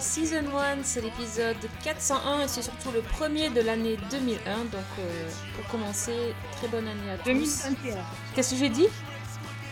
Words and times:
Season 0.00 0.44
1, 0.56 0.82
c'est 0.82 1.00
l'épisode 1.00 1.56
401 1.82 2.42
et 2.42 2.48
c'est 2.48 2.62
surtout 2.62 2.90
le 2.92 3.00
premier 3.00 3.50
de 3.50 3.60
l'année 3.60 3.96
2001. 4.10 4.64
Donc 4.64 4.74
euh, 4.98 5.28
pour 5.56 5.66
commencer, 5.68 6.34
très 6.56 6.68
bonne 6.68 6.86
année 6.86 7.10
à 7.12 7.18
tous. 7.18 7.24
2021. 7.24 7.96
Qu'est-ce 8.34 8.50
que 8.50 8.56
j'ai 8.56 8.68
dit? 8.68 8.86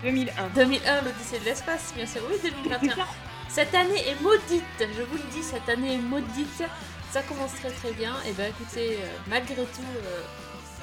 2001. 0.02 0.48
2001, 0.54 1.02
l'Odyssée 1.02 1.38
de 1.38 1.44
l'espace, 1.44 1.92
bien 1.94 2.06
sûr. 2.06 2.22
Oui, 2.30 2.36
2021. 2.42 2.96
Cette 3.48 3.74
année 3.74 4.08
est 4.08 4.20
maudite, 4.20 4.64
je 4.80 5.02
vous 5.02 5.16
le 5.16 5.30
dis, 5.32 5.42
cette 5.42 5.68
année 5.68 5.94
est 5.94 5.98
maudite. 5.98 6.62
Ça 7.10 7.22
commence 7.22 7.54
très 7.54 7.70
très 7.70 7.92
bien. 7.92 8.12
Et 8.28 8.32
ben 8.32 8.50
écoutez, 8.50 8.98
euh, 9.00 9.06
malgré 9.28 9.54
tout, 9.54 9.82
euh, 10.04 10.20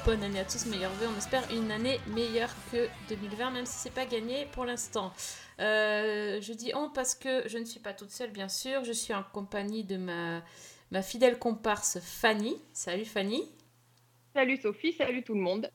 bonne 0.04 0.22
année 0.22 0.40
à 0.40 0.44
tous, 0.44 0.66
meilleurs 0.66 0.92
vœux. 0.92 1.06
On 1.08 1.16
espère 1.16 1.42
une 1.50 1.70
année 1.70 1.98
meilleure 2.08 2.50
que 2.70 2.88
2020, 3.08 3.50
même 3.50 3.66
si 3.66 3.78
c'est 3.78 3.94
pas 3.94 4.04
gagné 4.04 4.46
pour 4.52 4.64
l'instant. 4.64 5.12
Euh, 5.60 6.40
je 6.42 6.52
dis 6.52 6.72
on 6.74 6.90
parce 6.90 7.14
que 7.14 7.48
je 7.48 7.56
ne 7.56 7.64
suis 7.64 7.80
pas 7.80 7.94
toute 7.94 8.10
seule, 8.10 8.30
bien 8.30 8.48
sûr. 8.48 8.84
Je 8.84 8.92
suis 8.92 9.14
en 9.14 9.22
compagnie 9.22 9.82
de 9.82 9.96
ma, 9.96 10.42
ma 10.90 11.00
fidèle 11.00 11.38
comparse 11.38 12.00
Fanny. 12.00 12.56
Salut 12.72 13.06
Fanny. 13.06 13.48
Salut 14.34 14.58
Sophie, 14.58 14.92
salut 14.92 15.22
tout 15.22 15.34
le 15.34 15.40
monde. 15.40 15.70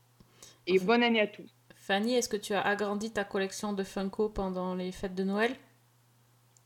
Et 0.67 0.77
bonne 0.79 1.01
année 1.01 1.21
à 1.21 1.27
tous. 1.27 1.49
Fanny, 1.75 2.13
est-ce 2.13 2.29
que 2.29 2.37
tu 2.37 2.53
as 2.53 2.61
agrandi 2.61 3.11
ta 3.11 3.23
collection 3.23 3.73
de 3.73 3.83
Funko 3.83 4.29
pendant 4.29 4.75
les 4.75 4.91
fêtes 4.91 5.15
de 5.15 5.23
Noël? 5.23 5.55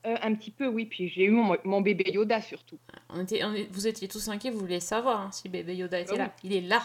Euh, 0.05 0.17
un 0.21 0.35
petit 0.35 0.51
peu, 0.51 0.67
oui. 0.67 0.85
Puis 0.85 1.07
j'ai 1.07 1.23
eu 1.23 1.31
mon, 1.31 1.55
mon 1.63 1.79
bébé 1.79 2.11
Yoda 2.11 2.41
surtout. 2.41 2.79
On 3.07 3.21
était, 3.21 3.41
on 3.45 3.55
Vous 3.71 3.87
étiez 3.87 4.09
tous 4.09 4.27
inquiets, 4.27 4.49
vous 4.49 4.59
vouliez 4.59 4.81
savoir 4.81 5.21
hein, 5.21 5.31
si 5.31 5.47
bébé 5.47 5.75
Yoda 5.77 6.01
était 6.01 6.11
Bah 6.11 6.25
là. 6.25 6.35
Il 6.43 6.51
est 6.51 6.59
là. 6.61 6.83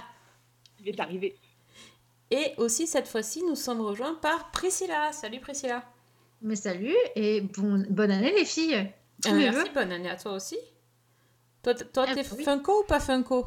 Arrivé. 0.98 1.36
Et 2.30 2.52
aussi, 2.58 2.86
cette 2.86 3.08
fois-ci, 3.08 3.42
nous 3.42 3.54
sommes 3.54 3.80
rejoints 3.80 4.14
par 4.14 4.50
Priscilla. 4.50 5.12
Salut 5.12 5.40
Priscilla. 5.40 5.82
Mais 6.42 6.56
salut 6.56 6.94
et 7.16 7.40
bon, 7.40 7.84
bonne 7.90 8.10
année 8.10 8.32
les 8.32 8.44
filles. 8.44 8.74
Euh, 9.26 9.32
merci, 9.32 9.70
bonne 9.74 9.90
année 9.90 10.10
à 10.10 10.16
toi 10.16 10.32
aussi. 10.32 10.56
Toi, 11.62 11.74
toi 11.74 12.04
Ah, 12.08 12.14
t'es 12.14 12.24
oui. 12.36 12.44
Funko 12.44 12.82
ou 12.82 12.84
pas 12.84 13.00
Funko? 13.00 13.46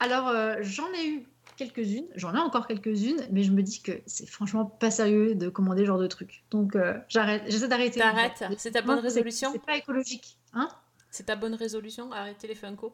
Alors 0.00 0.28
euh, 0.28 0.56
j'en 0.60 0.90
ai 0.94 1.06
eu 1.08 1.26
quelques-unes, 1.56 2.06
j'en 2.14 2.34
ai 2.34 2.38
encore 2.38 2.66
quelques-unes, 2.66 3.20
mais 3.30 3.42
je 3.42 3.52
me 3.52 3.62
dis 3.62 3.82
que 3.82 3.92
c'est 4.06 4.26
franchement 4.28 4.64
pas 4.64 4.90
sérieux 4.90 5.34
de 5.34 5.48
commander 5.48 5.82
ce 5.82 5.86
genre 5.86 5.98
de 5.98 6.06
truc. 6.06 6.44
Donc 6.50 6.74
euh, 6.74 6.94
j'arrête, 7.08 7.42
j'essaie 7.46 7.68
d'arrêter. 7.68 8.00
T'arrêtes 8.00 8.44
C'est 8.56 8.72
ta 8.72 8.82
bonne 8.82 8.98
résolution? 9.00 9.50
C'est 9.52 9.62
pas 9.64 9.76
écologique, 9.76 10.38
hein? 10.54 10.68
C'est 11.10 11.24
ta 11.26 11.36
bonne 11.36 11.54
résolution 11.54 12.12
Arrêter 12.12 12.46
les 12.48 12.54
Funko? 12.54 12.92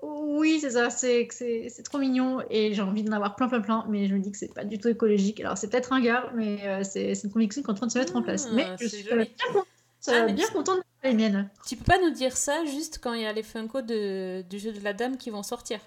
Oui, 0.00 0.60
c'est 0.60 0.70
ça, 0.70 0.90
c'est 0.90 1.26
c'est 1.32 1.68
c'est 1.70 1.82
trop 1.82 1.98
mignon 1.98 2.40
et 2.50 2.72
j'ai 2.72 2.82
envie 2.82 3.02
d'en 3.02 3.12
avoir 3.12 3.34
plein, 3.34 3.48
plein, 3.48 3.60
plein, 3.60 3.84
mais 3.88 4.06
je 4.06 4.14
me 4.14 4.20
dis 4.20 4.30
que 4.30 4.38
c'est 4.38 4.52
pas 4.54 4.64
du 4.64 4.78
tout 4.78 4.88
écologique. 4.88 5.40
Alors 5.40 5.58
c'est 5.58 5.68
peut-être 5.68 5.92
un 5.92 6.00
gars, 6.00 6.30
mais 6.34 6.60
euh, 6.68 6.84
c'est 6.84 7.14
c'est 7.16 7.26
une 7.26 7.32
conviction 7.32 7.62
qui 7.62 7.66
est 7.68 7.70
en 7.72 7.74
train 7.74 7.86
de 7.88 7.92
se 7.92 7.98
mettre 7.98 8.14
en 8.14 8.22
place. 8.22 8.46
Ah, 8.48 8.54
Mais 8.54 8.66
je 8.80 8.86
suis 8.86 9.02
joli. 9.02 9.24
bien 9.24 9.46
contente, 9.52 9.66
Ah, 10.06 10.24
mais 10.26 10.32
bien 10.34 10.46
tu- 10.46 10.52
contente 10.52 10.78
de 10.78 11.08
les 11.08 11.14
miennes. 11.14 11.50
Tu 11.66 11.76
peux 11.76 11.84
pas 11.84 11.98
nous 11.98 12.10
dire 12.10 12.36
ça 12.36 12.64
juste 12.64 13.00
quand 13.02 13.12
il 13.14 13.22
y 13.22 13.26
a 13.26 13.32
les 13.32 13.42
Funko 13.42 13.82
de, 13.82 14.42
du 14.48 14.60
jeu 14.60 14.72
de 14.72 14.80
la 14.84 14.92
dame 14.92 15.16
qui 15.16 15.30
vont 15.30 15.42
sortir? 15.42 15.80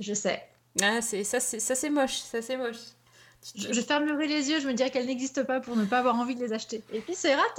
Je 0.00 0.14
sais. 0.14 0.42
Ah, 0.82 1.02
c'est 1.02 1.24
ça, 1.24 1.38
c'est 1.40 1.60
ça, 1.60 1.74
c'est 1.74 1.90
moche. 1.90 2.16
Ça, 2.16 2.40
c'est 2.40 2.56
moche. 2.56 2.76
Je, 3.54 3.72
je 3.72 3.80
fermerai 3.80 4.26
les 4.26 4.50
yeux, 4.50 4.58
je 4.60 4.66
me 4.66 4.72
dirais 4.72 4.90
qu'elles 4.90 5.06
n'existent 5.06 5.44
pas 5.44 5.60
pour 5.60 5.76
ne 5.76 5.84
pas 5.84 5.98
avoir 5.98 6.16
envie 6.18 6.34
de 6.34 6.40
les 6.40 6.52
acheter. 6.52 6.82
Et 6.92 7.00
puis 7.00 7.14
c'est 7.14 7.34
rare. 7.34 7.54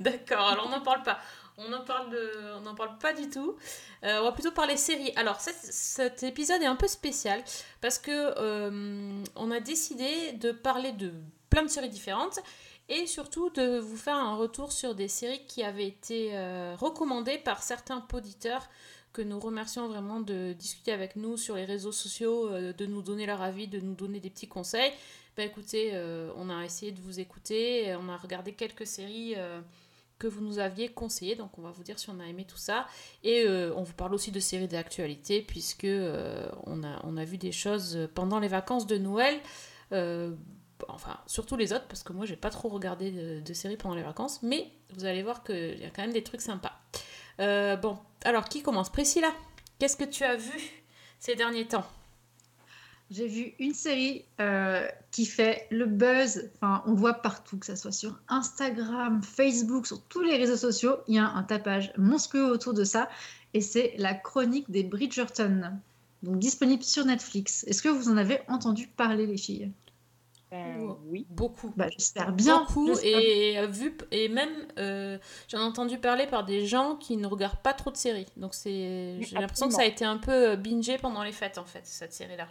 D'accord, 0.00 0.48
alors 0.48 0.66
on 0.66 0.70
n'en 0.70 0.80
parle 0.80 1.02
pas. 1.02 1.18
On 1.64 1.68
n'en 1.70 2.74
parle, 2.74 2.98
pas 2.98 3.12
du 3.12 3.28
tout. 3.28 3.56
Euh, 4.04 4.20
on 4.20 4.24
va 4.24 4.32
plutôt 4.32 4.52
parler 4.52 4.76
séries. 4.76 5.12
Alors 5.16 5.40
cet, 5.40 6.22
épisode 6.22 6.62
est 6.62 6.66
un 6.66 6.76
peu 6.76 6.88
spécial 6.88 7.42
parce 7.80 7.98
que 7.98 8.10
euh, 8.10 9.22
on 9.36 9.50
a 9.50 9.60
décidé 9.60 10.32
de 10.32 10.52
parler 10.52 10.92
de 10.92 11.12
plein 11.50 11.62
de 11.62 11.68
séries 11.68 11.88
différentes 11.88 12.40
et 12.88 13.06
surtout 13.06 13.50
de 13.50 13.78
vous 13.78 13.96
faire 13.96 14.16
un 14.16 14.36
retour 14.36 14.72
sur 14.72 14.94
des 14.94 15.08
séries 15.08 15.44
qui 15.46 15.62
avaient 15.62 15.86
été 15.86 16.30
euh, 16.32 16.74
recommandées 16.78 17.38
par 17.38 17.62
certains 17.62 18.04
auditeurs 18.12 18.68
que 19.12 19.22
nous 19.22 19.38
remercions 19.38 19.88
vraiment 19.88 20.20
de 20.20 20.54
discuter 20.54 20.92
avec 20.92 21.16
nous 21.16 21.36
sur 21.36 21.56
les 21.56 21.66
réseaux 21.66 21.92
sociaux, 21.92 22.48
de 22.48 22.86
nous 22.86 23.02
donner 23.02 23.26
leur 23.26 23.42
avis, 23.42 23.68
de 23.68 23.78
nous 23.78 23.94
donner 23.94 24.20
des 24.20 24.30
petits 24.30 24.48
conseils. 24.48 24.90
Ben 25.36 25.46
écoutez, 25.46 25.92
on 26.34 26.48
a 26.48 26.64
essayé 26.64 26.92
de 26.92 27.00
vous 27.02 27.20
écouter, 27.20 27.94
on 28.00 28.08
a 28.08 28.16
regardé 28.16 28.52
quelques 28.54 28.86
séries 28.86 29.36
que 30.22 30.28
vous 30.28 30.40
nous 30.40 30.60
aviez 30.60 30.88
conseillées, 30.88 31.34
donc 31.34 31.58
on 31.58 31.62
va 31.62 31.72
vous 31.72 31.82
dire 31.82 31.98
si 31.98 32.08
on 32.08 32.20
a 32.20 32.26
aimé 32.26 32.44
tout 32.44 32.56
ça. 32.56 32.86
Et 33.24 33.42
euh, 33.44 33.74
on 33.74 33.82
vous 33.82 33.94
parle 33.94 34.14
aussi 34.14 34.30
de 34.30 34.38
séries 34.38 34.68
d'actualité, 34.68 35.42
puisque 35.42 35.84
euh, 35.84 36.48
on, 36.64 36.84
a, 36.84 37.00
on 37.02 37.16
a 37.16 37.24
vu 37.24 37.38
des 37.38 37.50
choses 37.50 38.08
pendant 38.14 38.38
les 38.38 38.46
vacances 38.46 38.86
de 38.86 38.98
Noël. 38.98 39.40
euh, 39.90 40.32
enfin, 40.86 41.18
surtout 41.26 41.56
les 41.56 41.72
autres, 41.72 41.86
parce 41.88 42.04
que 42.04 42.12
moi 42.12 42.24
j'ai 42.24 42.36
pas 42.36 42.50
trop 42.50 42.68
regardé 42.68 43.10
de, 43.10 43.40
de 43.40 43.52
séries 43.52 43.76
pendant 43.76 43.96
les 43.96 44.04
vacances, 44.04 44.42
mais 44.44 44.70
vous 44.94 45.04
allez 45.04 45.24
voir 45.24 45.42
qu'il 45.42 45.80
y 45.80 45.84
a 45.84 45.90
quand 45.90 46.02
même 46.02 46.12
des 46.12 46.22
trucs 46.22 46.40
sympas. 46.40 46.74
Bon, 47.38 47.98
alors 48.24 48.44
qui 48.44 48.62
commence? 48.62 48.90
Priscilla, 48.90 49.32
qu'est-ce 49.80 49.96
que 49.96 50.04
tu 50.04 50.22
as 50.22 50.36
vu 50.36 50.84
ces 51.18 51.34
derniers 51.34 51.66
temps? 51.66 51.84
J'ai 53.12 53.26
vu 53.26 53.52
une 53.58 53.74
série 53.74 54.24
euh, 54.40 54.88
qui 55.10 55.26
fait 55.26 55.66
le 55.70 55.84
buzz. 55.84 56.50
Enfin, 56.56 56.82
on 56.86 56.94
voit 56.94 57.14
partout, 57.14 57.58
que 57.58 57.66
ce 57.66 57.76
soit 57.76 57.92
sur 57.92 58.18
Instagram, 58.28 59.22
Facebook, 59.22 59.86
sur 59.86 60.00
tous 60.04 60.22
les 60.22 60.36
réseaux 60.36 60.56
sociaux. 60.56 60.96
Il 61.08 61.16
y 61.16 61.18
a 61.18 61.26
un 61.26 61.42
tapage 61.42 61.92
monstrueux 61.98 62.50
autour 62.50 62.72
de 62.72 62.84
ça. 62.84 63.10
Et 63.52 63.60
c'est 63.60 63.94
la 63.98 64.14
chronique 64.14 64.70
des 64.70 64.82
Bridgerton. 64.82 65.72
Donc 66.22 66.38
disponible 66.38 66.82
sur 66.82 67.04
Netflix. 67.04 67.64
Est-ce 67.64 67.82
que 67.82 67.90
vous 67.90 68.08
en 68.08 68.16
avez 68.16 68.40
entendu 68.48 68.86
parler, 68.86 69.26
les 69.26 69.36
filles? 69.36 69.70
Oh. 70.54 70.98
oui. 71.06 71.26
Beaucoup. 71.30 71.72
bah, 71.76 71.88
J'espère 71.90 72.32
bien. 72.32 72.60
Beaucoup 72.60 72.90
et 73.02 73.58
euh, 73.58 73.66
vu 73.66 73.96
et 74.10 74.28
même 74.28 74.50
euh, 74.78 75.18
j'en 75.48 75.58
ai 75.58 75.62
entendu 75.62 75.98
parler 75.98 76.26
par 76.26 76.44
des 76.44 76.66
gens 76.66 76.96
qui 76.96 77.16
ne 77.16 77.26
regardent 77.26 77.62
pas 77.62 77.72
trop 77.72 77.90
de 77.90 77.96
séries. 77.96 78.26
Donc 78.36 78.52
c'est 78.54 79.18
j'ai 79.20 79.36
l'impression 79.36 79.68
que 79.68 79.74
ça 79.74 79.82
a 79.82 79.86
été 79.86 80.04
un 80.04 80.18
peu 80.18 80.50
euh, 80.50 80.56
bingé 80.56 80.98
pendant 80.98 81.22
les 81.22 81.32
fêtes 81.32 81.56
en 81.56 81.64
fait 81.64 81.80
cette 81.84 82.12
série 82.12 82.36
là. 82.36 82.48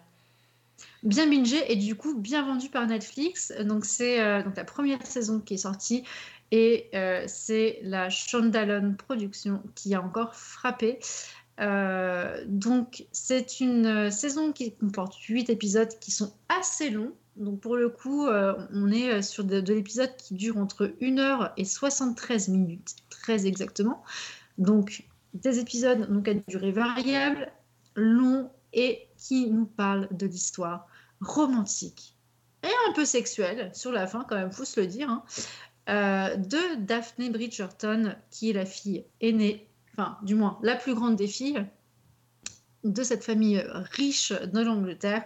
Bien 1.03 1.27
bingé 1.27 1.71
et 1.71 1.75
du 1.75 1.95
coup 1.95 2.15
bien 2.17 2.45
vendu 2.45 2.69
par 2.69 2.85
Netflix. 2.87 3.53
Donc 3.65 3.85
c'est 3.85 4.21
euh, 4.21 4.43
donc 4.43 4.55
la 4.55 4.65
première 4.65 5.05
saison 5.05 5.39
qui 5.39 5.55
est 5.55 5.57
sortie 5.57 6.03
et 6.51 6.89
euh, 6.93 7.23
c'est 7.27 7.79
la 7.83 8.09
Shondaland 8.09 8.93
Production 8.93 9.61
qui 9.75 9.95
a 9.95 10.01
encore 10.01 10.35
frappé. 10.35 10.99
Euh, 11.59 12.43
donc 12.47 13.05
c'est 13.11 13.59
une 13.59 14.09
saison 14.11 14.51
qui 14.51 14.73
comporte 14.73 15.15
8 15.15 15.49
épisodes 15.49 15.91
qui 15.99 16.11
sont 16.11 16.33
assez 16.49 16.89
longs. 16.89 17.13
Donc 17.37 17.61
pour 17.61 17.77
le 17.77 17.89
coup, 17.89 18.27
on 18.27 18.91
est 18.91 19.21
sur 19.21 19.45
de, 19.45 19.61
de 19.61 19.73
l'épisode 19.73 20.15
qui 20.17 20.33
dure 20.33 20.57
entre 20.57 20.93
1 21.01 21.17
heure 21.17 21.53
et 21.55 21.63
73 21.63 22.49
minutes, 22.49 22.95
très 23.09 23.47
exactement. 23.47 24.03
Donc 24.57 25.05
des 25.33 25.59
épisodes 25.59 26.11
donc 26.11 26.27
à 26.27 26.33
durée 26.33 26.73
variable, 26.73 27.49
longs 27.95 28.49
et 28.73 29.07
qui 29.17 29.49
nous 29.49 29.65
parlent 29.65 30.09
de 30.11 30.25
l'histoire 30.25 30.87
romantique 31.21 32.15
et 32.63 32.89
un 32.89 32.93
peu 32.93 33.05
sexuelle 33.05 33.71
sur 33.73 33.91
la 33.91 34.07
fin 34.07 34.25
quand 34.27 34.35
même, 34.35 34.51
faut 34.51 34.65
se 34.65 34.79
le 34.79 34.87
dire, 34.87 35.09
hein, 35.09 35.23
euh, 35.89 36.35
de 36.35 36.75
Daphne 36.79 37.31
Bridgerton 37.31 38.15
qui 38.29 38.49
est 38.49 38.53
la 38.53 38.65
fille 38.65 39.05
aînée, 39.19 39.67
enfin 39.93 40.17
du 40.23 40.35
moins 40.35 40.59
la 40.61 40.75
plus 40.75 40.93
grande 40.93 41.15
des 41.15 41.27
filles 41.27 41.65
de 42.83 43.03
cette 43.03 43.23
famille 43.23 43.63
riche 43.91 44.31
de 44.31 44.59
l'Angleterre 44.59 45.23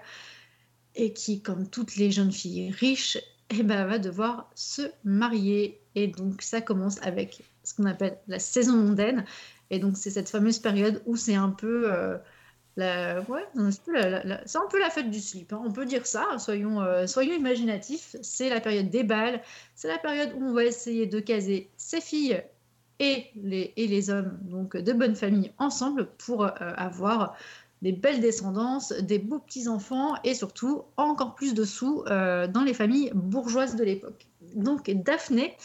et 0.96 1.14
qui, 1.14 1.42
comme 1.42 1.70
toutes 1.70 1.96
les 1.98 2.12
jeunes 2.12 2.32
filles 2.32 2.72
riches, 2.72 3.18
eh 3.50 3.64
ben, 3.64 3.86
va 3.86 4.00
devoir 4.00 4.50
se 4.56 4.82
marier. 5.04 5.82
Et 5.96 6.08
donc 6.08 6.42
ça 6.42 6.62
commence 6.62 7.02
avec 7.02 7.44
ce 7.64 7.74
qu'on 7.76 7.86
appelle 7.86 8.18
la 8.28 8.40
saison 8.40 8.78
mondaine. 8.78 9.26
Et 9.70 9.80
donc 9.80 9.98
c'est 9.98 10.10
cette 10.10 10.30
fameuse 10.30 10.60
période 10.60 11.02
où 11.06 11.16
c'est 11.16 11.36
un 11.36 11.50
peu... 11.50 11.92
euh, 11.92 12.18
c'est 12.78 14.58
un 14.58 14.68
peu 14.70 14.80
la 14.80 14.90
fête 14.90 15.10
du 15.10 15.20
slip, 15.20 15.54
hein, 15.54 15.62
on 15.64 15.72
peut 15.72 15.86
dire 15.86 16.06
ça, 16.06 16.38
soyons, 16.40 16.82
euh, 16.82 17.08
soyons 17.08 17.34
imaginatifs. 17.34 18.16
C'est 18.22 18.50
la 18.50 18.60
période 18.60 18.90
des 18.90 19.04
balles, 19.04 19.42
c'est 19.76 19.88
la 19.88 19.98
période 19.98 20.34
où 20.36 20.44
on 20.44 20.54
va 20.54 20.66
essayer 20.66 21.06
de 21.06 21.20
caser 21.20 21.70
ses 21.78 22.02
filles 22.02 22.44
et 23.00 23.28
les, 23.36 24.10
hommes, 24.10 24.38
de 24.74 24.94
bonnes 24.94 25.16
familles, 25.16 25.52
ensemble 25.58 26.10
pour 26.18 26.46
euh, 26.46 26.50
avoir 26.60 27.36
des 27.82 27.92
belles 27.92 28.22
descendances, 28.22 28.94
des 28.94 29.20
beaux 29.20 29.40
petits-enfants 29.40 30.16
et 30.24 30.34
surtout 30.34 30.84
encore 30.98 31.36
plus 31.36 31.54
de 31.54 31.66
sous 31.66 32.04
euh, 32.08 32.48
dans 32.48 32.64
les 32.64 32.74
familles 32.74 33.12
bourgeoises 33.14 33.76
de 33.76 33.84
l'époque. 33.84 34.28
Donc 34.56 34.90
Daphné 34.90 35.56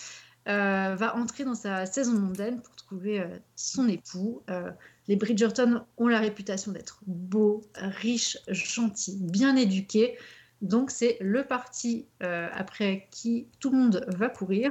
va 0.47 1.17
entrer 1.17 1.45
dans 1.45 1.55
sa 1.55 1.87
saison 1.87 2.15
mondaine 2.15 2.61
pour 2.61 2.75
trouver 2.75 3.25
son 3.55 3.89
époux. 3.89 4.43
Les 5.11 5.17
Bridgerton 5.17 5.85
ont 5.97 6.07
la 6.07 6.21
réputation 6.21 6.71
d'être 6.71 7.01
beaux, 7.05 7.63
riches, 7.75 8.39
gentils, 8.47 9.19
bien 9.21 9.57
éduqués. 9.57 10.17
Donc 10.63 10.93
c'est 10.93 11.17
le 11.21 11.43
parti 11.43 12.07
euh, 12.23 12.47
après 12.53 13.09
qui 13.11 13.49
tout 13.59 13.71
le 13.71 13.79
monde 13.79 14.07
va 14.07 14.29
courir. 14.29 14.71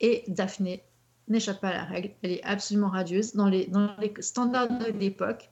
Et 0.00 0.24
Daphné 0.28 0.82
n'échappe 1.28 1.62
pas 1.62 1.70
à 1.70 1.72
la 1.72 1.84
règle. 1.84 2.10
Elle 2.20 2.32
est 2.32 2.44
absolument 2.44 2.90
radieuse 2.90 3.32
dans 3.32 3.48
les, 3.48 3.68
dans 3.68 3.96
les 3.98 4.12
standards 4.20 4.68
de 4.68 4.92
l'époque. 4.98 5.48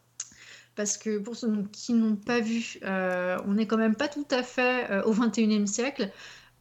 parce 0.76 0.98
que 0.98 1.18
pour 1.18 1.34
ceux 1.34 1.64
qui 1.72 1.94
n'ont 1.94 2.16
pas 2.16 2.40
vu, 2.40 2.78
euh, 2.84 3.38
on 3.46 3.54
n'est 3.54 3.66
quand 3.66 3.78
même 3.78 3.96
pas 3.96 4.08
tout 4.08 4.28
à 4.30 4.42
fait 4.42 4.90
euh, 4.90 5.02
au 5.04 5.14
21e 5.14 5.64
siècle. 5.64 6.10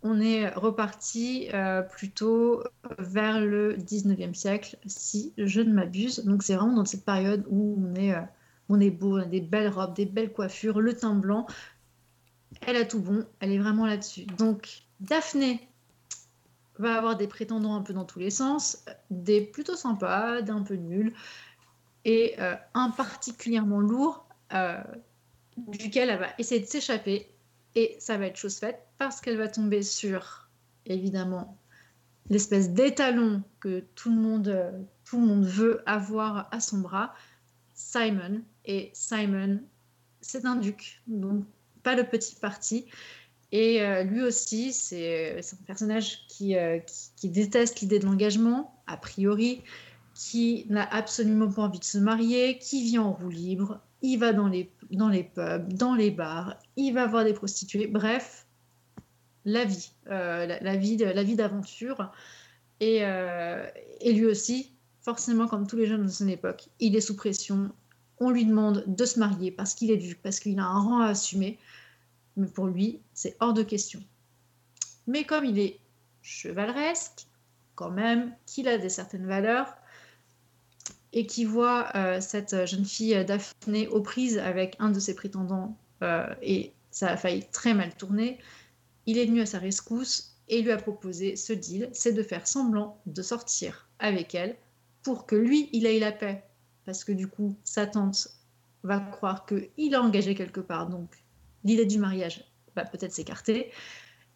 On 0.04 0.22
est 0.22 0.50
reparti 0.50 1.50
euh, 1.54 1.82
plutôt 1.82 2.64
vers 3.00 3.40
le 3.40 3.76
19e 3.78 4.34
siècle, 4.34 4.78
si 4.86 5.34
je 5.38 5.62
ne 5.62 5.74
m'abuse. 5.74 6.24
Donc 6.24 6.44
c'est 6.44 6.56
vraiment 6.56 6.74
dans 6.74 6.86
cette 6.86 7.06
période 7.06 7.46
où 7.50 7.78
on 7.80 7.96
est, 7.96 8.14
on 8.70 8.80
est 8.80 8.92
beau, 8.92 9.18
on 9.18 9.22
a 9.22 9.26
des 9.26 9.42
belles 9.42 9.70
robes, 9.70 9.96
des 9.96 10.06
belles 10.06 10.32
coiffures, 10.32 10.80
le 10.80 10.94
teint 10.94 11.16
blanc. 11.16 11.48
Elle 12.62 12.76
a 12.76 12.86
tout 12.86 13.02
bon, 13.02 13.26
elle 13.40 13.52
est 13.52 13.60
vraiment 13.60 13.86
là-dessus. 13.86 14.26
Donc 14.26 14.84
Daphné 15.00 15.68
va 16.80 16.98
avoir 16.98 17.18
des 17.18 17.28
prétendants 17.28 17.76
un 17.76 17.82
peu 17.82 17.94
dans 17.94 18.06
tous 18.06 18.20
les 18.20 18.30
sens, 18.30 18.86
des 19.10 19.42
plutôt 19.42 19.76
sympas, 19.76 20.42
des 20.42 20.52
un 20.52 20.64
peu 20.64 20.76
nuls, 20.76 21.14
et 22.06 22.36
euh, 22.40 22.56
un 22.74 22.92
particulièrement 22.92 23.80
lourd, 23.80 24.26
euh, 24.54 24.82
duquel 25.58 26.10
elle 26.10 26.20
va 26.20 26.28
essayer 26.38 26.62
de 26.62 26.66
s'échapper, 26.66 27.30
et 27.76 27.96
ça 28.00 28.18
va 28.18 28.28
être 28.28 28.38
chose 28.38 28.58
faite 28.58 28.80
parce 28.98 29.22
qu'elle 29.22 29.38
va 29.38 29.48
tomber 29.48 29.84
sur, 29.84 30.50
évidemment, 30.86 31.58
l'espèce 32.30 32.72
d'étalon 32.72 33.44
que 33.60 33.84
tout 33.96 34.10
le 34.10 34.20
monde, 34.20 34.74
tout 35.06 35.20
le 35.20 35.26
monde 35.26 35.46
veut 35.46 35.82
avoir 35.86 36.48
à 36.52 36.60
son 36.60 36.80
bras, 36.80 37.14
Simon. 37.74 38.42
Et 38.66 38.90
Simon, 38.94 39.62
c'est 40.22 40.46
un 40.46 40.56
duc, 40.56 41.02
donc 41.08 41.46
pas 41.84 41.96
le 41.96 42.04
petit 42.04 42.36
parti. 42.36 42.86
Et 43.52 43.82
euh, 43.82 44.04
lui 44.04 44.24
aussi, 44.24 44.74
c'est 44.74 45.42
c'est 45.42 45.56
un 45.56 45.64
personnage 45.66 46.28
qui, 46.28 46.58
euh, 46.58 46.80
qui, 46.80 47.10
qui 47.16 47.30
déteste 47.30 47.80
l'idée 47.80 48.00
de 48.00 48.06
l'engagement, 48.06 48.82
a 48.88 48.98
priori, 48.98 49.64
qui 50.14 50.66
n'a 50.70 50.84
absolument 50.84 51.50
pas 51.50 51.62
envie 51.64 51.80
de 51.80 51.86
se 51.86 51.98
marier, 51.98 52.58
qui 52.58 52.84
vit 52.84 52.98
en 52.98 53.14
roue 53.14 53.30
libre, 53.30 53.80
il 54.02 54.18
va 54.18 54.34
dans 54.34 54.48
les, 54.48 54.70
dans 54.92 55.10
les 55.10 55.24
pubs, 55.24 55.74
dans 55.74 55.96
les 55.96 56.12
bars, 56.12 56.56
il 56.76 56.94
va 56.94 57.08
voir 57.08 57.24
des 57.24 57.34
prostituées, 57.34 57.88
bref, 57.88 58.48
la 59.46 59.66
vie, 59.66 59.92
euh, 60.10 60.46
la, 60.62 60.76
vie, 60.76 60.98
la 60.98 61.24
vie 61.24 61.36
d'aventure. 61.36 62.12
Euh, 62.84 63.68
et 64.02 64.14
lui 64.14 64.26
aussi, 64.26 64.74
forcément, 65.02 65.48
comme 65.48 65.68
tous 65.68 65.78
les 65.78 65.88
jeunes 65.88 66.06
de 66.06 66.12
son 66.12 66.28
époque, 66.28 66.70
il 66.80 66.96
est 66.96 67.02
sous 67.02 67.16
pression. 67.16 67.72
On 68.20 68.30
lui 68.30 68.46
demande 68.46 68.84
de 68.88 69.06
se 69.06 69.20
marier 69.20 69.52
parce 69.52 69.74
qu'il 69.74 69.92
est 69.92 69.98
duc, 69.98 70.20
parce 70.22 70.40
qu'il 70.40 70.60
a 70.60 70.66
un 70.66 70.80
rang 70.80 71.00
à 71.00 71.08
assumer. 71.08 71.58
Mais 72.36 72.48
pour 72.48 72.68
lui, 72.68 73.02
c'est 73.14 73.38
hors 73.40 73.54
de 73.54 73.64
question. 73.64 74.02
Mais 75.08 75.24
comme 75.24 75.46
il 75.46 75.60
est 75.60 75.80
chevaleresque, 76.22 77.28
quand 77.76 77.92
même, 77.92 78.36
qu'il 78.46 78.68
a 78.68 78.78
des 78.78 78.90
certaines 78.90 79.28
valeurs, 79.28 79.77
et 81.18 81.26
qu'il 81.26 81.48
voit 81.48 81.90
euh, 81.96 82.22
cette 82.22 82.68
jeune 82.68 82.86
fille 82.86 83.16
euh, 83.16 83.24
Daphné 83.24 83.88
aux 83.88 84.02
prises 84.02 84.38
avec 84.38 84.76
un 84.78 84.92
de 84.92 85.00
ses 85.00 85.16
prétendants, 85.16 85.76
euh, 86.04 86.28
et 86.44 86.74
ça 86.92 87.10
a 87.10 87.18
failli 87.18 87.44
très 87.52 87.74
mal 87.74 87.92
tourner, 87.96 88.38
il 89.08 89.18
est 89.18 89.26
venu 89.26 89.42
à 89.42 89.48
sa 89.48 89.58
rescousse 89.58 90.36
et 90.48 90.62
lui 90.62 90.70
a 90.70 90.78
proposé 90.78 91.36
ce 91.36 91.54
deal, 91.54 91.90
c'est 91.92 92.14
de 92.14 92.22
faire 92.22 92.46
semblant 92.46 93.02
de 93.08 93.24
sortir 93.24 93.88
avec 93.98 94.36
elle 94.36 94.56
pour 95.02 95.26
que 95.26 95.36
lui, 95.36 95.70
il 95.74 95.88
ait 95.88 95.98
la 95.98 96.12
paix. 96.12 96.44
Parce 96.86 97.04
que 97.04 97.12
du 97.12 97.28
coup, 97.28 97.58
sa 97.64 97.88
tante 97.88 98.28
va 98.84 99.00
croire 99.00 99.48
qu'il 99.48 99.96
a 99.96 100.04
engagé 100.04 100.36
quelque 100.36 100.60
part, 100.60 100.88
donc 100.88 101.10
l'idée 101.64 101.88
du 101.88 101.98
mariage 101.98 102.46
va 102.76 102.86
peut-être 102.86 103.12
s'écarter. 103.12 103.72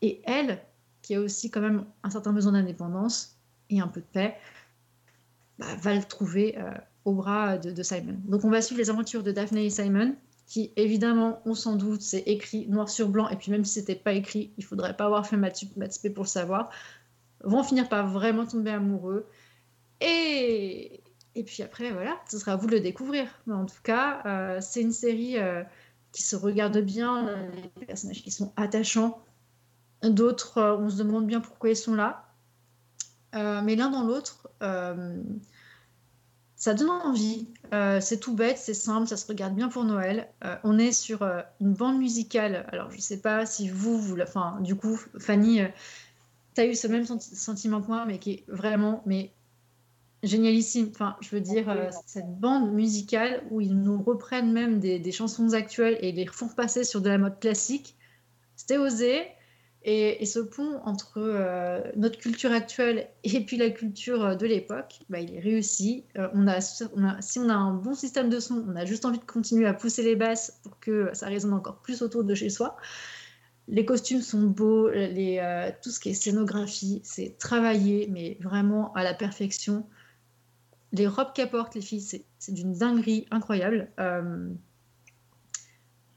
Et 0.02 0.20
elle, 0.24 0.60
qui 1.04 1.14
a 1.14 1.22
aussi 1.22 1.52
quand 1.52 1.62
même 1.62 1.86
un 2.02 2.10
certain 2.10 2.34
besoin 2.34 2.54
d'indépendance 2.54 3.38
et 3.70 3.80
un 3.80 3.88
peu 3.88 4.00
de 4.02 4.06
paix, 4.12 4.36
bah, 5.62 5.68
va 5.80 5.94
le 5.94 6.04
trouver 6.04 6.58
euh, 6.58 6.72
au 7.06 7.14
bras 7.14 7.60
de, 7.60 7.84
Simon. 7.84 8.18
Donc 8.26 8.44
on 8.44 8.50
va 8.50 8.64
suivre 8.64 8.82
les 8.82 8.90
aventures 8.90 9.22
de 9.22 9.32
Daphné 9.32 9.66
et 9.66 9.70
Simon, 9.70 10.16
qui 10.48 10.74
évidemment, 10.76 11.40
on 11.46 11.54
s'en 11.54 11.76
doute, 11.76 12.02
c'est 12.02 12.22
écrit 12.22 12.68
noir 12.68 12.90
sur 12.90 13.10
blanc, 13.10 13.30
et 13.30 13.36
puis 13.36 13.52
même 13.52 13.64
si 13.64 13.76
c'était 13.80 13.96
pas 13.96 14.14
écrit, 14.14 14.54
il 14.58 14.66
faudrait 14.66 14.98
pas 14.98 15.06
avoir 15.06 15.28
fait 15.28 15.38
maths 15.38 15.64
pour 16.16 16.24
le 16.24 16.30
savoir, 16.30 16.72
vont 17.44 17.62
finir 17.62 17.88
par 17.90 18.08
vraiment 18.08 18.48
tomber 18.48 18.72
amoureux. 18.72 19.28
Et, 20.00 21.04
et 21.36 21.44
puis 21.44 21.62
après, 21.62 21.92
voilà, 21.92 22.20
ce 22.28 22.40
sera 22.40 22.54
à 22.54 22.56
vous 22.56 22.66
de 22.66 22.72
le 22.72 22.80
découvrir. 22.80 23.28
Mais 23.46 23.54
en 23.54 23.68
tout 23.68 23.82
cas, 23.84 24.24
euh, 24.26 24.58
c'est 24.62 24.82
une 24.82 24.92
série 24.92 25.38
euh, 25.38 25.62
qui 26.12 26.24
se 26.24 26.36
regarde 26.36 26.80
bien, 26.80 27.38
les 27.78 27.86
personnages 27.86 28.24
qui 28.24 28.32
sont 28.32 28.52
attachants. 28.56 29.24
D'autres, 30.02 30.60
on 30.80 30.90
se 30.90 30.98
demande 30.98 31.28
bien 31.28 31.40
pourquoi 31.40 31.70
ils 31.70 31.76
sont 31.76 31.94
là. 31.94 32.31
Euh, 33.36 33.62
mais 33.64 33.76
l'un 33.76 33.90
dans 33.90 34.04
l'autre, 34.04 34.50
euh, 34.62 35.22
ça 36.56 36.74
donne 36.74 36.90
envie. 36.90 37.48
Euh, 37.74 38.00
c'est 38.02 38.20
tout 38.20 38.36
bête, 38.36 38.58
c'est 38.58 38.74
simple, 38.74 39.08
ça 39.08 39.18
se 39.18 39.26
regarde 39.26 39.56
bien 39.56 39.70
pour 39.70 39.84
Noël. 39.84 40.30
On 40.64 40.78
est 40.78 40.92
sur 40.92 41.24
une 41.60 41.74
bande 41.74 41.98
musicale. 41.98 42.68
Alors, 42.72 42.92
je 42.92 43.00
sais 43.00 43.22
pas 43.22 43.46
si 43.46 43.70
vous, 43.70 43.98
vous 43.98 44.16
la- 44.16 44.26
enfin, 44.26 44.60
du 44.62 44.76
coup, 44.76 45.00
Fanny, 45.18 45.62
tu 46.56 46.62
as 46.62 46.66
eu 46.66 46.76
ce 46.76 46.88
même 46.88 47.06
senti- 47.06 47.36
sentiment 47.36 47.82
que 47.82 47.88
moi, 47.88 48.06
mais 48.06 48.20
qui 48.20 48.32
est 48.32 48.44
vraiment 48.48 49.02
mais 49.06 49.32
génialissime. 50.24 50.90
Enfin, 50.92 51.16
je 51.22 51.30
veux 51.30 51.42
dire, 51.42 51.68
cette 52.06 52.40
bande 52.40 52.72
musicale 52.74 53.44
où 53.50 53.60
ils 53.62 53.76
nous 53.76 54.02
reprennent 54.04 54.52
même 54.52 54.80
des, 54.80 55.00
des 55.00 55.12
chansons 55.12 55.54
actuelles 55.54 55.98
et 56.02 56.12
les 56.12 56.28
font 56.28 56.48
passer 56.50 56.84
sur 56.84 57.02
de 57.02 57.10
la 57.10 57.18
mode 57.18 57.40
classique, 57.40 57.96
c'était 58.56 58.78
osé. 58.78 59.24
Et, 59.84 60.26
ce 60.28 60.38
pont 60.38 60.80
entre 60.86 61.18
euh, 61.18 61.82
notre 61.96 62.20
culture 62.20 62.52
actuelle 62.52 63.08
et 63.24 63.44
puis 63.44 63.58
la 63.58 63.72
culture 63.72 64.24
euh, 64.24 64.36
de 64.36 64.46
l'époque, 64.46 65.00
bah, 65.10 65.20
il 65.20 65.34
est 65.34 65.40
réussi. 65.40 66.06
Euh, 66.18 66.30
on 66.34 66.48
a, 66.48 66.62
si 66.62 66.84
on 67.40 67.50
a 67.50 67.56
un 67.56 67.74
bon 67.74 67.96
système 67.96 68.30
de 68.30 68.40
son, 68.40 68.64
on 68.68 68.76
a 68.76 68.86
juste 68.86 69.06
envie 69.06 69.18
de 69.18 69.26
continuer 69.26 69.66
à 69.66 69.74
pousser 69.74 70.04
les 70.04 70.16
basses 70.16 70.60
pour 70.64 70.80
que 70.80 71.10
ça 71.14 71.28
résonne 71.28 71.54
encore 71.54 71.82
plus 71.82 72.04
autour 72.04 72.24
de 72.24 72.36
chez 72.36 72.50
soi. 72.50 72.78
Les 73.68 73.86
costumes 73.86 74.22
sont 74.22 74.42
beaux, 74.42 74.90
tout 74.90 75.90
ce 75.92 76.00
qui 76.00 76.10
est 76.10 76.14
scénographie, 76.14 77.00
c'est 77.04 77.38
travaillé, 77.38 78.08
mais 78.12 78.38
vraiment 78.42 78.92
à 78.94 79.04
la 79.04 79.14
perfection. 79.14 79.88
Les 80.92 81.08
robes 81.08 81.32
qu'apportent 81.34 81.76
les 81.76 81.82
filles, 81.82 82.02
c'est 82.02 82.54
d'une 82.54 82.74
dinguerie 82.74 83.28
incroyable. 83.32 83.88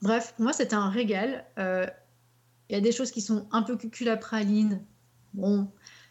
Bref, 0.02 0.32
pour 0.34 0.44
moi, 0.44 0.52
c'était 0.52 0.74
un 0.74 0.88
régal. 0.90 1.44
Il 2.68 2.74
y 2.74 2.76
a 2.76 2.80
des 2.80 2.92
choses 2.92 3.10
qui 3.10 3.20
sont 3.20 3.46
un 3.52 3.62
peu 3.62 3.76
cucul 3.76 4.08
à 4.08 4.16
praline. 4.16 4.82
Bon, 5.34 5.68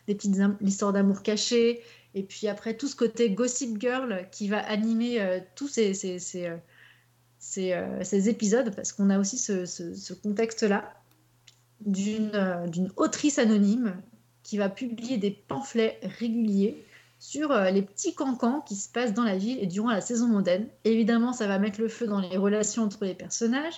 des 0.08 0.16
petites 0.16 0.36
histoires 0.62 0.94
d'amour 0.94 1.24
cachées. 1.24 1.82
Et 2.16 2.24
puis 2.24 2.48
après, 2.48 2.76
tout 2.78 2.88
ce 2.88 2.96
côté 2.96 3.32
Gossip 3.32 3.80
Girl 3.80 4.28
qui 4.32 4.48
va 4.48 4.60
animer 4.60 5.20
euh, 5.20 5.40
tous 5.56 5.68
ces, 5.68 5.94
ces, 5.94 6.20
ces, 6.20 6.46
euh, 6.48 6.58
euh, 7.58 8.04
ces 8.04 8.30
épisodes, 8.30 8.76
parce 8.76 8.94
qu'on 8.94 9.10
a 9.10 9.18
aussi 9.20 9.38
ce, 9.38 9.66
ce- 9.66 10.14
contexte-là 10.14 10.94
d'une 11.86 12.92
autrice 12.96 13.40
anonyme 13.40 13.96
qui 14.44 14.58
va 14.58 14.70
publier 14.70 15.18
des 15.18 15.32
pamphlets 15.32 16.00
réguliers 16.20 16.86
sur 17.20 17.54
les 17.54 17.82
petits 17.82 18.14
cancans 18.14 18.62
qui 18.62 18.76
se 18.76 18.90
passent 18.90 19.14
dans 19.14 19.24
la 19.24 19.38
ville 19.38 19.58
et 19.60 19.68
durant 19.68 19.90
la 19.90 20.02
saison 20.02 20.28
mondaine. 20.28 20.68
Évidemment, 20.86 21.34
ça 21.34 21.48
va 21.48 21.60
mettre 21.60 21.82
le 21.82 21.88
feu 21.90 22.08
dans 22.08 22.20
les 22.20 22.38
relations 22.38 22.84
entre 22.84 23.04
les 23.06 23.16
personnages. 23.16 23.76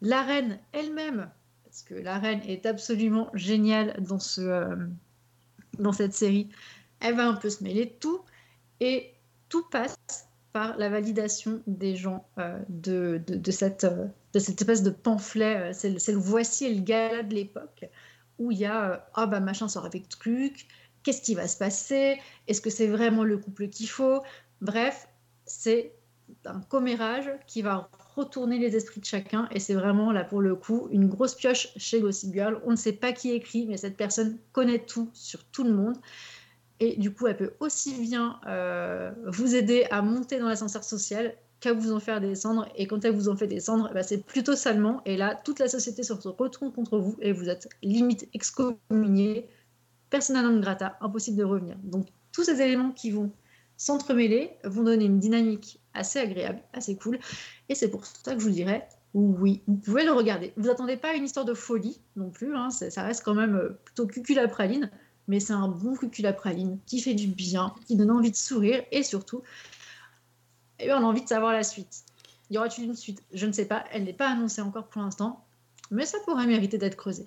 La 0.00 0.22
reine 0.22 0.58
elle-même, 0.72 1.28
parce 1.74 1.82
que 1.82 1.94
la 1.94 2.20
reine 2.20 2.40
est 2.46 2.66
absolument 2.66 3.30
géniale 3.34 3.96
dans, 3.98 4.20
ce, 4.20 4.40
euh, 4.40 4.76
dans 5.80 5.90
cette 5.90 6.14
série, 6.14 6.48
elle 7.00 7.16
va 7.16 7.26
un 7.26 7.34
peu 7.34 7.50
se 7.50 7.64
mêler 7.64 7.86
de 7.86 7.90
tout. 7.98 8.20
Et 8.78 9.12
tout 9.48 9.64
passe 9.70 9.98
par 10.52 10.76
la 10.78 10.88
validation 10.88 11.60
des 11.66 11.96
gens 11.96 12.28
euh, 12.38 12.60
de, 12.68 13.20
de, 13.26 13.50
cette, 13.50 13.82
euh, 13.82 14.06
de 14.34 14.38
cette 14.38 14.60
espèce 14.60 14.84
de 14.84 14.90
pamphlet. 14.90 15.72
C'est 15.72 15.90
le, 15.90 16.16
voici 16.16 16.72
le 16.72 16.80
gala 16.80 17.24
de 17.24 17.34
l'époque, 17.34 17.86
où 18.38 18.52
il 18.52 18.58
y 18.58 18.66
a 18.66 19.04
ah 19.14 19.26
bah 19.26 19.40
machin 19.40 19.66
sort 19.66 19.84
avec 19.84 20.08
truc, 20.08 20.68
qu'est-ce 21.02 21.22
qui 21.22 21.34
va 21.34 21.48
se 21.48 21.58
passer, 21.58 22.20
est-ce 22.46 22.60
que 22.60 22.70
c'est 22.70 22.86
vraiment 22.86 23.24
le 23.24 23.36
couple 23.36 23.66
qu'il 23.66 23.88
faut? 23.88 24.22
Bref, 24.60 25.08
c'est 25.44 25.92
un 26.44 26.60
commérage 26.60 27.28
qui 27.48 27.62
va 27.62 27.90
retourner 28.16 28.58
les 28.58 28.76
esprits 28.76 29.00
de 29.00 29.04
chacun 29.04 29.48
et 29.50 29.60
c'est 29.60 29.74
vraiment 29.74 30.12
là 30.12 30.24
pour 30.24 30.40
le 30.40 30.54
coup 30.54 30.88
une 30.90 31.08
grosse 31.08 31.34
pioche 31.34 31.68
chez 31.76 32.00
Gossip 32.00 32.32
Girl. 32.32 32.60
On 32.64 32.72
ne 32.72 32.76
sait 32.76 32.92
pas 32.92 33.12
qui 33.12 33.30
écrit, 33.32 33.66
mais 33.66 33.76
cette 33.76 33.96
personne 33.96 34.38
connaît 34.52 34.78
tout 34.78 35.10
sur 35.12 35.44
tout 35.44 35.64
le 35.64 35.72
monde. 35.72 35.96
Et 36.80 36.96
du 36.96 37.12
coup, 37.12 37.26
elle 37.26 37.36
peut 37.36 37.54
aussi 37.60 37.94
bien 38.00 38.40
euh, 38.46 39.12
vous 39.26 39.54
aider 39.54 39.86
à 39.90 40.02
monter 40.02 40.38
dans 40.38 40.48
l'ascenseur 40.48 40.84
social 40.84 41.34
qu'à 41.60 41.72
vous 41.72 41.92
en 41.92 42.00
faire 42.00 42.20
descendre. 42.20 42.68
Et 42.76 42.86
quand 42.86 43.04
elle 43.04 43.14
vous 43.14 43.28
en 43.28 43.36
fait 43.36 43.46
descendre, 43.46 43.90
bah, 43.94 44.02
c'est 44.02 44.24
plutôt 44.24 44.56
salement. 44.56 45.00
Et 45.06 45.16
là, 45.16 45.40
toute 45.44 45.58
la 45.60 45.68
société 45.68 46.02
se 46.02 46.12
retourne 46.12 46.72
contre 46.72 46.98
vous 46.98 47.16
et 47.20 47.32
vous 47.32 47.48
êtes 47.48 47.68
limite 47.82 48.28
excommunié, 48.34 49.48
persona 50.10 50.42
non 50.42 50.58
grata, 50.60 50.98
impossible 51.00 51.38
de 51.38 51.44
revenir. 51.44 51.76
Donc, 51.84 52.08
tous 52.32 52.44
ces 52.44 52.60
éléments 52.60 52.90
qui 52.90 53.10
vont 53.12 53.32
s'entremêler 53.76 54.50
vont 54.64 54.82
donner 54.82 55.04
une 55.04 55.20
dynamique 55.20 55.80
assez 55.94 56.18
agréable, 56.18 56.60
assez 56.72 56.96
cool. 56.96 57.18
Et 57.68 57.74
c'est 57.74 57.90
pour 57.90 58.04
ça 58.04 58.34
que 58.34 58.40
je 58.40 58.44
vous 58.44 58.52
dirais, 58.52 58.88
oui, 59.14 59.62
vous 59.66 59.76
pouvez 59.76 60.04
le 60.04 60.12
regarder. 60.12 60.52
Vous 60.56 60.68
attendez 60.68 60.96
pas 60.96 61.14
une 61.14 61.24
histoire 61.24 61.44
de 61.44 61.54
folie 61.54 62.00
non 62.16 62.30
plus, 62.30 62.54
hein, 62.56 62.70
ça 62.70 63.02
reste 63.02 63.24
quand 63.24 63.34
même 63.34 63.56
euh, 63.56 63.78
plutôt 63.84 64.06
cucul 64.06 64.38
à 64.38 64.48
praline, 64.48 64.90
mais 65.28 65.40
c'est 65.40 65.52
un 65.52 65.68
bon 65.68 65.94
cucul 65.94 66.26
à 66.26 66.32
praline 66.32 66.78
qui 66.86 67.00
fait 67.00 67.14
du 67.14 67.28
bien, 67.28 67.74
qui 67.86 67.96
donne 67.96 68.10
envie 68.10 68.30
de 68.30 68.36
sourire 68.36 68.82
et 68.90 69.02
surtout, 69.02 69.42
eh 70.80 70.86
bien, 70.86 71.00
on 71.00 71.04
a 71.04 71.08
envie 71.08 71.22
de 71.22 71.28
savoir 71.28 71.52
la 71.52 71.62
suite. 71.62 72.04
Y 72.50 72.58
aura-t-il 72.58 72.88
une 72.88 72.96
suite? 72.96 73.22
Je 73.32 73.46
ne 73.46 73.52
sais 73.52 73.64
pas. 73.64 73.84
Elle 73.92 74.04
n'est 74.04 74.12
pas 74.12 74.28
annoncée 74.28 74.60
encore 74.60 74.86
pour 74.88 75.02
l'instant. 75.02 75.44
Mais 75.90 76.06
ça 76.06 76.18
pourrait 76.24 76.46
mériter 76.46 76.78
d'être 76.78 76.96
creusé. 76.96 77.24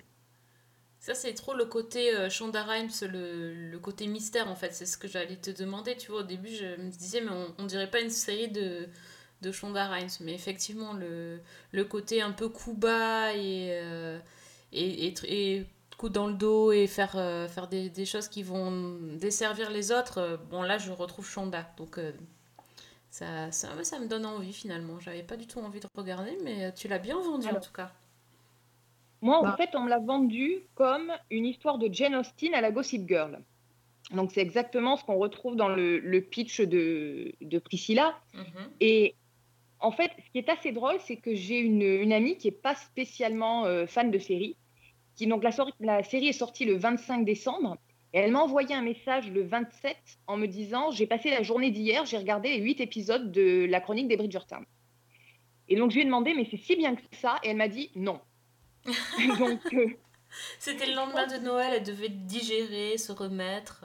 Ça, 1.08 1.14
c'est 1.14 1.32
trop 1.32 1.54
le 1.54 1.64
côté 1.64 2.14
euh, 2.14 2.28
Shonda 2.28 2.62
Rhimes, 2.64 2.90
le, 3.10 3.70
le 3.70 3.78
côté 3.78 4.06
mystère 4.06 4.46
en 4.50 4.54
fait. 4.54 4.74
C'est 4.74 4.84
ce 4.84 4.98
que 4.98 5.08
j'allais 5.08 5.36
te 5.36 5.50
demander. 5.50 5.96
Tu 5.96 6.10
vois, 6.10 6.20
au 6.20 6.22
début, 6.22 6.50
je 6.54 6.66
me 6.66 6.90
disais, 6.90 7.22
mais 7.22 7.30
on, 7.30 7.54
on 7.56 7.64
dirait 7.64 7.90
pas 7.90 8.00
une 8.00 8.10
série 8.10 8.48
de, 8.48 8.86
de 9.40 9.50
Shonda 9.52 9.88
Rhimes. 9.88 10.10
Mais 10.20 10.34
effectivement, 10.34 10.92
le, 10.92 11.40
le 11.72 11.84
côté 11.84 12.20
un 12.20 12.32
peu 12.32 12.50
coup 12.50 12.74
bas 12.74 13.32
et, 13.34 13.70
euh, 13.72 14.18
et, 14.72 15.06
et, 15.06 15.12
tr- 15.12 15.24
et 15.26 15.66
coup 15.96 16.10
dans 16.10 16.26
le 16.26 16.34
dos 16.34 16.72
et 16.72 16.86
faire, 16.86 17.14
euh, 17.16 17.48
faire 17.48 17.68
des, 17.68 17.88
des 17.88 18.04
choses 18.04 18.28
qui 18.28 18.42
vont 18.42 18.98
desservir 19.16 19.70
les 19.70 19.90
autres, 19.92 20.38
bon, 20.50 20.60
là, 20.62 20.76
je 20.76 20.92
retrouve 20.92 21.26
Shonda. 21.26 21.72
Donc, 21.78 21.98
ça, 23.10 23.50
ça, 23.50 23.98
me 23.98 24.06
donne 24.08 24.26
envie 24.26 24.52
finalement. 24.52 25.00
J'avais 25.00 25.22
pas 25.22 25.36
du 25.38 25.46
tout 25.46 25.60
envie 25.60 25.80
de 25.80 25.88
regarder, 25.96 26.36
mais 26.44 26.72
tu 26.74 26.86
l'as 26.88 26.98
bien 26.98 27.18
vendu 27.18 27.48
en 27.54 27.60
tout 27.60 27.72
cas. 27.72 27.92
Moi, 29.20 29.40
Bah. 29.42 29.52
en 29.52 29.56
fait, 29.56 29.70
on 29.74 29.80
me 29.80 29.88
l'a 29.88 29.98
vendu 29.98 30.60
comme 30.74 31.12
une 31.30 31.46
histoire 31.46 31.78
de 31.78 31.92
Jane 31.92 32.14
Austen 32.14 32.54
à 32.54 32.60
la 32.60 32.70
Gossip 32.70 33.06
Girl. 33.08 33.40
Donc, 34.12 34.30
c'est 34.32 34.40
exactement 34.40 34.96
ce 34.96 35.04
qu'on 35.04 35.16
retrouve 35.18 35.56
dans 35.56 35.68
le, 35.68 35.98
le 35.98 36.20
pitch 36.22 36.60
de, 36.60 37.32
de 37.40 37.58
Priscilla. 37.58 38.18
Mhm. 38.34 38.70
Et 38.80 39.14
en 39.80 39.90
fait, 39.90 40.10
ce 40.24 40.30
qui 40.30 40.38
est 40.38 40.48
assez 40.48 40.72
drôle, 40.72 40.96
c'est 41.00 41.16
que 41.16 41.34
j'ai 41.34 41.58
une, 41.58 41.82
une 41.82 42.12
amie 42.12 42.36
qui 42.36 42.48
n'est 42.48 42.52
pas 42.52 42.74
spécialement 42.74 43.64
euh, 43.66 43.86
fan 43.86 44.10
de 44.10 44.18
série. 44.18 44.56
Qui, 45.16 45.26
donc, 45.26 45.42
la, 45.42 45.50
la 45.80 46.02
série 46.04 46.28
est 46.28 46.32
sortie 46.32 46.64
le 46.64 46.76
25 46.76 47.24
décembre. 47.24 47.76
Et 48.14 48.18
elle 48.20 48.32
m'a 48.32 48.40
envoyé 48.40 48.74
un 48.74 48.80
message 48.80 49.30
le 49.30 49.42
27 49.42 49.96
en 50.26 50.38
me 50.38 50.46
disant 50.46 50.90
J'ai 50.90 51.06
passé 51.06 51.28
la 51.30 51.42
journée 51.42 51.70
d'hier, 51.70 52.06
j'ai 52.06 52.16
regardé 52.16 52.48
les 52.56 52.62
huit 52.62 52.80
épisodes 52.80 53.30
de 53.30 53.66
la 53.68 53.80
chronique 53.80 54.08
des 54.08 54.16
Bridgerton. 54.16 54.64
Et 55.68 55.76
donc, 55.76 55.90
je 55.90 55.96
lui 55.96 56.02
ai 56.02 56.06
demandé 56.06 56.32
Mais 56.34 56.46
c'est 56.50 56.56
si 56.56 56.76
bien 56.76 56.94
que 56.94 57.02
ça? 57.12 57.36
Et 57.42 57.48
elle 57.50 57.58
m'a 57.58 57.68
dit 57.68 57.90
Non. 57.96 58.20
donc, 59.38 59.60
euh, 59.74 59.88
C'était 60.58 60.86
le 60.86 60.94
lendemain 60.94 61.26
de 61.26 61.36
Noël, 61.44 61.72
elle 61.74 61.82
devait 61.82 62.08
digérer, 62.08 62.98
se 62.98 63.12
remettre. 63.12 63.84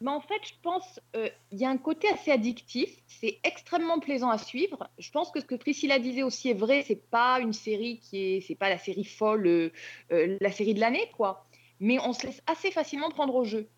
Mais 0.00 0.10
en 0.10 0.20
fait, 0.20 0.40
je 0.44 0.54
pense 0.62 0.98
euh, 1.14 1.28
il 1.52 1.58
y 1.58 1.64
a 1.66 1.70
un 1.70 1.76
côté 1.76 2.08
assez 2.08 2.30
addictif. 2.30 2.90
C'est 3.06 3.38
extrêmement 3.44 4.00
plaisant 4.00 4.30
à 4.30 4.38
suivre. 4.38 4.88
Je 4.98 5.10
pense 5.10 5.30
que 5.30 5.40
ce 5.40 5.44
que 5.44 5.54
Priscilla 5.54 5.98
disait 5.98 6.22
aussi 6.22 6.48
est 6.48 6.54
vrai. 6.54 6.82
C'est 6.86 7.02
pas 7.10 7.38
une 7.40 7.52
série 7.52 7.98
qui 7.98 8.18
est, 8.18 8.40
c'est 8.40 8.54
pas 8.54 8.70
la 8.70 8.78
série 8.78 9.04
folle, 9.04 9.46
euh, 9.46 9.72
euh, 10.12 10.38
la 10.40 10.50
série 10.50 10.72
de 10.72 10.80
l'année, 10.80 11.10
quoi. 11.16 11.46
Mais 11.80 11.98
on 12.00 12.14
se 12.14 12.26
laisse 12.26 12.42
assez 12.46 12.70
facilement 12.70 13.10
prendre 13.10 13.34
au 13.34 13.44
jeu. 13.44 13.68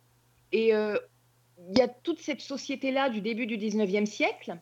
Et 0.53 0.69
il 0.69 1.79
y 1.79 1.81
a 1.81 1.89
toute 1.89 2.21
cette 2.21 2.41
société-là 2.43 3.09
du 3.09 3.21
début 3.21 3.47
du 3.47 3.57
19e 3.57 4.07
siècle. 4.07 4.59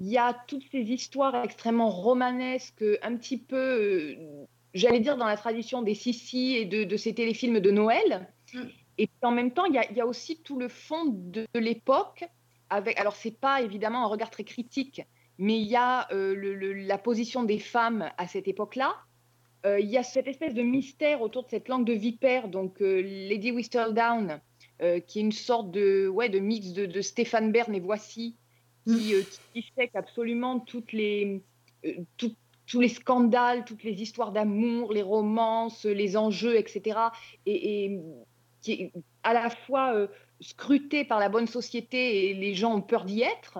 Il 0.00 0.08
y 0.08 0.18
a 0.18 0.34
toutes 0.48 0.64
ces 0.72 0.80
histoires 0.80 1.44
extrêmement 1.44 1.90
romanesques, 1.90 2.84
un 3.02 3.14
petit 3.16 3.36
peu, 3.36 4.16
j'allais 4.78 5.00
dire, 5.00 5.16
dans 5.16 5.26
la 5.26 5.36
tradition 5.36 5.82
des 5.82 5.94
Sissi 5.94 6.56
et 6.56 6.64
de, 6.64 6.84
de 6.84 6.96
ces 6.96 7.14
téléfilms 7.14 7.60
de 7.60 7.70
Noël. 7.70 8.28
Mm. 8.54 8.60
Et 8.98 9.06
puis 9.06 9.16
en 9.22 9.30
même 9.30 9.52
temps, 9.52 9.64
il 9.66 9.74
y 9.74 9.78
a, 9.78 9.90
il 9.90 9.96
y 9.96 10.00
a 10.00 10.06
aussi 10.06 10.42
tout 10.42 10.58
le 10.58 10.68
fond 10.68 11.04
de, 11.06 11.46
de 11.54 11.60
l'époque. 11.60 12.24
Avec, 12.70 12.98
alors, 12.98 13.16
c'est 13.16 13.38
pas 13.38 13.62
évidemment 13.62 14.04
un 14.04 14.08
regard 14.08 14.30
très 14.30 14.44
critique, 14.44 15.02
mais 15.38 15.58
il 15.58 15.66
y 15.68 15.76
a 15.76 16.06
euh, 16.12 16.34
le- 16.34 16.54
le- 16.54 16.74
la 16.74 16.98
position 16.98 17.42
des 17.44 17.58
femmes 17.58 18.10
à 18.18 18.26
cette 18.26 18.46
époque-là. 18.48 18.94
Euh, 19.66 19.80
il 19.80 19.88
y 19.88 19.96
a 19.96 20.02
cette 20.02 20.28
espèce 20.28 20.54
de 20.54 20.62
mystère 20.62 21.22
autour 21.22 21.44
de 21.44 21.48
cette 21.50 21.68
langue 21.68 21.86
de 21.86 21.92
vipère, 21.94 22.48
donc 22.48 22.80
euh, 22.82 23.00
Lady 23.02 23.50
Whistledown, 23.52 24.40
euh, 24.82 25.00
qui 25.00 25.18
est 25.18 25.22
une 25.22 25.32
sorte 25.32 25.70
de, 25.70 26.08
ouais, 26.08 26.28
de 26.28 26.38
mix 26.38 26.72
de, 26.72 26.86
de 26.86 27.00
Stéphane 27.00 27.50
Bern 27.52 27.74
et 27.74 27.80
Voici, 27.80 28.36
qui, 28.86 29.14
euh, 29.14 29.22
qui 29.52 29.62
dissèque 29.62 29.94
absolument 29.94 30.60
toutes 30.60 30.92
les, 30.92 31.42
tout- 32.16 32.34
tous 32.68 32.80
les 32.80 32.88
scandales, 32.88 33.64
toutes 33.64 33.82
les 33.82 34.02
histoires 34.02 34.30
d'amour, 34.30 34.92
les 34.92 35.02
romances, 35.02 35.84
les 35.84 36.16
enjeux, 36.16 36.56
etc. 36.56 36.98
Et, 37.46 37.84
et 37.84 38.00
qui 38.60 38.72
est 38.72 38.92
à 39.22 39.32
la 39.32 39.50
fois 39.50 39.94
euh, 39.94 40.06
scruté 40.40 41.04
par 41.04 41.18
la 41.18 41.28
bonne 41.28 41.46
société 41.46 42.30
et 42.30 42.34
les 42.34 42.54
gens 42.54 42.74
ont 42.74 42.82
peur 42.82 43.04
d'y 43.04 43.22
être. 43.22 43.58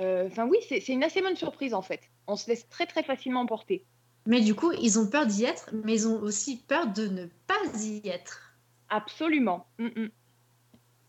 Euh, 0.00 0.26
Enfin 0.26 0.46
oui, 0.46 0.58
c'est 0.68 0.88
une 0.88 1.04
assez 1.04 1.20
bonne 1.20 1.36
surprise 1.36 1.74
en 1.74 1.82
fait. 1.82 2.00
On 2.26 2.36
se 2.36 2.48
laisse 2.48 2.68
très 2.68 2.86
très 2.86 3.02
facilement 3.02 3.40
emporter. 3.40 3.84
Mais 4.26 4.40
du 4.40 4.54
coup, 4.54 4.72
ils 4.72 4.98
ont 4.98 5.08
peur 5.08 5.26
d'y 5.26 5.44
être, 5.44 5.70
mais 5.84 5.94
ils 5.94 6.08
ont 6.08 6.20
aussi 6.20 6.56
peur 6.56 6.86
de 6.88 7.06
ne 7.06 7.26
pas 7.46 7.78
y 7.80 8.06
être. 8.08 8.54
Absolument. 8.88 9.66
Mm, 9.78 9.86
mm. 9.86 10.08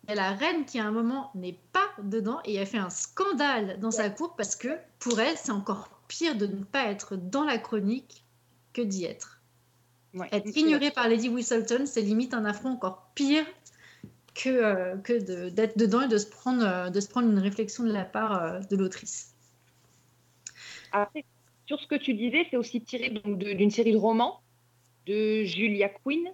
Et 0.10 0.16
la 0.16 0.32
reine 0.32 0.66
qui 0.66 0.80
à 0.80 0.86
un 0.86 0.92
moment 0.92 1.32
n'est 1.36 1.60
pas 1.72 1.88
dedans 2.02 2.40
et 2.44 2.56
elle 2.56 2.66
fait 2.66 2.78
un 2.78 2.90
scandale 2.90 3.80
dans 3.80 3.92
sa 3.92 4.10
cour 4.10 4.36
parce 4.36 4.56
que 4.56 4.70
pour 5.00 5.20
elle, 5.20 5.38
c'est 5.38 5.52
encore 5.52 5.99
pire 6.10 6.36
de 6.36 6.48
ne 6.48 6.66
pas 6.66 6.88
être 6.92 7.16
dans 7.16 7.46
la 7.46 7.58
chronique 7.58 8.26
que 8.74 8.82
d'y 8.82 9.06
être. 9.06 9.42
Ouais. 10.14 10.28
Être 10.34 10.58
ignoré 10.58 10.92
par 10.92 11.08
Lady 11.08 11.30
Whistleton, 11.30 11.86
c'est 11.86 12.02
limite 12.02 12.34
un 12.34 12.44
affront 12.44 12.72
encore 12.72 13.12
pire 13.16 13.46
que, 14.34 14.50
euh, 14.50 14.98
que 14.98 15.14
de- 15.14 15.50
d'être 15.50 15.78
dedans 15.78 16.02
et 16.02 16.08
de 16.08 16.18
se, 16.18 16.28
prendre, 16.28 16.64
euh, 16.66 16.90
de 16.90 17.00
se 17.00 17.08
prendre 17.08 17.30
une 17.30 17.40
réflexion 17.40 17.84
de 17.84 17.94
la 17.94 18.06
part 18.06 18.44
euh, 18.44 18.60
de 18.60 18.76
l'autrice. 18.76 19.36
Après, 20.92 21.24
sur 21.68 21.80
ce 21.80 21.88
que 21.88 21.96
tu 21.96 22.14
disais, 22.16 22.48
c'est 22.50 22.58
aussi 22.58 22.82
tiré 22.82 23.10
d'une 23.10 23.70
série 23.70 23.92
de 23.92 23.98
romans 23.98 24.42
de 25.06 25.44
Julia 25.44 25.90
Quinn. 25.90 26.28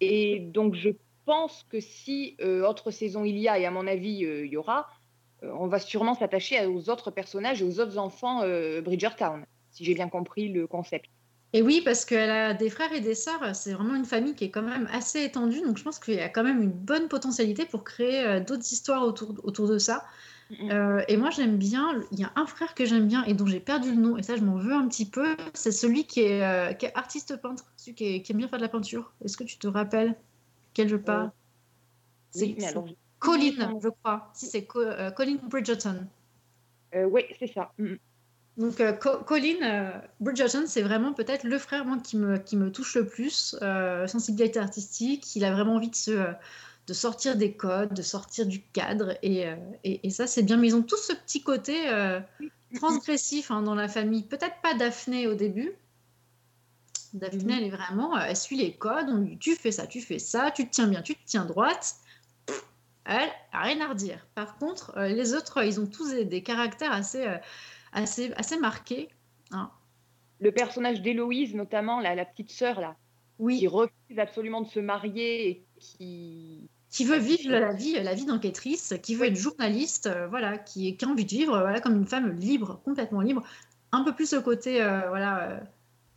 Et 0.00 0.40
donc, 0.40 0.74
je 0.74 0.90
pense 1.24 1.64
que 1.70 1.80
si 1.80 2.36
autre 2.40 2.90
saison 2.90 3.24
il 3.24 3.38
y 3.38 3.48
a, 3.48 3.58
et 3.58 3.64
à 3.64 3.70
mon 3.70 3.86
avis 3.86 4.18
il 4.18 4.46
y 4.46 4.56
aura, 4.56 4.86
on 5.42 5.66
va 5.68 5.78
sûrement 5.78 6.14
s'attacher 6.14 6.64
aux 6.66 6.88
autres 6.90 7.10
personnages 7.10 7.62
et 7.62 7.64
aux 7.64 7.80
autres 7.80 7.98
enfants 7.98 8.42
euh, 8.42 8.80
Bridgertown, 8.82 9.44
si 9.70 9.84
j'ai 9.84 9.94
bien 9.94 10.08
compris 10.08 10.48
le 10.48 10.66
concept. 10.66 11.06
Et 11.52 11.62
oui, 11.62 11.80
parce 11.84 12.04
qu'elle 12.04 12.30
a 12.30 12.54
des 12.54 12.68
frères 12.70 12.92
et 12.92 13.00
des 13.00 13.14
sœurs, 13.14 13.54
c'est 13.54 13.72
vraiment 13.72 13.94
une 13.94 14.04
famille 14.04 14.34
qui 14.34 14.44
est 14.44 14.50
quand 14.50 14.62
même 14.62 14.88
assez 14.92 15.22
étendue, 15.24 15.60
donc 15.62 15.78
je 15.78 15.84
pense 15.84 15.98
qu'il 15.98 16.14
y 16.14 16.20
a 16.20 16.28
quand 16.28 16.42
même 16.44 16.62
une 16.62 16.72
bonne 16.72 17.08
potentialité 17.08 17.64
pour 17.66 17.84
créer 17.84 18.24
euh, 18.24 18.40
d'autres 18.40 18.70
histoires 18.72 19.02
autour, 19.04 19.34
autour 19.44 19.68
de 19.68 19.78
ça. 19.78 20.04
Euh, 20.70 21.02
et 21.08 21.16
moi 21.16 21.30
j'aime 21.30 21.56
bien, 21.58 22.02
il 22.12 22.18
y 22.20 22.24
a 22.24 22.32
un 22.36 22.46
frère 22.46 22.74
que 22.74 22.84
j'aime 22.84 23.06
bien 23.08 23.24
et 23.24 23.34
dont 23.34 23.46
j'ai 23.46 23.60
perdu 23.60 23.90
le 23.94 24.00
nom, 24.00 24.16
et 24.16 24.22
ça 24.22 24.36
je 24.36 24.42
m'en 24.42 24.56
veux 24.56 24.72
un 24.74 24.86
petit 24.88 25.08
peu, 25.08 25.36
c'est 25.54 25.72
celui 25.72 26.06
qui 26.06 26.20
est, 26.22 26.42
euh, 26.44 26.72
qui 26.72 26.86
est 26.86 26.96
artiste 26.96 27.36
peintre, 27.40 27.72
celui 27.76 27.94
qui, 27.94 28.04
est- 28.16 28.22
qui 28.22 28.32
aime 28.32 28.38
bien 28.38 28.48
faire 28.48 28.58
de 28.58 28.64
la 28.64 28.68
peinture. 28.68 29.12
Est-ce 29.24 29.36
que 29.36 29.44
tu 29.44 29.58
te 29.58 29.66
rappelles? 29.68 30.16
Quel 30.74 30.88
je 30.88 30.96
parle 30.96 31.30
C'est 32.30 32.46
Oui, 32.46 32.54
mais 32.58 32.66
alors, 32.66 32.84
Colin, 33.18 33.78
je 33.82 33.88
crois. 33.88 34.30
Si, 34.34 34.46
c'est 34.46 34.64
Co- 34.64 34.80
euh, 34.80 35.10
Colin 35.10 35.36
Bridgerton. 35.42 36.06
euh, 36.94 37.04
oui, 37.04 37.22
c'est 37.38 37.52
ça. 37.52 37.72
Mhm. 37.78 37.98
Donc, 38.56 38.80
euh, 38.80 38.92
Co- 38.92 39.18
Colin 39.18 40.00
Bridgerton, 40.20 40.64
c'est 40.66 40.82
vraiment 40.82 41.12
peut-être 41.12 41.44
le 41.44 41.58
frère 41.58 41.84
moi, 41.84 41.98
qui, 41.98 42.16
me, 42.16 42.38
qui 42.38 42.56
me 42.56 42.72
touche 42.72 42.94
le 42.96 43.06
plus. 43.06 43.56
Sensibilité 44.06 44.58
artistique, 44.58 45.36
il 45.36 45.44
a 45.44 45.52
vraiment 45.52 45.74
envie 45.74 45.90
de, 45.90 45.94
se, 45.96 46.32
de 46.86 46.92
sortir 46.94 47.36
des 47.36 47.52
codes, 47.52 47.92
de 47.92 48.02
sortir 48.02 48.46
du 48.46 48.62
cadre. 48.62 49.18
Et, 49.22 49.46
et, 49.84 50.06
et 50.06 50.10
ça, 50.10 50.26
c'est 50.26 50.42
bien. 50.42 50.56
Mais 50.56 50.68
ils 50.68 50.76
ont 50.76 50.82
tous 50.82 50.96
ce 50.96 51.12
petit 51.12 51.42
côté 51.42 51.90
euh, 51.90 52.18
transgressif 52.74 53.50
hein, 53.50 53.60
dans 53.60 53.74
la 53.74 53.88
famille. 53.88 54.22
Peut-être 54.22 54.56
pas 54.62 54.72
Daphné 54.72 55.26
au 55.26 55.34
début. 55.34 55.72
Daphné, 57.12 57.54
elle 57.58 57.64
est 57.64 57.70
vraiment, 57.70 58.18
elle 58.18 58.36
suit 58.36 58.56
les 58.56 58.72
codes. 58.74 59.06
On 59.08 59.18
lui 59.18 59.30
dit, 59.32 59.38
tu 59.38 59.54
fais 59.54 59.70
ça, 59.72 59.86
tu 59.86 60.00
fais 60.00 60.18
ça, 60.18 60.50
tu 60.50 60.66
te 60.66 60.70
tiens 60.70 60.86
bien, 60.86 61.02
tu 61.02 61.14
te 61.14 61.20
tiens 61.26 61.44
droite. 61.44 61.96
Elle 63.08 63.30
rien 63.52 63.80
à 63.80 63.88
redire. 63.88 64.26
Par 64.34 64.58
contre, 64.58 64.92
euh, 64.96 65.08
les 65.08 65.32
autres, 65.34 65.62
ils 65.64 65.80
ont 65.80 65.86
tous 65.86 66.10
des, 66.10 66.24
des 66.24 66.42
caractères 66.42 66.92
assez, 66.92 67.24
euh, 67.26 67.36
assez, 67.92 68.32
assez 68.34 68.58
marqués. 68.58 69.08
hein. 69.52 69.70
Le 70.40 70.50
personnage 70.52 71.00
d'Héloïse, 71.00 71.54
notamment, 71.54 72.00
la, 72.00 72.14
la 72.14 72.24
petite 72.24 72.50
sœur, 72.50 72.80
là, 72.80 72.96
Oui, 73.38 73.58
qui 73.60 73.68
refuse 73.68 74.18
absolument 74.18 74.60
de 74.60 74.66
se 74.68 74.80
marier 74.80 75.48
et 75.48 75.64
qui. 75.78 76.68
qui 76.90 77.04
veut 77.04 77.18
vivre 77.18 77.50
la 77.50 77.72
vie, 77.72 77.94
la 77.94 78.14
vie 78.14 78.26
d'enquêtrice, 78.26 78.94
qui 79.02 79.14
veut 79.14 79.26
être 79.26 79.36
journaliste, 79.36 80.08
euh, 80.08 80.26
voilà, 80.26 80.58
qui, 80.58 80.96
qui 80.96 81.04
a 81.04 81.08
envie 81.08 81.24
de 81.24 81.30
vivre, 81.30 81.58
voilà, 81.58 81.80
comme 81.80 81.94
une 81.96 82.06
femme 82.06 82.32
libre, 82.32 82.80
complètement 82.84 83.20
libre. 83.20 83.44
Un 83.92 84.02
peu 84.02 84.14
plus 84.14 84.32
le 84.34 84.40
côté, 84.40 84.80
voilà, 85.08 85.60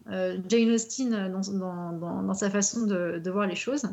Jane 0.07 0.71
Austen 0.71 1.11
dans, 1.31 1.39
dans, 1.53 1.91
dans, 1.93 2.23
dans 2.23 2.33
sa 2.33 2.49
façon 2.49 2.87
de, 2.87 3.21
de 3.23 3.31
voir 3.31 3.45
les 3.45 3.55
choses. 3.55 3.85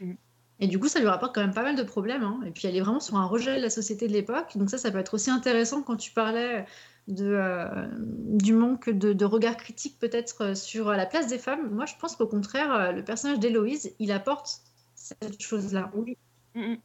Mhm. 0.00 0.16
Et 0.60 0.66
du 0.68 0.78
coup, 0.78 0.88
ça 0.88 1.00
lui 1.00 1.06
rapporte 1.08 1.34
quand 1.34 1.42
même 1.42 1.52
pas 1.54 1.62
mal 1.62 1.76
de 1.76 1.82
problèmes. 1.82 2.22
hein. 2.22 2.40
Et 2.46 2.50
puis, 2.50 2.66
elle 2.66 2.76
est 2.76 2.80
vraiment 2.80 3.00
sur 3.00 3.16
un 3.16 3.26
rejet 3.26 3.56
de 3.56 3.62
la 3.62 3.70
société 3.70 4.08
de 4.08 4.12
l'époque. 4.12 4.56
Donc 4.56 4.70
ça, 4.70 4.78
ça 4.78 4.90
peut 4.90 4.98
être 4.98 5.14
aussi 5.14 5.30
intéressant 5.30 5.82
quand 5.82 5.96
tu 5.96 6.12
parlais 6.12 6.64
de, 7.08 7.26
euh, 7.26 7.88
du 7.98 8.52
manque 8.54 8.88
de, 8.90 9.12
de 9.12 9.24
regard 9.24 9.56
critique 9.56 9.98
peut-être 9.98 10.42
euh, 10.42 10.54
sur 10.54 10.90
la 10.90 11.04
place 11.06 11.26
des 11.26 11.38
femmes. 11.38 11.70
Moi, 11.70 11.84
je 11.86 11.94
pense 12.00 12.16
qu'au 12.16 12.26
contraire, 12.26 12.72
euh, 12.74 12.92
le 12.92 13.04
personnage 13.04 13.38
d'Héloïse, 13.38 13.94
il 13.98 14.12
apporte 14.12 14.60
cette 14.94 15.40
chose-là. 15.42 15.90
Oui. 15.94 16.16
Mhm. 16.54 16.78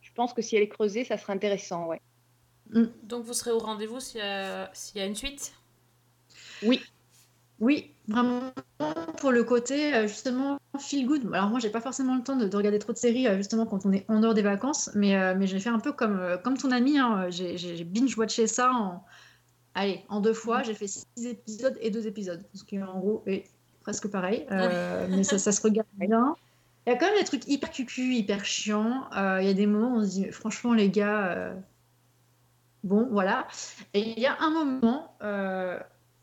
Je 0.00 0.10
pense 0.14 0.32
que 0.32 0.40
si 0.42 0.56
elle 0.56 0.62
est 0.62 0.68
creusée, 0.68 1.04
ça 1.04 1.18
serait 1.18 1.34
intéressant, 1.34 1.86
ouais. 1.86 2.00
Donc 3.02 3.24
vous 3.24 3.34
serez 3.34 3.50
au 3.50 3.58
rendez-vous 3.58 4.00
s'il 4.00 4.18
y, 4.20 4.22
a- 4.22 4.70
s'il 4.72 4.98
y 4.98 5.02
a 5.02 5.06
une 5.06 5.14
suite? 5.14 5.52
Oui, 6.62 6.80
vraiment 8.08 8.40
pour 9.18 9.30
le 9.30 9.44
côté 9.44 9.94
euh, 9.94 10.06
justement 10.08 10.58
feel 10.78 11.06
good. 11.06 11.30
Alors 11.32 11.48
moi, 11.50 11.60
j'ai 11.60 11.70
pas 11.70 11.80
forcément 11.80 12.16
le 12.16 12.22
temps 12.22 12.36
de, 12.36 12.48
de 12.48 12.56
regarder 12.56 12.78
trop 12.78 12.92
de 12.92 12.98
séries 12.98 13.28
euh, 13.28 13.36
justement 13.36 13.66
quand 13.66 13.84
on 13.86 13.92
est 13.92 14.04
en 14.08 14.20
dehors 14.20 14.34
des 14.34 14.42
vacances, 14.42 14.90
mais, 14.94 15.14
euh, 15.16 15.34
mais 15.36 15.46
j'ai 15.46 15.60
fait 15.60 15.68
un 15.68 15.78
peu 15.78 15.92
comme, 15.92 16.38
comme 16.42 16.56
ton 16.56 16.70
ami. 16.70 16.98
hein. 16.98 17.26
J'ai 17.30 17.56
j'ai 17.58 17.84
binge-watché 17.84 18.46
ça 18.46 18.72
en, 18.72 19.04
allez, 19.74 20.02
en 20.08 20.20
deux 20.20 20.32
fois, 20.32 20.62
j'ai 20.62 20.74
fait 20.74 20.86
six 20.88 21.06
épisodes 21.24 21.76
et 21.80 21.90
deux 21.90 22.06
épisodes. 22.06 22.42
Ce 22.54 22.64
qui 22.64 22.82
en 22.82 22.98
gros 22.98 23.22
est 23.26 23.44
presque 23.82 24.08
pareil. 24.08 24.46
Euh, 24.50 25.06
mais 25.10 25.22
ça, 25.22 25.38
ça 25.38 25.52
se 25.52 25.60
regarde 25.62 25.86
bien. 25.98 26.34
Il 26.86 26.90
y 26.90 26.96
a 26.96 26.98
quand 26.98 27.06
même 27.06 27.18
des 27.18 27.24
trucs 27.24 27.46
hyper 27.46 27.70
cucu, 27.70 28.14
hyper 28.14 28.44
chiants. 28.44 29.04
Euh, 29.16 29.38
Il 29.42 29.46
y 29.46 29.50
a 29.50 29.54
des 29.54 29.66
moments 29.66 29.96
où 29.96 29.98
on 29.98 30.02
se 30.04 30.10
dit, 30.10 30.32
franchement, 30.32 30.72
les 30.72 30.88
gars, 30.90 31.52
bon, 32.82 33.06
voilà. 33.10 33.46
Et 33.92 34.00
il 34.00 34.18
y 34.18 34.26
a 34.26 34.36
un 34.40 34.50
moment, 34.50 35.14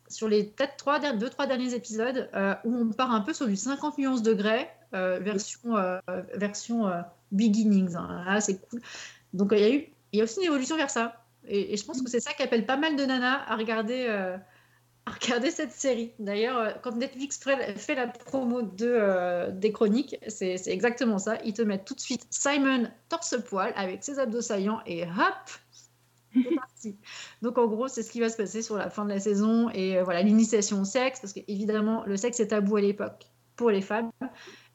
sur 0.10 0.28
les 0.28 0.44
peut-être 0.44 0.78
trois, 0.78 1.00
deux, 1.00 1.30
trois 1.30 1.48
derniers 1.48 1.74
épisodes, 1.74 2.30
euh, 2.36 2.56
où 2.64 2.76
on 2.76 2.90
part 2.90 3.12
un 3.12 3.22
peu 3.22 3.34
sur 3.34 3.48
du 3.48 3.56
50 3.56 3.98
nuances 3.98 4.22
degrés, 4.22 4.70
euh, 4.94 5.20
version, 5.20 5.76
euh, 5.76 6.00
version 6.36 6.92
beginnings. 7.32 7.96
hein. 7.96 8.24
Là, 8.26 8.42
c'est 8.42 8.58
cool. 8.70 8.82
Donc, 9.34 9.50
il 9.52 9.60
y 9.60 9.64
a 9.64 9.84
y 10.14 10.22
a 10.22 10.24
aussi 10.24 10.40
une 10.40 10.46
évolution 10.46 10.78
vers 10.78 10.90
ça. 10.90 11.24
Et, 11.48 11.76
je 11.78 11.86
pense 11.86 12.02
que 12.02 12.10
c'est 12.10 12.20
ça 12.20 12.34
qui 12.34 12.44
appelle 12.44 12.66
pas 12.66 12.78
mal 12.78 12.96
de 12.96 13.06
nanas 13.06 13.42
à 13.48 13.56
regarder, 13.56 14.08
à 14.08 15.12
regarder 15.12 15.52
cette 15.52 15.72
série. 15.72 16.14
D'ailleurs, 16.20 16.82
quand 16.82 16.96
Netflix 16.96 17.40
fait, 17.40 17.96
la 17.96 18.08
promo 18.08 18.62
de, 18.62 19.52
des 19.52 19.72
chroniques, 19.72 20.18
c'est 20.28 20.68
exactement 20.68 21.20
ça. 21.20 21.38
Ils 21.44 21.54
te 21.54 21.62
mettent 21.62 21.86
tout 21.86 21.96
de 21.96 22.00
suite 22.00 22.26
Simon 22.30 22.90
torse-poil 23.10 23.74
avec 23.76 24.04
ses 24.04 24.20
abdos 24.20 24.42
saillants 24.42 24.82
et 24.86 25.04
hop 25.04 25.50
c'est 26.34 26.56
parti. 26.56 26.98
Donc 27.42 27.58
en 27.58 27.68
gros, 27.68 27.88
c'est 27.88 28.04
ce 28.04 28.12
qui 28.12 28.20
va 28.20 28.30
se 28.30 28.38
passer 28.38 28.62
sur 28.62 28.78
la 28.78 28.90
fin 28.90 29.04
de 29.06 29.10
la 29.10 29.20
saison 29.20 29.70
et 29.74 29.98
euh, 29.98 30.04
voilà 30.04 30.22
l'initiation 30.22 30.82
au 30.82 30.86
sexe, 30.86 31.20
parce 31.20 31.34
qu'évidemment, 31.34 32.04
le 32.06 32.18
sexe 32.18 32.40
est 32.40 32.48
tabou 32.48 32.76
à 32.78 32.82
l'époque 32.82 33.26
pour 33.56 33.70
les 33.72 33.82
femmes. 33.82 34.12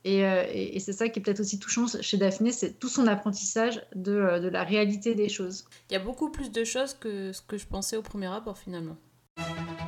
Et, 0.04 0.24
euh, 0.24 0.42
et- 0.52 0.76
et 0.76 0.80
c'est 0.80 0.92
ça 0.92 1.08
qui 1.08 1.20
est 1.20 1.22
peut-être 1.22 1.38
aussi 1.38 1.60
touchant 1.60 1.86
chez 2.00 2.16
Daphné, 2.16 2.50
c'est 2.50 2.72
tout 2.80 2.88
son 2.88 3.06
apprentissage 3.06 3.80
de, 3.94 4.12
euh, 4.12 4.40
de 4.40 4.48
la 4.48 4.64
réalité 4.64 5.14
des 5.14 5.28
choses. 5.28 5.64
Il 5.88 5.92
y 5.92 5.96
a 5.96 6.00
beaucoup 6.00 6.30
plus 6.30 6.50
de 6.50 6.64
choses 6.64 6.94
que 6.94 7.32
ce 7.32 7.40
que 7.40 7.56
je 7.56 7.66
pensais 7.68 7.96
au 7.96 8.02
premier 8.02 8.26
abord 8.26 8.58
finalement. 8.58 8.96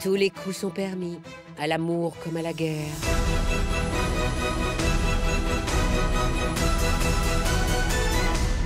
Tous 0.02 0.14
les 0.14 0.30
coups 0.30 0.56
sont 0.56 0.70
permis, 0.70 1.18
à 1.58 1.66
l'amour 1.66 2.14
comme 2.22 2.36
à 2.36 2.42
la 2.42 2.52
guerre. 2.52 2.92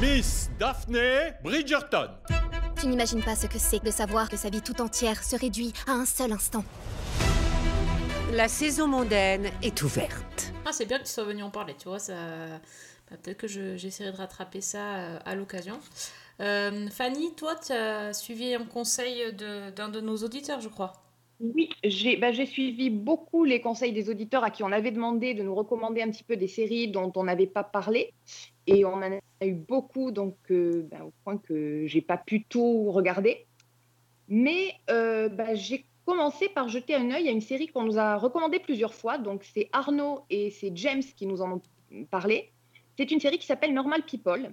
Miss 0.01 0.51
Daphné 0.59 1.33
Bridgerton. 1.43 2.09
Tu 2.81 2.87
n'imagines 2.87 3.23
pas 3.23 3.35
ce 3.35 3.47
que 3.47 3.59
c'est 3.59 3.83
de 3.83 3.91
savoir 3.91 4.29
que 4.29 4.37
sa 4.37 4.51
vie 4.51 4.63
tout 4.63 4.81
entière 4.81 5.23
se 5.25 5.37
réduit 5.37 5.73
à 5.87 5.93
un 5.93 6.07
seul 6.07 6.33
instant. 6.33 6.65
La 8.33 8.49
saison 8.49 8.87
mondaine 8.87 9.51
est 9.63 9.83
ouverte. 9.83 10.53
Ah, 10.65 10.71
c'est 10.73 10.87
bien 10.87 10.99
que 10.99 11.05
tu 11.05 11.11
sois 11.13 11.25
venu 11.25 11.43
en 11.43 11.51
parler, 11.51 11.75
tu 11.79 11.89
vois, 11.89 11.99
ça... 11.99 12.15
bah, 13.11 13.17
peut-être 13.23 13.39
que 13.39 13.49
je- 13.49 13.77
j'essaierai 13.77 14.13
de 14.13 14.17
rattraper 14.17 14.61
ça 14.61 14.79
euh, 14.97 15.19
à 15.25 15.35
l'occasion. 15.35 15.81
Euh, 16.41 16.89
Fanny, 16.91 17.35
toi, 17.35 17.57
tu 17.57 17.73
as 17.73 18.13
suivi 18.13 18.55
un 18.55 18.65
conseil 18.65 19.33
de- 19.33 19.71
d'un 19.71 19.89
de, 19.89 20.01
nos 20.01 20.19
auditeurs, 20.19 20.61
je 20.61 20.69
crois. 20.69 20.93
Oui, 21.41 21.71
j'ai 21.85 22.17
bah, 22.17 22.33
j'ai 22.33 22.47
suivi 22.47 22.91
beaucoup 22.91 23.45
les 23.45 23.61
conseils 23.61 23.93
des 23.93 24.11
auditeurs 24.11 24.43
à 24.43 24.51
qui 24.51 24.65
on 24.65 24.73
avait 24.73 24.91
demandé 24.91 25.35
de 25.35 25.45
nous 25.45 25.55
recommander 25.55 26.03
un 26.03 26.11
petit 26.11 26.25
peu 26.25 26.37
des 26.37 26.49
séries 26.49 26.89
dont 26.89 27.13
on 27.15 27.25
n'avait 27.25 27.47
pas 27.47 27.63
parlé. 27.63 28.13
Et 28.67 28.85
on 28.85 28.95
en 28.95 29.03
a 29.03 29.47
eu 29.47 29.55
beaucoup, 29.55 30.11
donc 30.11 30.37
euh, 30.51 30.87
bah, 30.91 31.05
au 31.05 31.13
point 31.23 31.39
que 31.39 31.87
j'ai 31.87 32.01
pas 32.03 32.17
pu 32.17 32.45
tout 32.45 32.91
regarder. 32.91 33.47
Mais 34.29 34.75
euh, 34.91 35.29
bah, 35.29 35.55
j'ai 35.55 35.87
commencé 36.05 36.49
par 36.49 36.69
jeter 36.69 36.97
un 36.97 37.11
œil 37.13 37.29
à 37.29 37.31
une 37.31 37.41
série 37.41 37.69
qu'on 37.69 37.85
nous 37.85 37.99
a 37.99 38.17
recommandée 38.17 38.59
plusieurs 38.59 38.95
fois. 38.95 39.17
Donc 39.17 39.45
c'est 39.45 39.69
Arnaud 39.73 40.25
et 40.31 40.51
c'est 40.51 40.73
James 40.75 41.03
qui 41.03 41.27
nous 41.27 41.41
en 41.41 41.53
ont 41.53 41.63
parlé. 42.11 42.51
C'est 42.97 43.13
une 43.13 43.21
série 43.21 43.39
qui 43.39 43.47
s'appelle 43.47 43.73
Normal 43.73 44.03
People, 44.03 44.53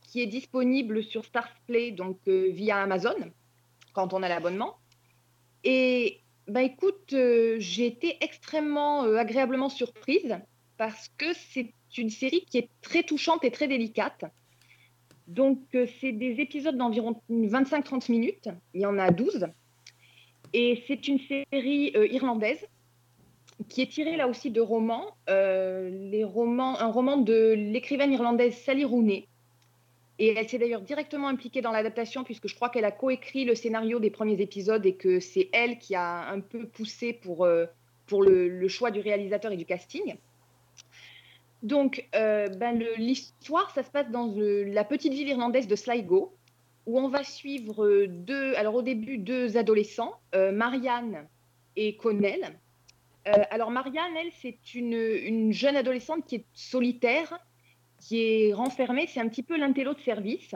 qui 0.00 0.22
est 0.22 0.26
disponible 0.26 1.02
sur 1.02 1.24
Starsplay, 1.24 1.90
donc 1.90 2.18
euh, 2.28 2.50
via 2.52 2.76
Amazon, 2.76 3.16
quand 3.94 4.14
on 4.14 4.22
a 4.22 4.28
l'abonnement. 4.28 4.76
Et 5.64 6.20
bah 6.48 6.62
écoute, 6.62 7.12
euh, 7.12 7.56
j'ai 7.58 7.86
été 7.86 8.16
extrêmement 8.22 9.04
euh, 9.04 9.16
agréablement 9.16 9.68
surprise 9.68 10.38
parce 10.78 11.10
que 11.18 11.26
c'est 11.34 11.72
une 11.96 12.10
série 12.10 12.44
qui 12.48 12.58
est 12.58 12.68
très 12.80 13.02
touchante 13.02 13.44
et 13.44 13.50
très 13.50 13.68
délicate. 13.68 14.24
Donc 15.26 15.60
euh, 15.74 15.86
c'est 16.00 16.12
des 16.12 16.40
épisodes 16.40 16.76
d'environ 16.76 17.20
25-30 17.30 18.10
minutes, 18.10 18.48
il 18.72 18.80
y 18.80 18.86
en 18.86 18.98
a 18.98 19.10
12. 19.10 19.48
Et 20.54 20.82
c'est 20.86 21.06
une 21.06 21.18
série 21.18 21.92
irlandaise 22.10 22.66
qui 23.68 23.82
est 23.82 23.90
tirée 23.92 24.16
là 24.16 24.28
aussi 24.28 24.50
de 24.50 24.62
romans, 24.62 25.14
les 25.28 26.24
romans 26.24 26.80
un 26.80 26.86
roman 26.86 27.18
de 27.18 27.52
l'écrivaine 27.52 28.12
irlandaise 28.12 28.56
Sally 28.56 28.86
Rooney. 28.86 29.26
Et 30.18 30.34
elle 30.36 30.48
s'est 30.48 30.58
d'ailleurs 30.58 30.80
directement 30.80 31.28
impliquée 31.28 31.60
dans 31.60 31.70
l'adaptation 31.70 32.24
puisque 32.24 32.48
je 32.48 32.54
crois 32.54 32.70
qu'elle 32.70 32.84
a 32.84 32.90
coécrit 32.90 33.44
le 33.44 33.54
scénario 33.54 34.00
des 34.00 34.10
premiers 34.10 34.40
épisodes 34.40 34.84
et 34.84 34.96
que 34.96 35.20
c'est 35.20 35.48
elle 35.52 35.78
qui 35.78 35.94
a 35.94 36.28
un 36.28 36.40
peu 36.40 36.66
poussé 36.66 37.12
pour, 37.12 37.44
euh, 37.44 37.66
pour 38.06 38.22
le, 38.22 38.66
choix 38.68 38.90
du 38.90 39.00
réalisateur 39.00 39.52
et 39.52 39.56
du 39.56 39.64
casting. 39.64 40.16
Donc, 41.62 42.08
euh, 42.14 42.48
ben, 42.48 42.84
l'histoire, 42.96 43.70
ça 43.70 43.82
se 43.82 43.90
passe 43.90 44.10
dans 44.10 44.36
euh, 44.38 44.64
la 44.64 44.84
petite 44.84 45.12
ville 45.12 45.28
irlandaise 45.28 45.68
de 45.68 45.76
Sligo, 45.76 46.34
où 46.86 46.98
on 46.98 47.08
va 47.08 47.22
suivre 47.22 48.06
deux, 48.06 48.54
alors 48.54 48.76
au 48.76 48.82
début, 48.82 49.18
deux 49.18 49.56
adolescents, 49.56 50.14
Marianne 50.34 51.28
et 51.76 51.96
Connell. 51.96 52.58
Alors, 53.26 53.70
Marianne, 53.70 54.16
elle, 54.16 54.32
c'est 54.40 54.74
une 54.74 55.52
jeune 55.52 55.76
adolescente 55.76 56.24
qui 56.24 56.36
est 56.36 56.46
solitaire, 56.54 57.38
qui 58.00 58.22
est 58.22 58.52
renfermée, 58.52 59.06
c'est 59.06 59.20
un 59.20 59.28
petit 59.28 59.42
peu 59.42 59.56
l'intello 59.56 59.94
de 59.94 60.00
service. 60.00 60.54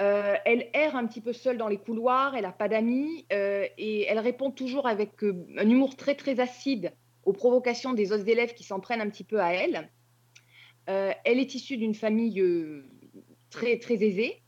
Euh, 0.00 0.34
elle 0.44 0.70
erre 0.72 0.96
un 0.96 1.06
petit 1.06 1.20
peu 1.20 1.32
seule 1.32 1.56
dans 1.56 1.68
les 1.68 1.76
couloirs, 1.78 2.34
elle 2.34 2.42
n'a 2.42 2.52
pas 2.52 2.68
d'amis 2.68 3.26
euh, 3.32 3.64
et 3.78 4.02
elle 4.06 4.18
répond 4.18 4.50
toujours 4.50 4.88
avec 4.88 5.22
euh, 5.22 5.46
un 5.56 5.68
humour 5.68 5.94
très 5.94 6.16
très 6.16 6.40
acide 6.40 6.92
aux 7.24 7.32
provocations 7.32 7.92
des 7.92 8.10
autres 8.10 8.28
élèves 8.28 8.54
qui 8.54 8.64
s'en 8.64 8.80
prennent 8.80 9.00
un 9.00 9.08
petit 9.08 9.24
peu 9.24 9.40
à 9.40 9.52
elle. 9.52 9.90
Elle 10.86 11.38
est 11.38 11.54
issue 11.54 11.78
d'une 11.78 11.94
famille 11.94 12.44
très 13.48 13.78
très 13.78 14.04
aisée 14.04 14.42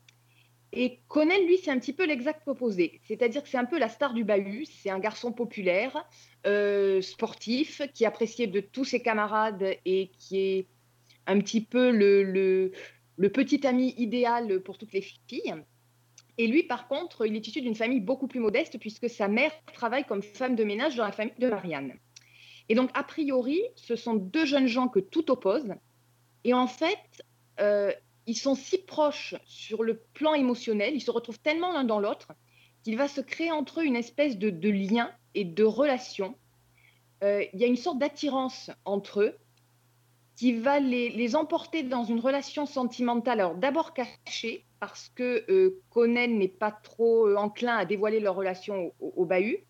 et 0.72 1.00
Connell, 1.08 1.46
lui, 1.46 1.56
c'est 1.56 1.70
un 1.70 1.78
petit 1.78 1.94
peu 1.94 2.04
l'exact 2.04 2.46
opposé. 2.46 3.00
C'est-à-dire 3.04 3.42
que 3.42 3.48
c'est 3.48 3.56
un 3.56 3.64
peu 3.64 3.78
la 3.78 3.88
star 3.88 4.12
du 4.12 4.22
bahut, 4.24 4.66
c'est 4.66 4.90
un 4.90 4.98
garçon 4.98 5.32
populaire, 5.32 6.06
sportif, 7.00 7.80
qui 7.94 8.04
est 8.04 8.06
apprécié 8.06 8.48
de 8.48 8.60
tous 8.60 8.84
ses 8.84 9.00
camarades 9.00 9.64
et 9.86 10.10
qui 10.18 10.38
est 10.38 10.66
un 11.26 11.40
petit 11.40 11.60
peu 11.60 11.90
le, 11.90 12.22
le, 13.16 13.28
petit 13.30 13.66
ami 13.66 13.94
idéal 13.96 14.60
pour 14.60 14.78
toutes 14.78 14.92
les 14.92 15.02
filles. 15.02 15.54
Et 16.38 16.46
lui, 16.46 16.62
par 16.64 16.86
contre, 16.88 17.26
il 17.26 17.34
est 17.34 17.46
issu 17.46 17.62
d'une 17.62 17.74
famille 17.74 18.00
beaucoup 18.00 18.28
plus 18.28 18.40
modeste 18.40 18.78
puisque 18.78 19.08
sa 19.08 19.28
mère 19.28 19.52
travaille 19.72 20.04
comme 20.04 20.22
femme 20.22 20.54
de 20.54 20.64
ménage 20.64 20.96
dans 20.96 21.04
la 21.04 21.12
famille 21.12 21.34
de 21.38 21.48
Marianne. 21.48 21.94
Et 22.68 22.74
donc, 22.74 22.90
a 22.94 23.04
priori, 23.04 23.62
ce 23.74 23.96
sont 23.96 24.14
deux 24.14 24.44
jeunes 24.44 24.66
gens 24.66 24.88
que 24.88 24.98
tout 24.98 25.30
oppose. 25.30 25.74
Et 26.44 26.52
en 26.52 26.66
fait, 26.66 27.22
euh, 27.60 27.92
ils 28.26 28.36
sont 28.36 28.54
si 28.54 28.78
proches 28.78 29.34
sur 29.46 29.82
le 29.82 30.02
plan 30.14 30.34
émotionnel, 30.34 30.94
ils 30.94 31.00
se 31.00 31.10
retrouvent 31.10 31.40
tellement 31.40 31.72
l'un 31.72 31.84
dans 31.84 32.00
l'autre 32.00 32.32
qu'il 32.82 32.96
va 32.96 33.08
se 33.08 33.20
créer 33.20 33.50
entre 33.50 33.80
eux 33.80 33.84
une 33.84 33.96
espèce 33.96 34.36
de, 34.38 34.50
de 34.50 34.68
lien 34.68 35.10
et 35.34 35.44
de 35.44 35.64
relation. 35.64 36.36
Euh, 37.24 37.44
il 37.52 37.60
y 37.60 37.64
a 37.64 37.66
une 37.66 37.76
sorte 37.76 37.98
d'attirance 37.98 38.70
entre 38.84 39.22
eux 39.22 39.36
qui 40.36 40.52
va 40.52 40.80
les, 40.80 41.34
emporter 41.34 41.82
dans 41.82 42.04
une 42.04 42.20
relation 42.20 42.66
sentimentale, 42.66 43.40
alors 43.40 43.54
d'abord 43.54 43.94
cachée, 43.94 44.66
parce 44.80 45.10
que 45.14 45.50
euh, 45.50 45.80
Conan 45.90 46.28
n'est 46.28 46.46
pas 46.46 46.70
trop 46.70 47.26
euh, 47.26 47.36
enclin 47.36 47.76
à 47.76 47.86
dévoiler 47.86 48.20
leur 48.20 48.36
relation 48.36 48.92
au, 49.00 49.14
au 49.16 49.24
bahut. 49.24 49.64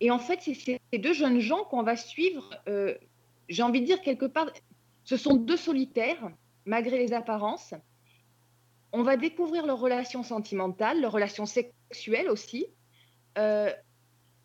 Et 0.00 0.10
en 0.10 0.18
fait, 0.18 0.40
c'est 0.40 0.54
ces 0.54 0.98
deux 0.98 1.12
jeunes 1.12 1.40
gens 1.40 1.64
qu'on 1.64 1.82
va 1.82 1.94
suivre, 1.94 2.54
euh, 2.68 2.94
j'ai 3.50 3.62
envie 3.62 3.82
de 3.82 3.86
dire 3.86 4.00
quelque 4.00 4.24
part, 4.24 4.50
ce 5.04 5.18
sont 5.18 5.34
deux 5.34 5.58
solitaires, 5.58 6.30
malgré 6.64 6.98
les 6.98 7.12
apparences. 7.12 7.74
On 8.92 9.02
va 9.02 9.18
découvrir 9.18 9.66
leur 9.66 9.78
relation 9.78 10.22
sentimentale, 10.22 11.02
leur 11.02 11.12
relation 11.12 11.44
sexuelle 11.44 12.30
aussi, 12.30 12.66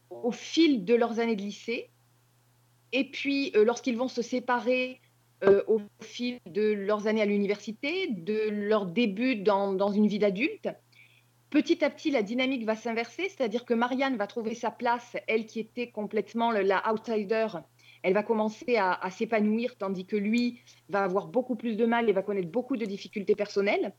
au 0.10 0.32
fil 0.32 0.84
de 0.84 0.94
leurs 0.94 1.20
années 1.20 1.38
de 1.38 1.42
lycée. 1.42 1.90
Et 2.92 3.10
puis, 3.10 3.52
lorsqu'ils 3.56 3.98
vont 3.98 4.10
se 4.10 4.22
séparer, 4.22 5.00
euh, 5.44 5.64
au 5.68 5.82
fil 6.02 6.40
de 6.46 6.72
leurs 6.74 7.08
années 7.08 7.22
à 7.22 7.26
l'université, 7.26 8.08
de 8.08 8.50
leur 8.50 8.86
début 8.86 9.36
dans, 9.36 9.92
une 9.92 10.08
vie 10.08 10.20
d'adulte. 10.20 10.70
Petit 11.50 11.84
à 11.84 11.90
petit, 11.90 12.12
la 12.12 12.24
dynamique 12.24 12.66
va 12.66 12.76
s'inverser, 12.76 13.30
c'est-à-dire 13.30 13.66
que 13.66 13.74
Marianne 13.74 14.18
va 14.18 14.28
trouver 14.28 14.56
sa 14.56 14.72
place, 14.72 15.18
elle 15.28 15.46
qui 15.46 15.60
était 15.60 15.90
complètement 15.90 16.52
la 16.52 16.84
outsider, 16.92 17.48
elle 18.04 18.14
va 18.14 18.24
commencer 18.24 18.78
à, 18.78 18.94
à 18.94 19.12
s'épanouir, 19.12 19.78
tandis 19.78 20.06
que 20.06 20.16
lui 20.16 20.62
va 20.90 21.04
avoir 21.04 21.28
beaucoup 21.28 21.56
plus 21.56 21.76
de 21.76 21.86
mal 21.86 22.10
et 22.10 22.14
va 22.14 22.22
connaître 22.22 22.50
beaucoup 22.50 22.78
de 22.78 22.86
difficultés 22.86 23.36
personnelles. 23.36 23.94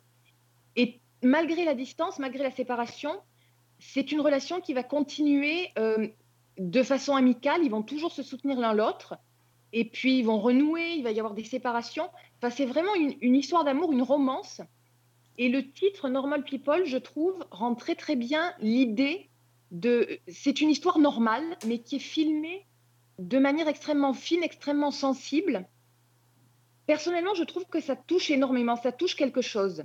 Et 0.76 1.00
malgré 1.22 1.64
la 1.64 1.74
distance, 1.74 2.18
malgré 2.18 2.42
la 2.42 2.50
séparation, 2.50 3.12
c'est 3.78 4.12
une 4.12 4.20
relation 4.20 4.60
qui 4.60 4.74
va 4.74 4.82
continuer 4.82 5.68
euh, 5.78 6.08
de 6.58 6.82
façon 6.82 7.16
amicale, 7.16 7.62
ils 7.64 7.70
vont 7.70 7.82
toujours 7.82 8.12
se 8.12 8.22
soutenir 8.22 8.58
l'un 8.58 8.74
l'autre 8.74 9.16
et 9.72 9.84
puis 9.84 10.18
ils 10.18 10.24
vont 10.24 10.38
renouer, 10.38 10.94
il 10.96 11.02
va 11.02 11.12
y 11.12 11.18
avoir 11.18 11.34
des 11.34 11.44
séparations. 11.44 12.08
Enfin, 12.38 12.50
c'est 12.50 12.66
vraiment 12.66 12.94
une, 12.94 13.14
une 13.20 13.36
histoire 13.36 13.64
d'amour, 13.64 13.92
une 13.92 14.02
romance. 14.02 14.60
Et 15.38 15.48
le 15.48 15.70
titre 15.70 16.08
Normal 16.08 16.44
People, 16.44 16.84
je 16.84 16.98
trouve, 16.98 17.44
rend 17.50 17.74
très 17.74 17.94
très 17.94 18.16
bien 18.16 18.52
l'idée 18.60 19.30
de. 19.70 20.18
C'est 20.28 20.60
une 20.60 20.70
histoire 20.70 20.98
normale, 20.98 21.56
mais 21.66 21.78
qui 21.78 21.96
est 21.96 22.00
filmée 22.00 22.66
de 23.18 23.38
manière 23.38 23.68
extrêmement 23.68 24.12
fine, 24.12 24.42
extrêmement 24.42 24.90
sensible. 24.90 25.66
Personnellement, 26.86 27.34
je 27.34 27.44
trouve 27.44 27.64
que 27.66 27.80
ça 27.80 27.96
touche 27.96 28.30
énormément, 28.30 28.76
ça 28.76 28.92
touche 28.92 29.16
quelque 29.16 29.40
chose. 29.40 29.84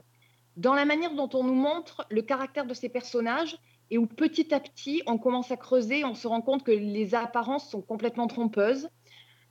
Dans 0.55 0.73
la 0.73 0.85
manière 0.85 1.13
dont 1.13 1.29
on 1.33 1.43
nous 1.43 1.53
montre 1.53 2.05
le 2.09 2.23
caractère 2.23 2.65
de 2.65 2.73
ces 2.73 2.89
personnages 2.89 3.57
et 3.91 3.97
où 3.97 4.07
petit 4.07 4.53
à 4.53 4.59
petit 4.59 5.03
on 5.05 5.17
commence 5.17 5.51
à 5.51 5.57
creuser, 5.57 6.03
on 6.03 6.15
se 6.15 6.27
rend 6.27 6.41
compte 6.41 6.63
que 6.63 6.71
les 6.71 7.13
apparences 7.13 7.69
sont 7.69 7.81
complètement 7.81 8.27
trompeuses. 8.27 8.89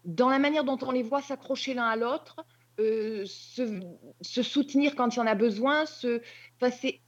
Dans 0.07 0.29
la 0.29 0.39
manière 0.39 0.63
dont 0.63 0.79
on 0.83 0.93
les 0.93 1.03
voit 1.03 1.21
s'accrocher 1.21 1.75
l'un 1.75 1.87
à 1.87 1.97
l'autre, 1.97 2.47
euh, 2.79 3.25
se, 3.27 4.43
soutenir 4.43 4.95
quand 4.95 5.15
il 5.15 5.19
y 5.19 5.21
en 5.21 5.27
a 5.27 5.35
besoin, 5.35 5.85
c'est 5.87 7.01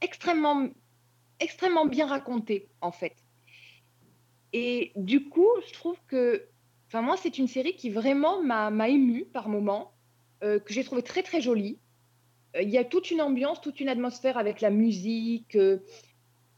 extrêmement, 0.00 0.68
extrêmement 1.40 1.86
bien 1.86 2.06
raconté 2.06 2.68
en 2.80 2.92
fait. 2.92 3.16
Et 4.52 4.92
du 4.94 5.28
coup, 5.28 5.48
je 5.66 5.72
trouve 5.72 5.96
que, 6.06 6.46
enfin 6.86 7.02
moi, 7.02 7.16
c'est 7.16 7.38
une 7.38 7.48
série 7.48 7.74
qui 7.74 7.90
vraiment 7.90 8.40
m'a 8.40 8.88
émue 8.88 9.24
par 9.24 9.48
moments, 9.48 9.92
euh, 10.44 10.60
que 10.60 10.72
j'ai 10.72 10.84
trouvé 10.84 11.02
très 11.02 11.24
très 11.24 11.40
jolie. 11.40 11.80
Euh, 12.54 12.62
Il 12.62 12.70
y 12.70 12.78
a 12.78 12.84
toute 12.84 13.10
une 13.10 13.20
ambiance, 13.20 13.60
toute 13.60 13.80
une 13.80 13.88
atmosphère 13.88 14.38
avec 14.38 14.60
la 14.60 14.70
musique. 14.70 15.58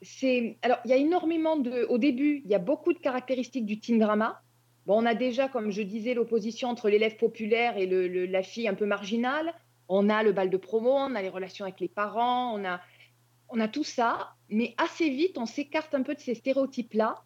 c'est 0.03 0.59
alors 0.61 0.79
il 0.85 0.91
y 0.91 0.95
a 0.95 0.97
énormément 0.97 1.57
de. 1.57 1.87
Au 1.89 1.97
début, 1.97 2.43
il 2.45 2.51
y 2.51 2.55
a 2.55 2.59
beaucoup 2.59 2.93
de 2.93 2.99
caractéristiques 2.99 3.65
du 3.65 3.79
teen 3.81 3.99
drama. 3.99 4.43
Bon, 4.87 5.03
on 5.03 5.07
a 5.07 5.15
déjà, 5.15 5.49
comme 5.49 5.73
je 5.73 5.83
disais, 5.83 6.15
l'opposition 6.15 6.69
entre 6.69 6.89
l'élève 6.89 7.17
populaire 7.17 7.77
et 7.77 7.87
la 7.87 8.43
fille 8.43 8.69
un 8.69 8.75
peu 8.75 8.87
marginale. 8.87 9.53
On 9.89 10.09
a 10.09 10.23
le 10.23 10.33
bal 10.33 10.49
de 10.49 10.57
promo, 10.57 10.93
on 10.93 11.15
a 11.15 11.23
les 11.23 11.29
relations 11.29 11.65
avec 11.65 11.81
les 11.81 11.89
parents, 11.89 12.57
on 12.57 13.61
a, 13.61 13.69
tout 13.69 13.85
ça. 13.85 14.35
Mais 14.49 14.75
assez 14.79 15.11
vite, 15.11 15.39
on 15.39 15.47
s'écarte 15.47 15.95
un 15.95 16.03
peu 16.03 16.15
de 16.15 16.21
ces 16.21 16.37
stéréotypes-là. 16.37 17.25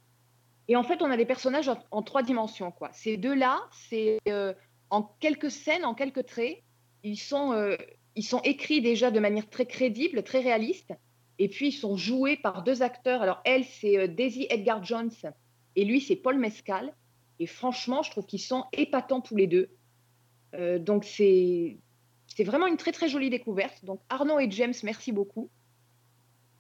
Et 0.68 0.77
en 0.77 0.83
fait, 0.83 1.03
on 1.03 1.11
a 1.11 1.16
des 1.16 1.27
personnages 1.27 1.68
en, 1.68 1.79
en 1.90 2.03
trois 2.03 2.23
dimensions. 2.23 2.70
Quoi. 2.70 2.90
Ces 2.92 3.16
deux-là, 3.18 3.61
c'est 3.73 4.18
euh, 4.29 4.55
en 4.88 5.03
quelques 5.20 5.51
scènes, 5.51 5.85
en 5.85 5.94
quelques 5.94 6.27
traits, 6.27 6.62
ils 7.03 7.18
sont, 7.18 7.53
euh, 7.53 7.77
ils 8.16 8.23
sont 8.23 8.40
écrits 8.42 8.81
déjà 8.81 9.11
de 9.11 9.20
manière 9.20 9.49
très 9.51 9.66
crédible, 9.66 10.23
très 10.23 10.40
réaliste. 10.40 10.94
Et 11.38 11.49
puis, 11.49 11.68
ils 11.68 11.73
sont 11.73 11.96
joués 11.96 12.37
par 12.37 12.62
deux 12.62 12.83
acteurs. 12.83 13.20
Alors, 13.20 13.40
elle, 13.44 13.64
c'est 13.64 13.99
euh, 13.99 14.07
Daisy 14.07 14.46
Edgar 14.49 14.83
Jones. 14.83 15.11
Et 15.77 15.85
lui, 15.85 16.01
c'est 16.01 16.16
Paul 16.16 16.38
Mescal. 16.38 16.94
Et 17.40 17.46
franchement, 17.46 18.03
je 18.05 18.11
trouve 18.12 18.26
qu'ils 18.26 18.40
sont 18.40 18.64
épatants 18.72 19.20
tous 19.20 19.35
les 19.35 19.46
deux. 19.48 19.70
Euh, 20.55 20.79
donc, 20.79 21.05
c'est 21.05 21.79
vraiment 22.38 22.66
une 22.68 22.76
très, 22.76 22.92
très 22.92 23.09
jolie 23.09 23.31
découverte. 23.31 23.85
Donc, 23.85 24.00
Arnaud 24.09 24.38
et 24.38 24.50
James, 24.50 24.74
merci 24.85 25.11
beaucoup. 25.11 25.50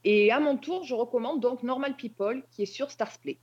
Et 0.04 0.32
à 0.32 0.40
mon 0.40 0.56
tour, 0.56 0.82
je 0.84 0.94
recommande 0.94 1.40
donc 1.40 1.62
Normal 1.62 1.94
People, 1.96 2.42
qui 2.50 2.62
est 2.62 2.66
sur 2.66 2.90
Starsplay. 2.90 3.38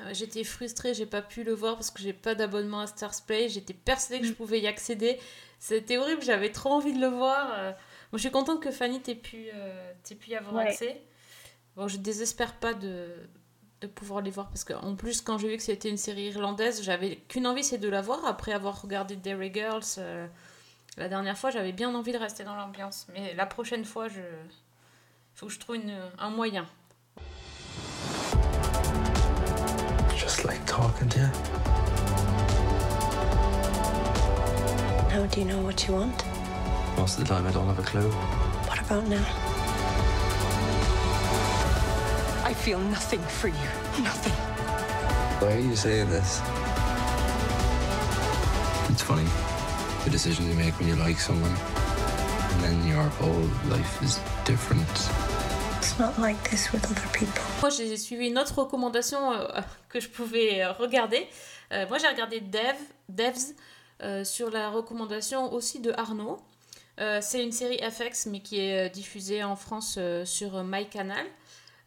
Euh, 0.00 0.14
J'étais 0.14 0.44
frustrée, 0.44 0.94
j'ai 0.94 1.06
pas 1.06 1.22
pu 1.22 1.44
le 1.44 1.52
voir 1.52 1.74
parce 1.74 1.90
que 1.90 2.00
j'ai 2.00 2.12
pas 2.12 2.34
d'abonnement 2.34 2.80
à 2.80 2.86
Stars 2.86 3.24
Play. 3.26 3.48
J'étais 3.48 3.74
persuadée 3.74 4.22
que 4.22 4.26
je 4.28 4.32
pouvais 4.32 4.60
y 4.60 4.66
accéder. 4.66 5.18
C'était 5.58 5.98
horrible, 5.98 6.22
j'avais 6.22 6.50
trop 6.52 6.70
envie 6.70 6.92
de 6.94 7.00
le 7.00 7.08
voir. 7.08 7.52
Euh, 7.58 7.72
Bon, 8.10 8.16
je 8.16 8.22
suis 8.22 8.30
contente 8.30 8.62
que 8.62 8.70
Fanny 8.70 9.02
t'ait 9.02 9.14
pu, 9.14 9.48
euh, 9.52 9.92
pu 10.18 10.30
y 10.30 10.34
avoir 10.34 10.54
Ouais. 10.54 10.68
accès. 10.70 11.02
Bon, 11.76 11.88
je 11.88 11.98
désespère 11.98 12.54
pas 12.58 12.72
de, 12.72 13.08
de 13.80 13.86
pouvoir 13.86 14.20
les 14.22 14.30
voir 14.30 14.48
parce 14.48 14.64
qu'en 14.64 14.94
plus, 14.96 15.20
quand 15.20 15.38
j'ai 15.38 15.48
vu 15.48 15.56
que 15.56 15.62
c'était 15.62 15.88
une 15.88 15.96
série 15.96 16.24
irlandaise, 16.30 16.82
j'avais 16.82 17.16
qu'une 17.28 17.46
envie, 17.46 17.62
c'est 17.62 17.78
de 17.78 17.88
la 17.88 18.00
voir 18.02 18.24
après 18.26 18.52
avoir 18.52 18.82
regardé 18.82 19.14
Derry 19.16 19.52
Girls. 19.54 19.82
euh, 19.98 20.26
la 20.96 21.08
dernière 21.08 21.38
fois, 21.38 21.50
j'avais 21.50 21.70
bien 21.72 21.94
envie 21.94 22.10
de 22.12 22.18
rester 22.18 22.42
dans 22.42 22.56
l'ambiance. 22.56 23.06
Mais 23.14 23.34
la 23.34 23.46
prochaine 23.46 23.84
fois, 23.84 24.08
je 24.08 24.20
faut 25.34 25.46
que 25.46 25.52
je 25.52 25.60
trouve 25.60 25.76
une- 25.76 25.96
un 26.18 26.30
moyen. 26.30 26.66
Just 30.16 30.42
like 30.44 30.64
talking 30.66 31.08
to 31.08 31.18
you. 31.20 31.28
How 35.14 35.24
do 35.26 35.40
you 35.40 35.46
know 35.46 35.60
what 35.62 35.84
you 35.86 35.94
want? 35.94 36.24
Most 36.96 37.18
of 37.18 37.24
the 37.24 37.28
time, 37.28 37.46
I 37.46 37.52
don't 37.52 37.68
have 37.68 37.78
a 37.78 37.82
clue? 37.82 38.10
What 38.68 38.78
about 38.80 39.08
now? 39.08 39.22
Feel 42.64 42.78
nothing 42.90 43.20
for 43.40 43.48
you. 43.48 43.68
Nothing. 44.02 44.32
Why 45.40 45.54
are 45.54 45.60
you 45.60 45.76
saying 45.76 46.10
this? 46.10 46.40
It's 48.90 49.02
funny. 49.02 49.26
The 50.04 50.10
decisions 50.10 50.48
you 50.48 50.54
make 50.54 50.78
when 50.78 50.88
you 50.88 50.96
like 50.96 51.18
someone, 51.18 51.54
and 52.50 52.58
then 52.64 52.86
your 52.88 53.04
whole 53.20 53.48
life 53.70 54.02
is 54.02 54.18
different. 54.44 54.88
It's 55.78 55.98
not 55.98 56.18
like 56.18 56.50
this 56.50 56.72
with 56.72 56.84
other 56.84 57.08
people. 57.12 57.42
Moi, 57.60 57.70
j'ai 57.70 57.96
suivi 57.96 58.28
une 58.28 58.38
autre 58.38 58.58
recommandation 58.58 59.32
euh, 59.32 59.60
que 59.88 60.00
je 60.00 60.08
pouvais 60.08 60.62
euh, 60.62 60.72
regarder. 60.72 61.26
Euh, 61.72 61.86
moi, 61.88 61.98
j'ai 61.98 62.08
regardé 62.08 62.40
Dev, 62.40 62.76
Devs 63.08 63.54
euh, 64.02 64.24
sur 64.24 64.50
la 64.50 64.70
recommandation 64.70 65.52
aussi 65.52 65.80
de 65.80 65.92
Arnaud. 65.96 66.38
Euh, 67.00 67.20
c'est 67.22 67.42
une 67.44 67.52
série 67.52 67.78
FX, 67.78 68.26
mais 68.26 68.40
qui 68.40 68.58
est 68.58 68.86
euh, 68.86 68.88
diffusée 68.88 69.44
en 69.44 69.54
France 69.54 69.94
euh, 69.98 70.24
sur 70.24 70.56
euh, 70.56 70.64
MyCanal. 70.64 71.26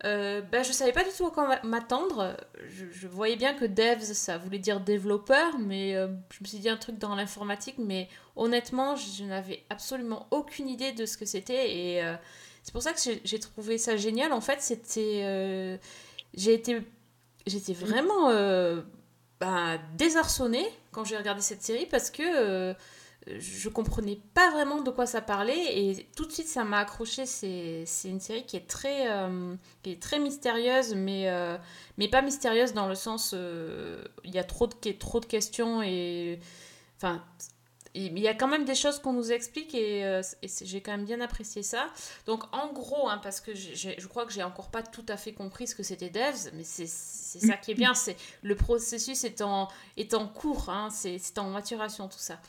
Euh, 0.03 0.41
ben, 0.41 0.63
je 0.63 0.71
savais 0.71 0.91
pas 0.91 1.03
du 1.03 1.11
tout 1.15 1.27
à 1.27 1.31
quoi 1.31 1.59
m'attendre. 1.63 2.35
Je, 2.67 3.07
voyais 3.07 3.35
bien 3.35 3.53
que 3.53 3.65
devs, 3.65 4.01
ça 4.01 4.37
voulait 4.37 4.59
dire 4.59 4.79
développeur, 4.79 5.59
mais 5.59 5.95
euh, 5.95 6.07
je 6.31 6.39
me 6.41 6.47
suis 6.47 6.57
dit 6.57 6.69
un 6.69 6.77
truc 6.77 6.97
dans 6.97 7.15
l'informatique, 7.15 7.75
mais 7.77 8.09
honnêtement, 8.35 8.95
je 8.95 9.23
n'avais 9.23 9.63
absolument 9.69 10.27
aucune 10.31 10.69
idée 10.69 10.91
de 10.91 11.05
ce 11.05 11.17
que 11.17 11.25
c'était. 11.25 11.75
Et 11.75 12.03
euh, 12.03 12.15
c'est 12.63 12.71
pour 12.71 12.81
ça 12.81 12.93
que 12.93 12.99
j'ai- 13.23 13.39
trouvé 13.39 13.77
ça 13.77 13.95
génial. 13.95 14.33
En 14.33 14.41
fait, 14.41 14.61
c'était. 14.61 15.21
euh, 15.23 15.77
j'ai 16.33 16.53
été. 16.53 16.81
J'étais 17.47 17.73
vraiment 17.73 18.29
ben, 19.39 19.79
désarçonnée 19.97 20.67
quand 20.91 21.03
j'ai 21.03 21.17
regardé 21.17 21.41
cette 21.41 21.63
série 21.63 21.87
parce 21.87 22.11
que 22.11 22.75
je 23.27 23.69
comprenais 23.69 24.19
pas 24.33 24.49
vraiment 24.51 24.81
de 24.81 24.89
quoi 24.89 25.05
ça 25.05 25.21
parlait 25.21 25.77
et 25.77 26.07
tout 26.15 26.25
de 26.25 26.31
suite 26.31 26.47
ça 26.47 26.63
m'a 26.63 26.79
accroché. 26.79 27.25
C'est 27.25 27.85
une 28.05 28.19
série 28.19 28.45
qui 28.45 28.57
est 28.57 28.67
très, 28.67 29.11
euh, 29.11 29.55
qui 29.83 29.91
est 29.91 30.01
très 30.01 30.19
mystérieuse, 30.19 30.95
mais, 30.95 31.29
euh, 31.29 31.57
mais 31.97 32.07
pas 32.07 32.21
mystérieuse 32.21 32.73
dans 32.73 32.87
le 32.87 32.95
sens 32.95 33.33
euh, 33.33 34.03
il 34.23 34.33
y 34.33 34.39
a 34.39 34.43
trop 34.43 34.67
de, 34.67 34.91
trop 34.93 35.19
de 35.19 35.25
questions 35.25 35.81
et. 35.81 36.39
Enfin. 36.97 37.23
Il 37.93 38.17
y 38.19 38.29
a 38.29 38.33
quand 38.33 38.47
même 38.47 38.63
des 38.63 38.73
choses 38.73 38.99
qu'on 38.99 39.11
nous 39.11 39.33
explique 39.33 39.75
et, 39.75 40.21
j'ai 40.61 40.79
quand 40.79 40.93
même 40.93 41.03
bien 41.03 41.19
apprécié 41.19 41.61
ça. 41.61 41.87
Donc 42.25 42.45
en 42.53 42.71
gros, 42.71 43.09
hein, 43.09 43.17
parce 43.21 43.41
que 43.41 43.53
je 43.53 44.07
crois 44.07 44.25
que 44.25 44.31
j'ai 44.31 44.43
encore 44.43 44.71
pas 44.71 44.81
tout 44.81 45.03
à 45.09 45.17
fait 45.17 45.33
compris 45.33 45.67
ce 45.67 45.75
que 45.75 45.83
c'était 45.83 46.09
Devs, 46.09 46.51
mais 46.53 46.63
c'est 46.63 46.87
ça 46.87 47.57
qui 47.57 47.71
est 47.71 47.75
bien, 47.75 47.93
c'est 47.93 48.15
le 48.43 48.55
processus 48.55 49.25
est 49.25 49.41
en, 49.41 49.67
est 49.97 50.13
en 50.13 50.25
cours, 50.25 50.69
hein, 50.69 50.87
c'est 50.89 51.37
en 51.37 51.49
maturation 51.49 52.07
tout 52.07 52.17
ça. 52.17 52.39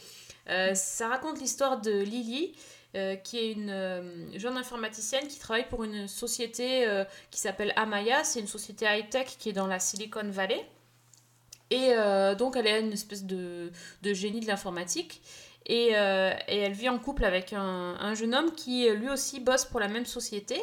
Euh, 0.48 0.74
ça 0.74 1.08
raconte 1.08 1.40
l'histoire 1.40 1.80
de 1.80 1.90
Lily, 1.90 2.54
euh, 2.94 3.16
qui 3.16 3.38
est 3.38 3.52
une 3.52 3.70
euh, 3.70 4.38
jeune 4.38 4.56
informaticienne 4.56 5.26
qui 5.28 5.38
travaille 5.38 5.68
pour 5.68 5.84
une 5.84 6.08
société 6.08 6.86
qui 7.30 7.40
s'appelle 7.40 7.72
Amaya. 7.76 8.24
C'est 8.24 8.40
une 8.40 8.46
société 8.46 8.86
high-tech 8.86 9.36
qui 9.38 9.50
est 9.50 9.54
dans 9.54 9.66
la 9.66 9.78
Silicon 9.78 10.28
Valley. 10.28 10.64
Et 11.70 11.94
donc, 12.36 12.56
elle 12.56 12.66
est 12.66 12.80
une 12.80 12.92
espèce 12.92 13.24
de, 13.24 13.72
génie 14.02 14.40
de 14.40 14.46
l'informatique. 14.46 15.22
Et, 15.64 15.92
elle 15.92 16.72
vit 16.72 16.90
en 16.90 16.98
couple 16.98 17.24
avec 17.24 17.54
un 17.54 18.14
jeune 18.14 18.34
homme 18.34 18.52
qui, 18.52 18.90
lui 18.90 19.08
aussi, 19.08 19.40
bosse 19.40 19.64
pour 19.64 19.80
la 19.80 19.88
même 19.88 20.04
société. 20.04 20.60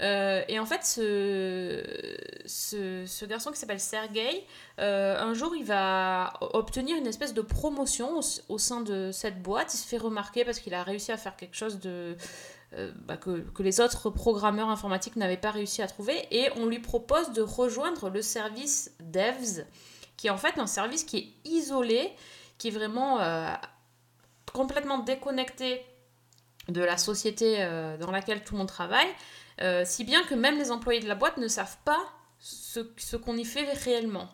Euh, 0.00 0.42
et 0.48 0.58
en 0.58 0.66
fait, 0.66 0.82
ce, 0.84 1.84
garçon 3.26 3.52
qui 3.52 3.58
s'appelle 3.58 3.80
Sergei, 3.80 4.46
euh, 4.78 5.18
un 5.18 5.34
jour, 5.34 5.54
il 5.54 5.64
va 5.64 6.32
obtenir 6.40 6.96
une 6.96 7.06
espèce 7.06 7.34
de 7.34 7.42
promotion 7.42 8.20
au, 8.48 8.58
sein 8.58 8.80
de 8.80 9.10
cette 9.12 9.42
boîte. 9.42 9.74
Il 9.74 9.76
se 9.76 9.86
fait 9.86 9.98
remarquer 9.98 10.44
parce 10.44 10.58
qu'il 10.58 10.74
a 10.74 10.82
réussi 10.82 11.12
à 11.12 11.16
faire 11.16 11.36
quelque 11.36 11.56
chose 11.56 11.78
euh, 11.84 12.16
bah, 13.04 13.16
que, 13.16 13.40
que 13.40 13.62
les 13.62 13.80
autres 13.80 14.10
programmeurs 14.10 14.70
informatiques 14.70 15.16
n'avaient 15.16 15.36
pas 15.36 15.50
réussi 15.50 15.82
à 15.82 15.86
trouver. 15.86 16.26
Et 16.30 16.48
on 16.56 16.66
lui 16.66 16.78
propose 16.78 17.32
de 17.32 17.42
rejoindre 17.42 18.08
le 18.08 18.22
service 18.22 18.92
Devs, 19.00 19.66
qui 20.16 20.28
est 20.28 20.30
en 20.30 20.38
fait 20.38 20.58
un 20.58 20.66
service 20.66 21.04
qui 21.04 21.18
est 21.18 21.28
isolé, 21.48 22.10
qui 22.58 22.68
est 22.68 22.72
vraiment 22.72 23.18
complètement 24.52 24.98
déconnecté 24.98 25.82
de 26.68 26.82
la 26.82 26.98
société 26.98 27.66
dans 27.98 28.10
laquelle 28.10 28.44
tout 28.44 28.52
le 28.52 28.58
monde 28.58 28.68
travaille, 28.68 29.08
euh, 29.62 29.82
si 29.84 30.04
bien 30.04 30.22
que 30.24 30.34
même 30.34 30.58
les 30.58 30.70
employés 30.70 31.00
de 31.00 31.08
la 31.08 31.14
boîte 31.14 31.36
ne 31.36 31.48
savent 31.48 31.78
pas 31.84 32.00
ce, 32.40 33.16
qu'on 33.16 33.36
y 33.36 33.44
fait 33.44 33.72
réellement. 33.72 34.28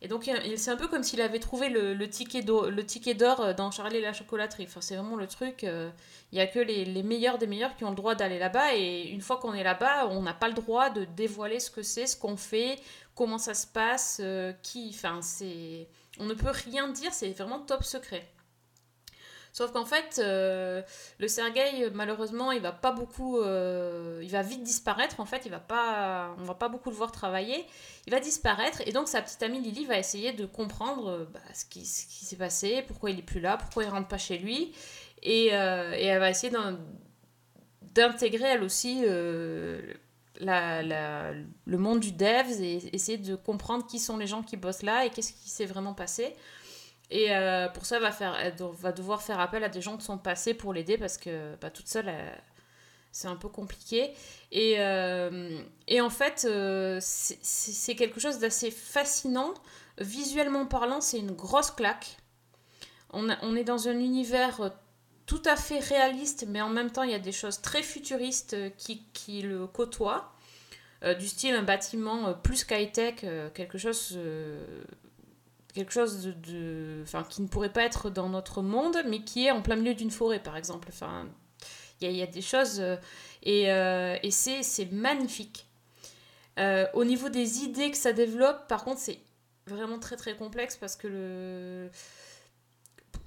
Et 0.00 0.06
donc 0.06 0.30
c'est 0.56 0.70
un 0.70 0.76
peu 0.76 0.86
comme 0.86 1.02
s'il 1.02 1.20
avait 1.20 1.40
trouvé 1.40 1.68
le, 1.68 2.08
ticket 2.08 2.42
d'or 2.42 3.40
euh, 3.40 3.52
dans 3.52 3.70
Charlie 3.70 3.96
et 3.96 4.00
la 4.00 4.12
chocolaterie. 4.12 4.68
C'est 4.80 4.94
vraiment 4.94 5.16
le 5.16 5.26
truc, 5.26 5.64
euh, 5.64 5.90
il 6.30 6.36
n'y 6.36 6.40
a 6.40 6.46
que 6.46 6.60
les, 6.60 7.02
meilleurs 7.02 7.38
des 7.38 7.48
meilleurs 7.48 7.74
qui 7.76 7.84
ont 7.84 7.90
le 7.90 7.96
droit 7.96 8.14
d'aller 8.14 8.38
là-bas, 8.38 8.76
et 8.76 9.08
une 9.08 9.20
fois 9.20 9.38
qu'on 9.38 9.54
est 9.54 9.64
là-bas, 9.64 10.06
on 10.08 10.22
n'a 10.22 10.34
pas 10.34 10.48
le 10.48 10.54
droit 10.54 10.90
de 10.90 11.04
dévoiler 11.04 11.58
ce 11.58 11.70
que 11.70 11.82
c'est, 11.82 12.06
ce 12.06 12.16
qu'on 12.16 12.36
fait, 12.36 12.78
comment 13.16 13.38
ça 13.38 13.54
se 13.54 13.66
passe, 13.66 14.20
euh, 14.22 14.52
qui... 14.62 14.90
Enfin. 14.94 15.20
On 16.20 16.24
ne 16.24 16.34
peut 16.34 16.50
rien 16.50 16.88
dire, 16.88 17.12
c'est 17.12 17.30
vraiment 17.30 17.60
top 17.60 17.84
secret. 17.84 18.28
Sauf 19.52 19.72
qu'en 19.72 19.84
fait, 19.84 20.18
euh, 20.18 20.82
le 21.18 21.28
Sergueï, 21.28 21.90
malheureusement, 21.92 22.52
il 22.52 22.60
va 22.60 22.72
pas 22.72 22.92
beaucoup, 22.92 23.38
euh, 23.38 24.20
il 24.22 24.30
va 24.30 24.42
vite 24.42 24.62
disparaître. 24.62 25.20
En 25.20 25.24
fait, 25.24 25.42
il 25.46 25.50
va 25.50 25.60
pas, 25.60 26.34
on 26.38 26.44
va 26.44 26.54
pas 26.54 26.68
beaucoup 26.68 26.90
le 26.90 26.96
voir 26.96 27.12
travailler. 27.12 27.66
Il 28.06 28.12
va 28.12 28.20
disparaître 28.20 28.82
et 28.86 28.92
donc 28.92 29.08
sa 29.08 29.20
petite 29.22 29.42
amie 29.42 29.60
Lily 29.60 29.86
va 29.86 29.98
essayer 29.98 30.32
de 30.32 30.46
comprendre 30.46 31.08
euh, 31.08 31.24
bah, 31.32 31.40
ce 31.54 31.64
qui, 31.64 31.84
s'est 31.84 32.36
passé, 32.36 32.82
pourquoi 32.86 33.10
il 33.10 33.18
est 33.18 33.22
plus 33.22 33.40
là, 33.40 33.56
pourquoi 33.56 33.84
il 33.84 33.88
rentre 33.90 34.08
pas 34.08 34.18
chez 34.18 34.38
lui, 34.38 34.72
et, 35.22 35.46
elle 35.48 36.20
va 36.20 36.30
essayer 36.30 36.52
d'in- 36.52 36.78
d'intégrer 37.82 38.44
elle 38.44 38.62
aussi 38.62 39.02
le 39.02 39.94
monde 41.66 42.00
du 42.00 42.12
devs 42.12 42.62
et 42.62 42.94
essayer 42.94 43.18
de 43.18 43.34
comprendre 43.34 43.86
qui 43.86 43.98
sont 43.98 44.16
les 44.16 44.26
gens 44.26 44.42
qui 44.42 44.56
bossent 44.56 44.82
là 44.82 45.04
et 45.04 45.10
qu'est-ce 45.10 45.32
qui 45.32 45.50
s'est 45.50 45.66
vraiment 45.66 45.94
passé. 45.94 46.34
Et 47.10 47.34
euh, 47.34 47.68
pour 47.68 47.86
ça, 47.86 47.96
elle 47.96 48.02
va, 48.02 48.12
faire, 48.12 48.36
va 48.58 48.92
devoir 48.92 49.22
faire 49.22 49.40
appel 49.40 49.64
à 49.64 49.68
des 49.68 49.80
gens 49.80 49.96
de 49.96 50.02
son 50.02 50.18
passé 50.18 50.54
pour 50.54 50.72
l'aider 50.72 50.98
parce 50.98 51.16
que 51.16 51.56
bah, 51.56 51.70
toute 51.70 51.88
seule, 51.88 52.12
c'est 53.12 53.28
un 53.28 53.36
peu 53.36 53.48
compliqué. 53.48 54.12
Et, 54.52 54.76
euh, 54.78 55.58
et 55.86 56.00
en 56.00 56.10
fait, 56.10 56.46
euh, 56.48 56.98
c'est 57.00 57.94
quelque 57.94 58.20
chose 58.20 58.38
d'assez 58.38 58.70
fascinant. 58.70 59.54
Visuellement 59.98 60.66
parlant, 60.66 61.00
c'est 61.00 61.18
une 61.18 61.32
grosse 61.32 61.70
claque. 61.70 62.18
On, 63.12 63.28
on 63.42 63.56
est 63.56 63.64
dans 63.64 63.88
un 63.88 63.98
univers 63.98 64.72
tout 65.24 65.42
à 65.46 65.56
fait 65.56 65.78
réaliste, 65.78 66.44
mais 66.48 66.60
en 66.60 66.68
même 66.68 66.90
temps, 66.90 67.02
il 67.02 67.10
y 67.10 67.14
a 67.14 67.18
des 67.18 67.32
choses 67.32 67.62
très 67.62 67.82
futuristes 67.82 68.56
qui, 68.76 69.02
qui 69.12 69.42
le 69.42 69.66
côtoient. 69.66 70.32
Du 71.20 71.28
style 71.28 71.54
un 71.54 71.62
bâtiment 71.62 72.34
plus 72.34 72.64
qu'high-tech, 72.64 73.20
euh, 73.22 73.50
quelque 73.50 73.78
chose 73.78 74.18
quelque 75.78 75.92
chose 75.92 76.32
de, 76.48 77.00
enfin, 77.02 77.24
qui 77.28 77.40
ne 77.42 77.46
pourrait 77.46 77.72
pas 77.72 77.84
être 77.84 78.10
dans 78.10 78.28
notre 78.28 78.62
monde, 78.62 78.96
mais 79.06 79.20
qui 79.22 79.46
est 79.46 79.52
en 79.52 79.62
plein 79.62 79.76
milieu 79.76 79.94
d'une 79.94 80.10
forêt, 80.10 80.40
par 80.42 80.56
exemple. 80.56 80.88
Enfin, 80.90 81.26
il 82.00 82.10
y, 82.10 82.22
a- 82.22 82.26
des 82.26 82.42
choses... 82.42 82.80
euh, 82.80 82.96
et 83.44 83.70
euh, 83.70 84.16
et 84.24 84.30
c'est 84.32 84.64
c'est 84.64 84.86
magnifique. 84.92 85.66
Euh, 86.58 86.86
au 86.94 87.04
niveau 87.04 87.28
des 87.28 87.60
idées 87.62 87.90
que 87.92 87.96
ça 87.96 88.12
développe, 88.12 88.66
par 88.66 88.82
contre, 88.84 88.98
c'est 89.00 89.20
vraiment 89.68 90.00
très 90.00 90.16
très 90.16 90.34
complexe 90.34 90.76
parce 90.76 90.96
que 90.96 91.06
le... 91.06 91.90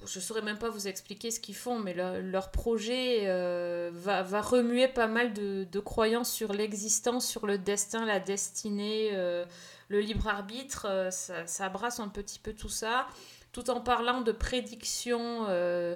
Je 0.06 0.20
saurais 0.20 0.42
même 0.42 0.58
pas 0.58 0.70
vous 0.70 0.88
expliquer 0.88 1.30
ce 1.30 1.40
qu'ils 1.40 1.56
font, 1.56 1.78
mais 1.80 1.94
leur, 1.94 2.50
projet 2.50 3.28
euh, 3.28 3.92
va, 3.94 4.42
remuer 4.42 4.88
pas 4.88 5.08
mal 5.08 5.34
de, 5.34 5.80
croyances 5.80 6.32
sur 6.32 6.54
l'existence, 6.54 7.28
sur 7.28 7.46
le 7.46 7.58
destin, 7.58 8.06
la 8.06 8.20
destinée, 8.20 9.10
euh, 9.14 9.46
le 9.90 10.00
libre 10.00 10.28
arbitre. 10.28 10.88
euh, 10.90 11.12
ça, 11.12 11.46
ça 11.46 11.70
brasse 11.70 12.00
un 12.00 12.08
petit 12.08 12.40
peu 12.40 12.54
tout 12.54 12.70
ça, 12.70 13.08
tout 13.52 13.70
en 13.70 13.80
parlant 13.80 14.22
de 14.22 14.32
prédiction, 14.32 15.46
euh, 15.50 15.96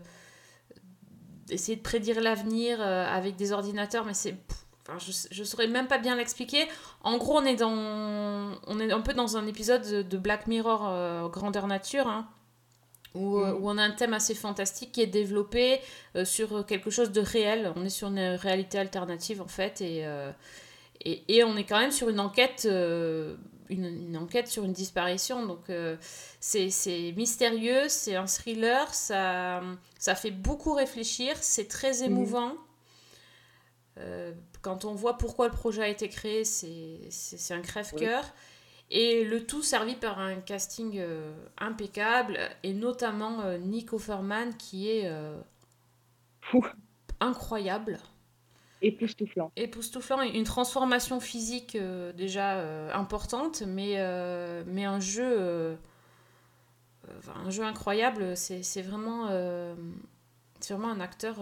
essayer 1.49 1.77
de 1.77 1.83
prédire 1.83 2.21
l'avenir 2.21 2.81
avec 2.81 3.35
des 3.35 3.51
ordinateurs, 3.51 4.05
mais 4.05 4.13
c'est. 4.13 4.35
Enfin, 4.87 4.99
je, 4.99 5.11
je 5.31 5.43
saurais 5.43 5.67
même 5.67 5.87
pas 5.87 5.97
bien 5.97 6.15
l'expliquer. 6.15 6.67
En 7.01 7.17
gros, 7.17 7.39
on 7.39 7.45
est, 7.45 7.55
dans, 7.55 8.55
on 8.67 8.79
est 8.79 8.91
un 8.91 9.01
peu 9.01 9.13
dans 9.15 9.35
un 9.35 9.47
épisode 9.47 10.07
de, 10.07 10.17
Black 10.17 10.45
Mirror 10.45 11.29
grandeur 11.31 11.65
nature, 11.65 12.07
hein, 12.07 12.29
où, 13.15 13.39
euh, 13.39 13.53
où 13.53 13.69
on 13.69 13.77
a 13.77 13.83
un 13.83 13.91
thème 13.91 14.13
assez 14.13 14.35
fantastique 14.35 14.91
qui 14.91 15.01
est 15.01 15.07
développé 15.07 15.79
euh, 16.15 16.25
sur 16.25 16.65
quelque 16.65 16.89
chose 16.89 17.11
de 17.11 17.21
réel. 17.21 17.73
On 17.75 17.83
est 17.85 17.89
sur 17.89 18.09
une 18.09 18.35
réalité 18.35 18.77
alternative, 18.77 19.41
en 19.41 19.47
fait, 19.47 19.81
et, 19.81 20.05
euh, 20.05 20.31
et, 21.01 21.23
et 21.27 21.43
on 21.43 21.57
est 21.57 21.63
quand 21.63 21.79
même 21.79 21.91
sur 21.91 22.09
une 22.09 22.19
enquête, 22.19 22.63
euh, 22.65 23.35
une, 23.69 23.85
une 23.85 24.17
enquête 24.17 24.47
sur 24.47 24.63
une 24.63 24.73
disparition. 24.73 25.45
Donc, 25.45 25.71
c'est 26.39 27.13
mystérieux, 27.17 27.89
c'est 27.89 28.15
un 28.15 28.27
thriller, 28.27 28.93
ça, 28.93 29.61
ça 29.97 30.13
fait 30.13 30.31
beaucoup 30.31 30.73
réfléchir, 30.73 31.35
c'est 31.41 31.67
très 31.67 32.03
émouvant. 32.03 32.53
Euh, 33.97 34.33
quand 34.61 34.83
on 34.83 34.93
voit 34.93 35.17
pourquoi 35.17 35.47
le 35.47 35.53
projet 35.53 35.83
a 35.83 35.87
été 35.87 36.09
créé, 36.09 36.43
c'est 36.43 37.53
un 37.53 37.61
crève-cœur. 37.61 38.23
Et 38.91 39.23
le 39.25 39.45
tout 39.45 39.63
servi 39.63 39.95
par 39.95 40.19
un 40.19 40.35
casting 40.35 40.97
euh, 40.99 41.33
impeccable, 41.57 42.37
et 42.63 42.73
notamment 42.73 43.41
euh, 43.41 43.57
Nick 43.57 43.93
Offerman 43.93 44.55
qui 44.57 44.89
est 44.89 45.07
euh, 45.09 45.35
Fou. 46.41 46.63
incroyable, 47.19 47.97
Époustouflant. 48.81 49.51
époustouflant, 49.55 50.21
et 50.21 50.37
une 50.37 50.43
transformation 50.43 51.19
physique 51.19 51.75
euh, 51.75 52.13
déjà 52.13 52.57
euh, 52.57 52.93
importante, 52.93 53.63
mais, 53.65 53.95
mais 54.67 54.85
un 54.85 54.99
jeu, 54.99 55.77
un 57.33 57.49
jeu 57.49 57.63
incroyable. 57.63 58.37
C'est 58.37 58.81
vraiment, 58.83 59.29
c'est 60.59 60.73
vraiment 60.75 60.91
un 60.93 60.99
acteur 60.99 61.37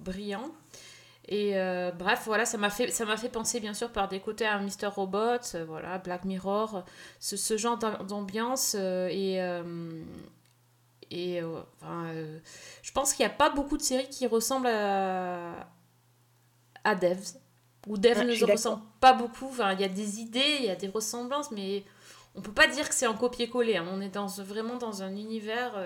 brillant. 0.00 0.50
Et 1.28 1.58
euh, 1.58 1.90
bref, 1.92 2.22
voilà, 2.26 2.44
ça 2.46 2.56
m'a 2.58 2.70
fait, 2.70 2.90
ça 2.92 3.04
m'a 3.04 3.16
fait 3.16 3.28
penser 3.28 3.58
bien 3.60 3.74
sûr 3.74 3.90
par 3.90 4.08
des 4.08 4.20
côtés 4.20 4.46
à 4.46 4.58
Mr. 4.60 4.86
Robot, 4.86 5.18
euh, 5.56 5.64
voilà, 5.66 5.98
Black 5.98 6.24
Mirror, 6.24 6.84
ce, 7.18 7.36
ce 7.36 7.56
genre 7.56 7.76
d'am- 7.78 8.06
d'ambiance. 8.06 8.76
euh, 8.78 9.08
et 9.10 9.40
et 11.10 11.40
enfin, 11.42 12.12
je 12.82 12.92
pense 12.92 13.12
qu'il 13.14 13.24
n'y 13.24 13.30
a 13.32 13.34
pas 13.34 13.50
beaucoup 13.50 13.76
de 13.76 13.82
séries 13.82 14.08
qui 14.08 14.26
ressemblent 14.26 14.66
à, 14.66 15.68
à 16.84 16.94
Devs. 16.94 17.34
Ou 17.86 17.96
Devs 17.96 18.18
ne 18.24 18.34
se 18.34 18.44
ressemble 18.52 18.82
pas 19.00 19.12
beaucoup. 19.12 19.46
Enfin, 19.46 19.72
il 19.74 19.80
y 19.80 19.84
a 19.84 19.88
des 19.88 20.20
idées, 20.20 20.56
il 20.60 20.64
y 20.66 20.70
a 20.70 20.74
des 20.76 20.88
ressemblances, 20.88 21.52
mais 21.52 21.84
on 22.34 22.40
peut 22.42 22.52
pas 22.52 22.66
dire 22.66 22.88
que 22.88 22.94
c'est 22.94 23.06
en 23.06 23.14
copier-coller. 23.14 23.76
hein. 23.76 23.86
On 23.90 24.00
est 24.00 24.08
dans, 24.08 24.26
vraiment 24.26 24.76
dans 24.76 25.02
un 25.04 25.10
univers 25.14 25.76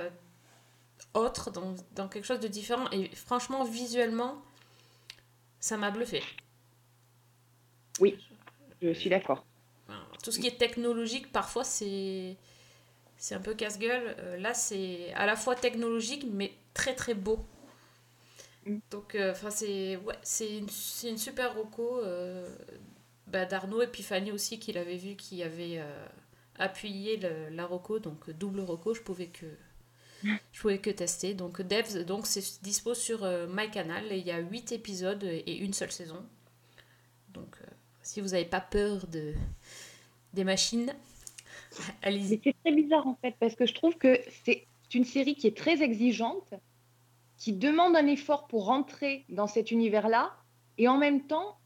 autre, 1.14 1.50
dans, 1.50 1.74
dans 1.94 2.08
quelque 2.08 2.24
chose 2.26 2.40
de 2.40 2.48
différent. 2.48 2.84
Et 2.92 3.14
franchement, 3.14 3.64
visuellement, 3.64 4.40
ça 5.60 5.76
m'a 5.76 5.90
bluffé. 5.90 6.22
Oui, 8.00 8.18
je 8.82 8.92
suis 8.92 9.10
d'accord. 9.10 9.46
Tout 10.22 10.32
ce 10.32 10.38
qui 10.38 10.46
est 10.46 10.58
technologique, 10.58 11.32
parfois, 11.32 11.64
c'est 11.64 12.36
c'est 13.18 13.34
un 13.36 13.40
peu 13.40 13.54
casse-gueule. 13.54 14.16
Euh, 14.20 14.38
là, 14.38 14.54
c'est 14.54 15.12
à 15.14 15.26
la 15.26 15.36
fois 15.36 15.56
technologique, 15.56 16.26
mais 16.32 16.52
très 16.74 16.94
très 16.94 17.14
beau. 17.14 17.46
Mm. 18.66 18.80
Donc, 18.90 19.14
euh, 19.14 19.34
c'est 19.50 19.96
ouais, 19.96 20.14
c'est 20.22 20.58
une, 20.58 20.68
une 21.04 21.18
super 21.18 21.54
roco 21.54 22.00
euh, 22.02 22.48
bah, 23.26 23.46
d'Arnaud 23.46 23.82
et 23.82 23.86
puis 23.86 24.02
Fanny 24.02 24.32
aussi 24.32 24.58
qui 24.58 24.72
l'avait 24.72 24.96
vu, 24.96 25.16
qui 25.16 25.42
avait 25.42 25.80
appuyé 26.58 27.16
le- 27.18 27.50
la 27.50 27.66
roco, 27.66 27.98
donc 28.00 28.30
double 28.30 28.60
roco, 28.60 28.94
je 28.94 29.02
pouvais 29.02 29.28
que 29.28 29.46
je 30.24 30.60
pouvais 30.60 30.78
que 30.78 30.90
tester. 30.90 31.34
Donc 31.34 31.62
Devs, 31.62 32.04
donc 32.04 32.26
c'est 32.26 32.62
dispo 32.62 32.94
sur 32.94 33.24
euh, 33.24 33.46
MyCanal 33.48 34.12
et 34.12 34.18
il 34.18 34.26
y 34.26 34.30
a 34.30 34.38
8 34.38 34.72
épisodes 34.72 35.24
et 35.24 35.56
une 35.58 35.72
seule 35.72 35.92
saison. 35.92 36.22
Donc 37.32 37.56
euh, 37.62 37.66
si 38.02 38.20
vous 38.20 38.28
n'avez 38.28 38.44
pas 38.44 38.60
peur 38.60 39.06
de 39.06 39.34
des 40.32 40.44
machines, 40.44 40.94
allez-y. 42.02 42.40
C'est 42.44 42.56
très 42.64 42.72
bizarre 42.72 43.06
en 43.06 43.16
fait, 43.20 43.34
parce 43.40 43.54
que 43.54 43.66
je 43.66 43.74
trouve 43.74 43.96
que 43.96 44.20
c'est 44.44 44.66
une 44.94 45.04
série 45.04 45.34
qui 45.34 45.46
est 45.46 45.56
très 45.56 45.82
exigeante, 45.82 46.54
qui 47.36 47.52
demande 47.52 47.96
un 47.96 48.06
effort 48.06 48.46
pour 48.46 48.66
rentrer 48.66 49.24
dans 49.28 49.46
cet 49.46 49.70
univers-là, 49.70 50.36
et 50.78 50.88
en 50.88 50.98
même 50.98 51.26
temps, 51.26 51.58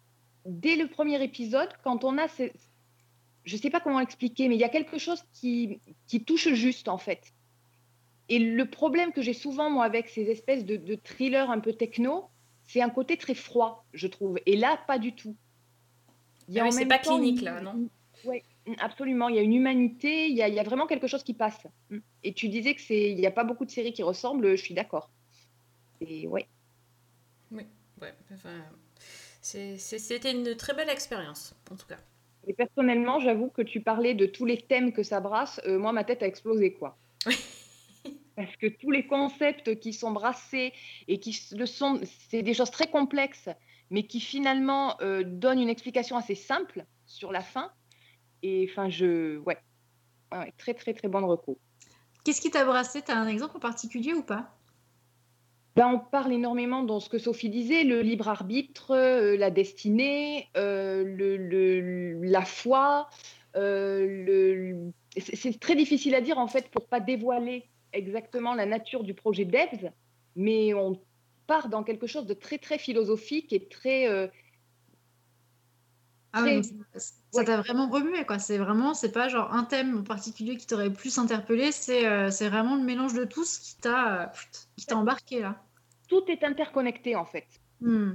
dès 0.47 0.77
le 0.77 0.89
premier 0.89 1.23
épisode, 1.23 1.69
quand 1.83 2.05
on 2.05 2.19
a 2.19 2.29
ces... 2.29 2.53
Je 3.45 3.57
ne 3.57 3.61
sais 3.61 3.71
pas 3.71 3.81
comment 3.81 4.01
expliquer, 4.01 4.49
mais 4.49 4.55
il 4.55 4.61
y 4.61 4.65
a 4.65 4.71
quelque 4.71 4.97
chose 4.97 5.23
qui, 5.35 5.79
qui 6.07 6.25
touche 6.25 6.49
juste 6.55 6.89
en 6.89 6.97
fait. 6.97 7.34
Et 8.29 8.39
le 8.39 8.65
problème 8.65 9.13
que 9.13 9.23
j'ai 9.23 9.35
souvent, 9.35 9.71
moi, 9.71 9.85
avec 9.85 10.09
ces 10.09 10.31
espèces 10.31 10.65
de, 10.65 10.77
de 10.77 10.95
thrillers 10.95 11.51
un 11.51 11.61
peu 11.61 11.73
techno, 11.73 12.29
c'est 12.67 12.81
un 12.81 12.89
côté 12.89 13.17
très 13.17 13.35
froid, 13.35 13.85
je 13.93 14.07
trouve. 14.07 14.39
Et 14.47 14.57
là, 14.57 14.79
pas 14.87 14.99
du 14.99 15.15
tout. 15.15 15.37
Il 16.49 16.55
y 16.55 16.61
a 16.61 16.63
Ah 16.63 16.67
oui, 16.67 16.73
c'est 16.73 16.87
pas 16.87 16.99
temps 16.99 17.19
clinique, 17.19 17.43
là, 17.43 17.61
non 17.61 17.89
Ouais, 18.25 18.43
absolument. 18.79 19.29
Il 19.29 19.37
y 19.37 19.39
a 19.39 19.43
une 19.43 19.55
humanité, 19.55 20.29
il 20.29 20.37
y 20.37 20.43
a, 20.43 20.49
il 20.49 20.55
y 20.55 20.59
a 20.59 20.63
vraiment 20.63 20.87
quelque 20.87 21.07
chose 21.07 21.23
qui 21.23 21.35
passe. 21.35 21.67
Mm. 21.91 21.99
Et 22.23 22.33
tu 22.33 22.49
disais 22.49 22.75
que 22.75 22.81
c'est, 22.81 23.11
il 23.11 23.17
n'y 23.17 23.27
a 23.27 23.31
pas 23.31 23.45
beaucoup 23.45 23.67
de 23.67 23.71
séries 23.71 23.93
qui 23.93 24.03
ressemblent, 24.03 24.57
je 24.57 24.63
suis 24.63 24.75
d'accord. 24.75 25.11
Et 26.01 26.27
ouais. 26.27 26.49
Ouais, 28.01 28.15
enfin, 28.33 28.51
c'était 29.41 30.33
une 30.33 30.57
très 30.57 30.75
belle 30.75 30.89
expérience, 30.89 31.55
en 31.71 31.77
tout 31.77 31.87
cas. 31.87 31.99
Et 32.47 32.53
personnellement, 32.53 33.21
j'avoue 33.21 33.49
que 33.49 33.63
tu 33.63 33.81
parlais 33.81 34.15
de 34.15 34.27
tous 34.27 34.45
les 34.45 34.59
thèmes 34.59 34.93
que 34.93 35.03
ça 35.03 35.21
brasse, 35.21 35.61
euh, 35.67 35.79
moi, 35.79 35.93
ma 35.93 36.05
tête 36.05 36.23
a 36.23 36.27
explosé, 36.27 36.73
quoi. 36.73 36.97
Parce 38.37 38.57
que 38.57 38.67
tous 38.67 38.91
les 38.91 39.07
concepts 39.07 39.79
qui 39.79 39.93
sont 39.93 40.11
brassés 40.11 40.73
et 41.07 41.21
qui 41.21 41.39
le 41.53 41.67
sont, 41.67 42.01
c'est 42.29 42.43
des 42.43 42.55
choses 42.55 42.71
très 42.71 42.89
complexes, 42.89 43.49
mais 43.91 44.07
qui 44.07 44.21
finalement 44.21 45.01
euh, 45.01 45.23
donnent 45.25 45.61
une 45.61 45.69
explication 45.69 46.17
assez 46.17 46.35
simple 46.35 46.85
sur 47.07 47.31
la 47.31 47.41
fin. 47.41 47.71
Et 48.43 48.67
enfin, 48.71 48.89
je, 48.89 49.39
ouais, 49.39 49.59
très 50.59 50.75
très 50.75 50.95
très 50.95 51.09
bonne 51.09 51.25
recours. 51.25 51.59
Qu'est-ce 52.25 52.41
qui 52.41 52.51
t'a 52.51 52.65
brassé? 52.65 53.03
T'as 53.03 53.17
un 53.17 53.29
exemple 53.29 53.57
en 53.57 53.61
particulier 53.61 54.15
ou 54.15 54.23
pas? 54.23 54.57
Ben, 55.77 55.89
on 55.89 55.99
parle 55.99 56.33
énormément 56.33 56.85
dans 56.85 57.01
ce 57.01 57.09
que 57.09 57.19
Sophie 57.19 57.51
disait, 57.51 57.83
le 57.85 58.01
libre 58.01 58.29
arbitre, 58.29 58.93
euh, 58.93 59.37
la 59.37 59.51
destinée, 59.51 60.49
euh, 60.57 61.05
le, 61.05 61.37
le- 61.37 62.23
la 62.23 62.45
foi. 62.45 63.09
euh, 63.57 64.91
c'est 65.17 65.61
très 65.61 65.77
difficile 65.77 66.15
à 66.15 66.21
dire 66.21 66.39
en 66.39 66.47
fait 66.49 66.69
pour 66.71 66.87
pas 66.89 67.01
dévoiler 67.01 67.69
exactement 67.95 68.55
la 68.55 68.67
nature 68.67 69.05
du 69.05 69.15
projet 69.15 69.45
Devs, 69.45 69.91
mais 70.37 70.75
on 70.75 71.01
part 71.47 71.69
dans 71.69 71.83
quelque 71.83 72.07
chose 72.07 72.27
de 72.27 72.35
très 72.35 72.59
très 72.59 72.79
philosophique 72.79 73.53
et 73.53 73.69
très 73.69 74.09
euh, 74.09 74.27
Ah 76.33 76.43
oui, 76.43 76.63
ça 77.31 77.45
t'a 77.45 77.59
vraiment 77.59 77.89
remué, 77.89 78.25
quoi. 78.25 78.39
C'est 78.39 78.59
vraiment, 78.59 78.95
c'est 78.95 79.13
pas 79.13 79.29
genre 79.29 79.53
un 79.53 79.65
thème 79.65 79.99
en 79.99 80.03
particulier 80.03 80.57
qui 80.57 80.67
t'aurait 80.67 80.93
plus 80.93 81.19
interpellé, 81.19 81.71
c'est 81.71 82.07
euh, 82.07 82.31
c'est 82.31 82.49
vraiment 82.49 82.77
le 82.77 82.83
mélange 82.83 83.15
de 83.15 83.25
tout 83.25 83.45
ce 83.45 83.61
qui 83.61 83.77
t'a 83.81 84.23
euh, 84.23 84.27
pfft, 84.27 84.69
qui 84.77 84.87
t'a 84.87 84.97
embarqué 84.97 85.41
là. 85.41 85.63
tout 86.09 86.25
est 86.29 86.43
interconnecté 86.45 87.15
en 87.17 87.25
fait. 87.25 87.47
Hmm. 87.81 88.15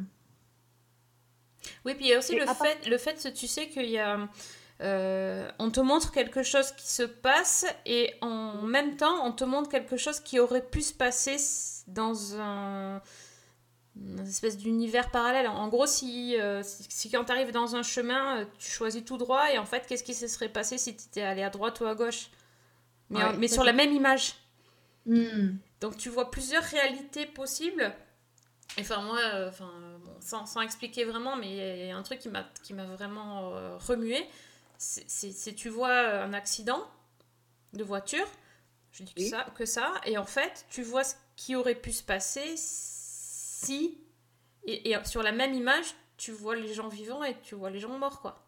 Oui, 1.86 1.94
puis 1.96 2.06
il 2.06 2.10
y 2.10 2.14
a 2.14 2.18
aussi 2.20 2.36
le 2.36 2.46
part- 2.46 2.58
fait, 2.58 2.88
le 2.88 2.98
fait, 2.98 3.32
tu 3.34 3.48
sais, 3.48 3.68
qu'il 3.68 3.90
y 3.90 3.98
a. 4.00 4.28
euh, 4.82 5.50
on 5.60 5.72
te 5.72 5.80
montre 5.80 6.12
quelque 6.12 6.44
chose 6.44 6.72
qui 6.72 6.88
se 6.88 7.04
passe 7.04 7.66
et 7.86 8.14
en 8.22 8.62
même 8.62 8.96
temps, 8.96 9.26
on 9.26 9.32
te 9.32 9.44
montre 9.44 9.70
quelque 9.70 9.98
chose 9.98 10.20
qui 10.20 10.40
aurait 10.40 10.66
pu 10.66 10.82
se 10.82 10.94
passer 10.94 11.38
dans 11.88 12.40
un. 12.40 13.02
une 13.96 14.20
espèce 14.20 14.58
d'univers 14.58 15.12
parallèle. 15.12 15.48
En 15.48 15.68
gros, 15.68 15.86
si, 15.86 16.40
euh, 16.40 16.62
si, 16.64 17.12
quand 17.12 17.26
tu 17.26 17.32
arrives 17.32 17.52
dans 17.52 17.76
un 17.76 17.84
chemin, 17.84 18.40
euh, 18.40 18.46
tu 18.58 18.72
choisis 18.72 19.04
tout 19.04 19.18
droit 19.18 19.52
et 19.52 19.58
en 19.58 19.66
fait, 19.66 19.86
qu'est-ce 19.88 20.04
qui 20.04 20.14
se 20.14 20.28
serait 20.28 20.50
passé 20.50 20.78
si 20.78 20.96
tu 20.96 21.04
étais 21.06 21.22
allé 21.22 21.44
à 21.44 21.50
droite 21.50 21.80
ou 21.82 21.86
à 21.86 21.96
gauche? 21.96 22.30
Mais, 23.10 23.24
Ouais, 23.24 23.38
mais 23.38 23.48
ça, 23.48 23.56
sur 23.56 23.64
la 23.64 23.74
même 23.74 23.92
image. 23.92 24.36
Hmm. 25.06 25.58
Donc 25.82 25.98
tu 25.98 26.10
vois 26.10 26.30
plusieurs 26.30 26.64
réalités 26.64 27.26
possibles. 27.26 27.94
Et 28.78 28.82
Enfin 28.82 29.02
moi, 29.02 29.18
euh, 29.34 29.50
bon, 29.60 30.12
sans, 30.22 30.46
sans 30.46 30.62
expliquer 30.62 31.04
vraiment, 31.04 31.36
mais 31.36 31.82
il 31.82 31.88
y 31.88 31.92
a 31.92 31.98
un 31.98 32.04
truc 32.04 32.20
qui 32.20 32.30
m'a 32.30 32.46
qui 32.64 32.74
m'a 32.74 32.86
vraiment 32.86 33.56
euh, 33.56 33.78
remué. 33.78 34.24
C'est 34.82 35.54
tu 35.56 35.70
vois 35.70 35.92
un 36.24 36.34
accident 36.34 36.90
de 37.74 37.84
voiture, 37.84 38.26
je 38.92 39.04
dis 39.04 39.14
que, 39.14 39.20
Oui. 39.22 39.30
ça, 39.30 39.46
que 39.56 39.66
ça, 39.66 39.94
et 40.06 40.18
en 40.18 40.26
fait 40.26 40.66
tu 40.70 40.82
vois 40.84 41.04
ce 41.04 41.16
qui 41.36 41.56
aurait 41.56 41.76
pu 41.76 41.92
se 41.92 42.02
passer 42.04 42.56
si... 42.58 44.00
Et, 44.64 44.92
et 44.92 45.06
sur 45.06 45.22
la 45.22 45.32
même 45.32 45.54
image, 45.54 45.86
tu 46.18 46.32
vois 46.32 46.56
les 46.56 46.74
gens 46.74 46.88
vivants 46.90 47.24
et 47.24 47.38
tu 47.42 47.56
vois 47.56 47.70
les 47.70 47.80
gens 47.80 47.98
morts, 47.98 48.22
quoi. 48.22 48.46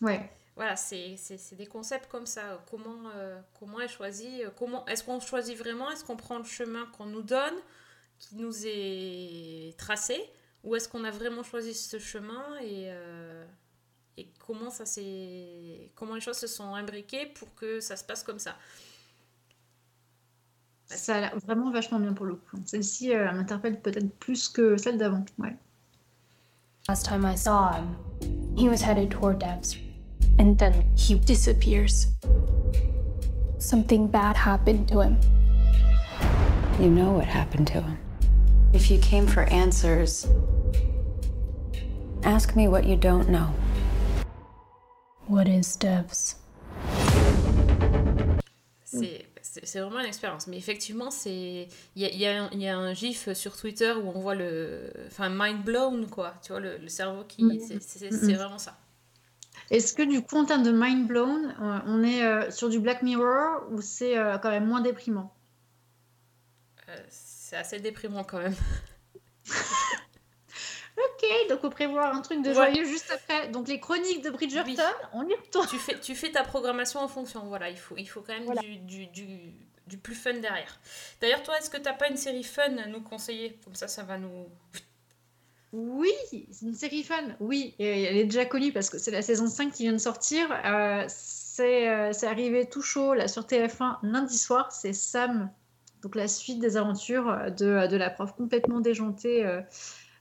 Ouais. 0.00 0.30
Voilà, 0.56 0.76
c'est 0.76 1.16
des 1.52 1.66
concepts 1.66 2.08
comme 2.10 2.26
ça. 2.26 2.64
Comment, 2.70 3.10
euh, 3.14 3.40
comment 3.58 3.80
est 3.80 3.88
choisi 3.88 4.42
euh, 4.44 4.50
comment 4.56 4.86
Est-ce 4.86 5.02
qu'on 5.04 5.18
choisit 5.20 5.56
vraiment? 5.56 5.90
Est-ce 5.90 6.04
qu'on 6.04 6.16
prend 6.16 6.38
le 6.38 6.44
chemin 6.44 6.86
qu'on 6.86 7.06
nous 7.06 7.22
donne, 7.22 7.54
qui 8.18 8.36
nous 8.36 8.54
est 8.66 9.74
tracé? 9.78 10.20
Ou 10.62 10.76
est-ce 10.76 10.88
qu'on 10.88 11.04
a 11.04 11.10
vraiment 11.10 11.42
choisi 11.42 11.74
ce 11.74 11.98
chemin 11.98 12.56
et, 12.60 12.86
euh, 12.88 13.44
et 14.16 14.28
comment, 14.46 14.70
ça 14.70 14.86
s'est- 14.86 15.90
comment 15.94 16.14
les 16.14 16.20
choses 16.20 16.36
se 16.38 16.46
sont 16.46 16.74
imbriquées 16.74 17.26
pour 17.26 17.52
que 17.54 17.80
ça 17.80 17.96
se 17.96 18.04
passe 18.04 18.22
comme 18.22 18.38
ça 18.38 18.54
Ça 20.86 21.16
a 21.16 21.20
l'air 21.20 21.38
vraiment 21.46 21.70
vachement 21.72 21.98
bien 21.98 22.12
pour 22.12 22.26
le 22.26 22.34
coup. 22.36 22.58
Celle-ci 22.66 23.12
euh, 23.14 23.26
elle 23.28 23.36
m'interpelle 23.36 23.80
peut-être 23.80 24.10
plus 24.18 24.48
que 24.48 24.76
celle 24.76 24.98
d'avant. 24.98 25.24
Ouais. 25.38 25.56
Last 26.88 27.06
time 27.06 27.24
I 27.24 27.36
saw 27.36 27.70
him, 27.72 27.96
he 28.56 28.68
was 28.68 28.82
headed 28.82 29.10
toward 29.10 29.40
Devs. 29.40 29.76
And 30.38 30.56
then 30.58 30.72
he 30.96 31.14
disappears. 31.14 32.08
Something 33.58 34.06
bad 34.08 34.36
happened 34.36 34.86
to 34.88 35.00
him. 35.00 35.16
You 36.78 36.90
know 36.90 37.12
what 37.12 37.24
happened 37.26 37.66
to 37.68 37.80
him. 37.80 37.96
If 38.74 38.90
you 38.90 38.98
came 38.98 39.26
for 39.26 39.44
answers, 39.44 40.26
Ask 42.24 42.56
me 42.56 42.68
what 42.68 42.84
you 42.84 42.96
don't 42.96 43.28
know. 43.28 43.48
What 45.28 45.48
is 45.48 45.76
Devs? 45.78 46.36
C'est 49.66 49.80
vraiment 49.80 50.00
une 50.00 50.06
expérience. 50.06 50.46
Mais 50.46 50.56
effectivement, 50.56 51.10
c'est 51.10 51.68
il 51.96 52.02
y 52.02 52.04
a, 52.04 52.08
il 52.10 52.18
y, 52.18 52.26
a 52.26 52.44
un- 52.44 52.50
il 52.52 52.60
y 52.60 52.68
a 52.68 52.76
un 52.76 52.92
gif 52.94 53.32
sur 53.32 53.56
Twitter 53.56 53.92
où 53.92 54.08
on 54.14 54.20
voit 54.20 54.34
le... 54.34 54.90
Enfin, 55.06 55.28
mind 55.30 55.64
blown, 55.64 56.08
quoi. 56.08 56.34
Tu 56.42 56.52
vois, 56.52 56.60
le, 56.60 56.76
le 56.78 56.88
cerveau 56.88 57.24
qui... 57.24 57.44
Mhm. 57.44 57.60
c'est- 57.60 58.10
C'est 58.12 58.32
vraiment 58.34 58.58
ça. 58.58 58.76
Est-ce 59.70 59.94
que 59.94 60.02
du 60.02 60.22
coup, 60.22 60.36
en 60.36 60.44
termes 60.44 60.62
de 60.62 60.72
mind 60.72 61.06
blown, 61.06 61.54
euh, 61.60 61.78
on 61.86 62.02
est 62.02 62.24
euh, 62.24 62.50
sur 62.50 62.68
du 62.68 62.78
Black 62.80 63.02
Mirror 63.02 63.62
ou 63.70 63.80
c'est 63.80 64.16
euh, 64.18 64.38
quand 64.38 64.50
même 64.50 64.66
moins 64.66 64.80
déprimant? 64.80 65.32
Euh, 66.88 66.96
c'est 67.08 67.56
assez 67.56 67.80
déprimant 67.80 68.24
quand 68.24 68.38
même. 68.38 68.54
Ok, 70.96 71.48
donc 71.48 71.60
on 71.64 71.70
prévoit 71.70 72.06
un 72.14 72.20
truc 72.20 72.42
de 72.42 72.48
Ouais. 72.48 72.54
joyeux 72.54 72.84
juste 72.84 73.10
après. 73.12 73.48
Donc 73.48 73.66
les 73.68 73.80
chroniques 73.80 74.22
de 74.22 74.30
Bridgerton, 74.30 74.68
Oui. 74.68 75.08
on 75.12 75.28
y 75.28 75.34
retourne. 75.34 75.66
tu, 75.68 75.76
fais, 75.78 75.98
tu 75.98 76.14
fais 76.14 76.30
ta 76.30 76.44
programmation 76.44 77.00
en 77.00 77.08
fonction. 77.08 77.44
Voilà, 77.46 77.68
il 77.70 77.76
faut, 77.78 77.96
il 77.96 78.06
faut 78.06 78.20
quand 78.20 78.32
même 78.34 78.44
Voilà. 78.44 78.60
du, 78.60 78.76
du, 78.76 79.06
du, 79.08 79.26
du 79.88 79.98
plus 79.98 80.14
fun 80.14 80.34
derrière. 80.34 80.78
D'ailleurs, 81.20 81.42
toi, 81.42 81.58
est-ce 81.58 81.68
que 81.70 81.76
t'as 81.78 81.94
pas 81.94 82.08
une 82.08 82.16
série 82.16 82.44
fun 82.44 82.76
à 82.78 82.86
nous 82.86 83.00
conseiller? 83.00 83.58
Comme 83.64 83.74
ça, 83.74 83.88
ça 83.88 84.02
va 84.04 84.18
nous... 84.18 84.46
Oui, 85.72 86.12
c'est 86.52 86.66
une 86.66 86.74
série 86.74 87.02
fun. 87.02 87.34
Oui, 87.40 87.74
et 87.80 88.04
elle 88.04 88.16
est 88.16 88.24
déjà 88.26 88.44
connue 88.44 88.72
parce 88.72 88.88
que 88.90 88.98
c'est 88.98 89.10
la 89.10 89.22
saison 89.22 89.48
5 89.48 89.72
qui 89.72 89.82
vient 89.82 89.92
de 89.92 89.98
sortir. 89.98 90.46
Euh, 90.64 91.04
c'est 91.08 91.88
euh, 91.88 92.12
c'est 92.12 92.28
arrivé 92.28 92.68
tout 92.68 92.82
chaud 92.82 93.12
là 93.14 93.26
sur 93.26 93.42
TF1 93.42 93.96
lundi 94.04 94.38
soir. 94.38 94.70
C'est 94.70 94.92
Sam, 94.92 95.50
donc 96.02 96.14
la 96.14 96.28
suite 96.28 96.60
des 96.60 96.76
aventures 96.76 97.50
de, 97.50 97.88
de 97.88 97.96
la 97.96 98.08
prof 98.10 98.36
complètement 98.36 98.78
déjantée 98.78 99.44
euh, 99.44 99.60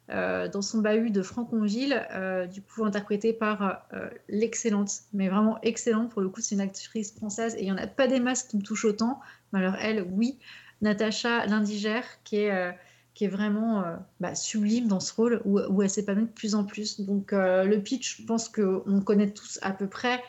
euh, 0.09 0.49
dans 0.49 0.61
son 0.61 0.79
bahut 0.79 1.11
de 1.11 1.21
Franconville, 1.21 2.05
euh, 2.11 2.45
du 2.45 2.61
coup 2.61 2.83
interprétée 2.83 3.31
par 3.31 3.85
euh, 3.93 4.09
l'excellente, 4.27 4.91
mais 5.13 5.29
vraiment 5.29 5.61
excellente 5.61 6.11
pour 6.11 6.21
le 6.21 6.27
coup. 6.27 6.41
C'est 6.41 6.55
une 6.55 6.61
actrice 6.61 7.13
française 7.13 7.55
et 7.55 7.61
il 7.61 7.65
n'y 7.65 7.71
en 7.71 7.77
a 7.77 7.87
pas 7.87 8.07
des 8.07 8.19
masses 8.19 8.43
qui 8.43 8.57
me 8.57 8.61
touchent 8.61 8.83
autant. 8.83 9.21
Mais 9.53 9.59
alors 9.59 9.75
elle, 9.79 10.05
oui, 10.11 10.39
Natacha 10.81 11.45
Lindigère 11.45 12.05
qui 12.25 12.37
est 12.37 12.75
qui 13.13 13.25
est 13.25 13.29
vraiment 13.29 13.83
bah, 14.19 14.33
sublime 14.33 14.87
dans 14.87 14.99
ce 14.99 15.13
rôle 15.13 15.41
où, 15.45 15.59
où 15.59 15.83
elle 15.83 15.89
s'épanouit 15.89 16.25
de 16.25 16.31
plus 16.31 16.55
en 16.55 16.63
plus. 16.65 16.99
Donc 16.99 17.31
le 17.31 17.77
pitch, 17.77 18.21
je 18.21 18.25
pense 18.25 18.49
qu'on 18.49 19.01
connaît 19.05 19.29
tous 19.29 19.59
à 19.61 19.71
peu 19.71 19.87
près. 19.87 20.21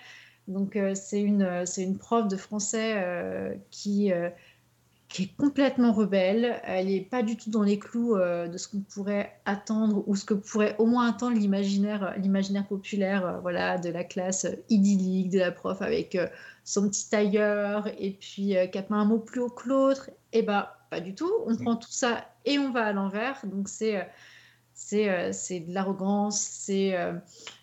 Donc 0.49 0.79
c'est 0.95 1.23
une, 1.23 1.65
c'est 1.65 1.83
une 1.83 1.97
prof 1.97 2.29
de 2.29 2.37
français 2.37 3.59
qui, 3.71 4.13
qui 5.15 5.23
est 5.23 5.37
complètement 5.37 5.93
rebelle. 5.93 6.61
Elle 6.65 6.87
n'est 6.87 7.01
pas 7.01 7.23
du 7.23 7.37
tout 7.37 7.49
dans 7.49 7.63
les 7.63 7.79
clous 7.79 8.17
euh, 8.17 8.49
de 8.49 8.59
ce 8.59 8.67
qu'on 8.67 8.81
pourrait 8.81 9.33
attendre 9.45 10.03
ou 10.09 10.17
ce 10.17 10.25
que 10.25 10.35
pourrait 10.35 10.75
au 10.79 10.87
moins 10.87 11.09
attendre 11.09 11.37
l'imaginaire, 11.37 12.17
populaire 12.67 13.25
euh, 13.25 13.39
voilà, 13.39 13.79
de 13.79 13.91
la 13.91 14.03
classe 14.03 14.45
idyllique, 14.71 15.31
de 15.31 15.39
la 15.39 15.53
prof 15.53 15.81
avec 15.83 16.17
euh, 16.17 16.27
son 16.65 16.89
petit 16.89 17.09
tailleur 17.09 17.87
et 17.97 18.11
puis 18.11 18.57
euh, 18.57 18.67
qui 18.67 18.83
pas 18.83 18.97
un 18.97 19.05
mot 19.05 19.19
plus 19.21 19.41
haut 19.41 19.51
que 19.51 19.69
l'autre. 19.69 20.11
Et 20.33 20.43
bah 20.43 20.79
pas 20.91 20.99
du 20.99 21.15
tout. 21.15 21.31
On 21.47 21.55
prend 21.55 21.77
tout 21.77 21.93
ça 21.93 22.25
et 22.45 22.59
on 22.59 22.73
va 22.73 22.87
à 22.87 22.93
l'envers. 22.93 23.41
Donc 23.47 23.69
c'est 23.69 23.99
euh, 23.99 24.05
c'est 24.75 25.09
euh, 25.09 25.31
de 25.61 25.73
l'arrogance, 25.73 26.41
c'est 26.41 26.99
euh, 26.99 27.13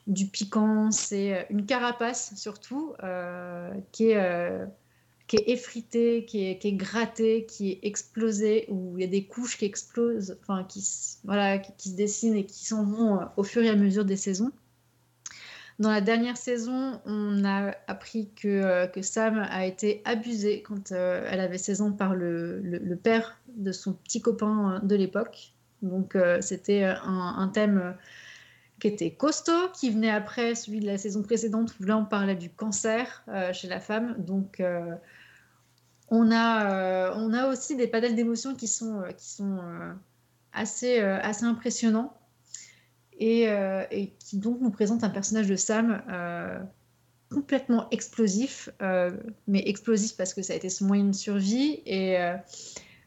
du 0.08 0.28
piquant, 0.28 0.90
c'est 0.92 1.36
euh, 1.36 1.44
une 1.50 1.66
carapace 1.66 2.34
surtout 2.38 2.94
euh, 3.04 3.74
qui 3.92 4.12
est 4.12 4.18
euh, 4.18 4.66
qui 5.32 5.38
est 5.38 5.50
effritée, 5.50 6.26
qui 6.26 6.44
est, 6.44 6.74
grattée, 6.74 7.46
qui 7.46 7.72
est 7.72 7.80
explosée, 7.84 8.66
où 8.68 8.98
il 8.98 9.02
y 9.02 9.08
a 9.08 9.10
des 9.10 9.24
couches 9.24 9.58
qui 9.58 9.64
explosent, 9.64 10.38
enfin 10.42 10.66
qui, 10.66 10.86
voilà, 11.24 11.58
qui, 11.58 11.88
se 11.88 11.96
dessinent 11.96 12.36
et 12.36 12.46
qui 12.46 12.66
s'en 12.66 12.84
vont 12.84 13.22
euh, 13.22 13.26
au 13.38 13.44
fur 13.44 13.64
et 13.64 13.70
à 13.70 13.78
mesure 13.78 14.04
des 14.04 14.18
saisons. 14.18 14.52
Dans 15.80 15.90
la 15.90 16.02
dernière 16.02 16.36
saison, 16.36 17.00
on 17.06 17.46
a 17.46 17.74
appris 17.88 18.30
que, 18.36 18.50
euh, 18.50 18.88
que 18.88 19.02
Sam 19.02 19.48
a 19.50 19.66
été 19.66 20.02
abusée 20.04 20.64
quand 20.64 20.92
euh, 20.92 21.26
elle 21.32 21.40
avait 21.40 21.58
16 21.58 21.82
ans 21.82 21.92
par 21.94 22.14
le, 22.14 23.00
père 23.02 23.40
de 23.56 23.72
son 23.72 23.94
petit 23.94 24.22
copain 24.22 24.82
de 24.84 24.96
l'époque. 24.98 25.54
Donc 25.82 26.18
c'était 26.42 26.84
un, 26.84 27.48
thème 27.48 27.96
qui 28.80 28.90
était 28.90 29.12
costaud, 29.12 29.70
qui 29.74 29.92
venait 29.92 30.12
après 30.12 30.56
celui 30.56 30.82
de 30.82 30.88
la 30.88 30.98
saison 30.98 31.24
précédente 31.24 31.74
où 31.80 31.86
là 31.86 31.98
on 31.98 32.06
parlait 32.06 32.36
du 32.36 32.50
cancer 32.50 33.24
chez 33.54 33.68
la 33.68 33.80
femme. 33.80 34.16
Donc 34.20 34.62
on, 36.12 36.30
a, 36.30 36.72
euh, 36.72 37.14
on 37.16 37.34
a 37.34 37.48
aussi 37.48 37.76
des 37.76 37.88
panels 37.88 38.16
d'émotions 38.16 38.54
qui 38.54 38.68
sont, 38.68 39.00
euh, 39.00 39.12
qui 39.14 39.30
sont 39.30 39.58
euh, 39.58 39.94
assez, 40.52 41.00
assez 41.00 41.46
impressionnants 41.46 42.14
et, 43.18 43.44
et 43.44 44.14
qui 44.20 44.38
donc 44.38 44.60
nous 44.60 44.72
présente 44.72 45.04
un 45.04 45.10
personnage 45.10 45.48
de 45.48 45.56
Sam 45.56 46.02
complètement 47.32 47.88
explosif, 47.92 48.70
mais 49.48 49.64
explosif 49.66 50.18
parce 50.18 50.34
que 50.34 50.42
ça 50.42 50.52
a 50.52 50.56
été 50.58 50.68
son 50.68 50.86
moyen 50.86 51.06
de 51.06 51.16
survie 51.16 51.82
et 51.86 52.18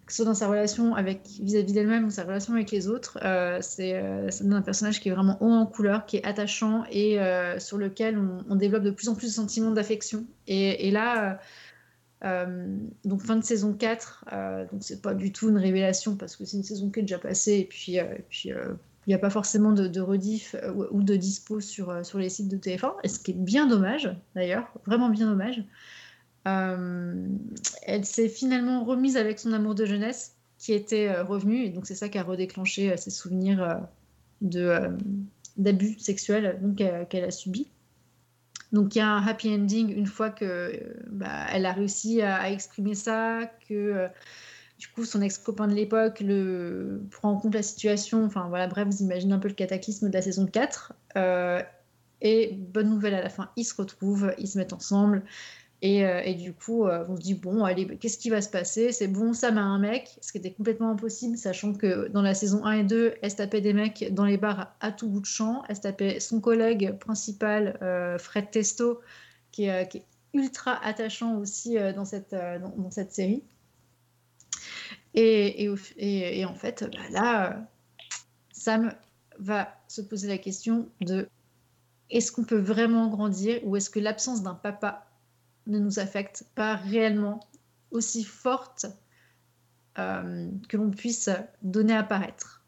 que 0.06 0.12
ce 0.12 0.16
soit 0.16 0.24
dans 0.24 0.34
sa 0.34 0.48
relation 0.48 0.94
avec 0.94 1.26
vis-à-vis 1.40 1.74
d'elle-même 1.74 2.06
ou 2.06 2.10
sa 2.10 2.22
relation 2.22 2.54
avec 2.54 2.70
les 2.70 2.88
autres, 2.88 3.18
euh, 3.24 3.58
c'est 3.60 4.00
ça 4.30 4.44
un 4.44 4.62
personnage 4.62 5.00
qui 5.00 5.10
est 5.10 5.12
vraiment 5.12 5.36
haut 5.42 5.52
en 5.52 5.66
couleur, 5.66 6.06
qui 6.06 6.16
est 6.18 6.24
attachant 6.24 6.84
et 6.90 7.18
sur 7.58 7.76
lequel 7.76 8.16
on, 8.16 8.38
on 8.48 8.54
développe 8.54 8.84
de 8.84 8.92
plus 8.92 9.10
en 9.10 9.14
plus 9.14 9.26
de 9.26 9.32
sentiments 9.32 9.72
d'affection. 9.72 10.24
Et, 10.46 10.88
et 10.88 10.90
là, 10.90 11.38
donc 13.04 13.22
fin 13.22 13.36
de 13.36 13.44
saison 13.44 13.74
4, 13.74 14.24
euh, 14.32 14.64
donc 14.72 14.82
c'est 14.82 15.02
pas 15.02 15.14
du 15.14 15.32
tout 15.32 15.50
une 15.50 15.58
révélation 15.58 16.16
parce 16.16 16.36
que 16.36 16.44
c'est 16.44 16.56
une 16.56 16.62
saison 16.62 16.90
qui 16.90 17.00
est 17.00 17.02
déjà 17.02 17.18
passée 17.18 17.58
et 17.58 17.64
puis, 17.66 18.00
euh, 18.00 18.04
euh, 18.46 18.74
il 19.06 19.10
n'y 19.10 19.14
a 19.14 19.18
pas 19.18 19.30
forcément 19.30 19.72
de, 19.72 20.00
rediff 20.00 20.54
euh, 20.54 20.72
ou, 20.90 21.02
de 21.02 21.16
dispo 21.16 21.60
sur, 21.60 21.90
euh, 21.90 22.02
sur 22.02 22.18
les 22.18 22.30
sites 22.30 22.48
de 22.48 22.56
TF1, 22.56 22.94
et 23.02 23.08
ce 23.08 23.18
qui 23.18 23.32
est 23.32 23.34
bien 23.34 23.66
dommage 23.66 24.10
d'ailleurs, 24.34 24.72
vraiment 24.86 25.10
bien 25.10 25.26
dommage. 25.26 25.62
Euh, 26.46 27.26
elle 27.82 28.04
s'est 28.04 28.28
finalement 28.28 28.84
remise 28.84 29.16
avec 29.16 29.38
son 29.38 29.52
amour 29.52 29.74
de 29.74 29.84
jeunesse, 29.84 30.36
qui 30.58 30.72
était 30.72 31.08
euh, 31.08 31.24
revenu, 31.24 31.64
et 31.64 31.68
donc 31.68 31.86
c'est 31.86 31.94
ça 31.94 32.08
qui 32.08 32.18
a 32.18 32.22
redéclenché 32.22 32.92
euh, 32.92 32.96
ses 32.96 33.10
souvenirs 33.10 33.62
euh, 33.62 33.74
de, 34.40 34.60
euh, 34.60 34.90
d'abus 35.58 35.98
sexuels 35.98 36.58
donc, 36.62 36.80
euh, 36.80 37.04
qu'elle 37.04 37.24
a 37.24 37.30
subis. 37.30 37.68
Donc 38.74 38.96
il 38.96 38.98
y 38.98 39.00
a 39.00 39.08
un 39.08 39.24
happy 39.24 39.54
ending 39.54 39.96
une 39.96 40.06
fois 40.06 40.30
que 40.30 40.44
euh, 40.44 40.94
bah, 41.08 41.46
elle 41.52 41.64
a 41.64 41.72
réussi 41.72 42.20
à, 42.22 42.50
exprimer 42.50 42.96
ça, 42.96 43.48
que 43.68 43.74
euh, 43.74 44.08
du 44.80 44.88
coup 44.88 45.04
son 45.04 45.22
ex-copain 45.22 45.68
de 45.68 45.74
l'époque 45.74 46.18
le 46.18 47.00
prend 47.12 47.30
en 47.30 47.36
compte 47.36 47.54
la 47.54 47.62
situation. 47.62 48.24
Enfin 48.24 48.48
voilà, 48.48 48.66
bref, 48.66 48.88
vous 48.88 49.02
imaginez 49.02 49.32
un 49.32 49.38
peu 49.38 49.46
le 49.46 49.54
cataclysme 49.54 50.08
de 50.08 50.12
la 50.12 50.22
saison 50.22 50.46
4. 50.46 50.92
Euh, 51.16 51.62
et 52.20 52.52
bonne 52.52 52.90
nouvelle 52.90 53.14
à 53.14 53.22
la 53.22 53.28
fin, 53.28 53.50
ils 53.56 53.64
se 53.64 53.76
retrouvent, 53.76 54.34
ils 54.38 54.48
se 54.48 54.58
mettent 54.58 54.72
ensemble. 54.72 55.22
Et, 55.84 56.02
euh, 56.06 56.22
et 56.24 56.32
du 56.32 56.54
coup, 56.54 56.86
euh, 56.86 57.04
on 57.10 57.16
se 57.16 57.20
dit, 57.20 57.34
bon, 57.34 57.62
allez, 57.62 57.86
qu'est-ce 57.98 58.16
qui 58.16 58.30
va 58.30 58.40
se 58.40 58.48
passer? 58.48 58.90
C'est 58.90 59.06
bon, 59.06 59.34
Sam 59.34 59.58
a 59.58 59.60
un 59.60 59.78
mec, 59.78 60.16
ce 60.22 60.32
qui 60.32 60.38
était 60.38 60.54
complètement 60.54 60.88
impossible, 60.88 61.36
sachant 61.36 61.74
que 61.74 62.08
dans 62.08 62.22
la 62.22 62.32
saison 62.32 62.64
1 62.64 62.72
et 62.72 62.84
2, 62.84 63.14
elle 63.20 63.30
se 63.30 63.36
tapait 63.36 63.60
des 63.60 63.74
mecs 63.74 64.06
dans 64.10 64.24
les 64.24 64.38
bars 64.38 64.74
à, 64.80 64.92
tout 64.92 65.10
bout 65.10 65.20
de 65.20 65.26
champ. 65.26 65.62
Elle 65.68 65.76
se 65.76 65.82
tapait 65.82 66.20
son 66.20 66.40
collègue 66.40 66.98
principal, 67.00 67.78
euh, 67.82 68.16
Fred 68.16 68.50
Testo, 68.50 69.02
qui 69.52 69.64
est, 69.64 70.06
ultra 70.32 70.82
attachant 70.82 71.36
aussi 71.36 71.76
dans, 71.94 72.06
cette, 72.06 72.34
série. 73.10 73.44
Et, 75.12 75.68
en 76.48 76.54
fait, 76.54 76.88
bah, 76.90 76.98
là, 77.10 77.68
Sam 78.52 78.94
va 79.38 79.68
se 79.88 80.00
poser 80.00 80.28
la 80.28 80.38
question 80.38 80.88
de 81.02 81.28
est-ce 82.08 82.32
qu'on 82.32 82.44
peut 82.44 82.58
vraiment 82.58 83.08
grandir 83.08 83.60
ou 83.64 83.76
est-ce 83.76 83.90
que 83.90 84.00
l'absence 84.00 84.42
d'un 84.42 84.54
papa 84.54 85.06
ne 85.66 85.78
nous 85.78 85.98
affecte 85.98 86.44
pas 86.54 86.76
réellement 86.76 87.40
aussi 87.90 88.24
forte 88.24 88.86
euh, 89.98 90.48
que 90.68 90.76
l'on 90.76 90.90
puisse 90.90 91.30
donner 91.62 91.94
à 91.94 92.02
paraître 92.02 92.64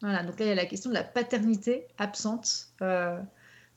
Voilà, 0.00 0.22
donc 0.22 0.38
là 0.38 0.46
il 0.46 0.48
y 0.48 0.52
a 0.52 0.56
la 0.56 0.66
question 0.66 0.90
de 0.90 0.94
la 0.94 1.04
paternité 1.04 1.86
absente 1.98 2.68
euh, 2.80 3.18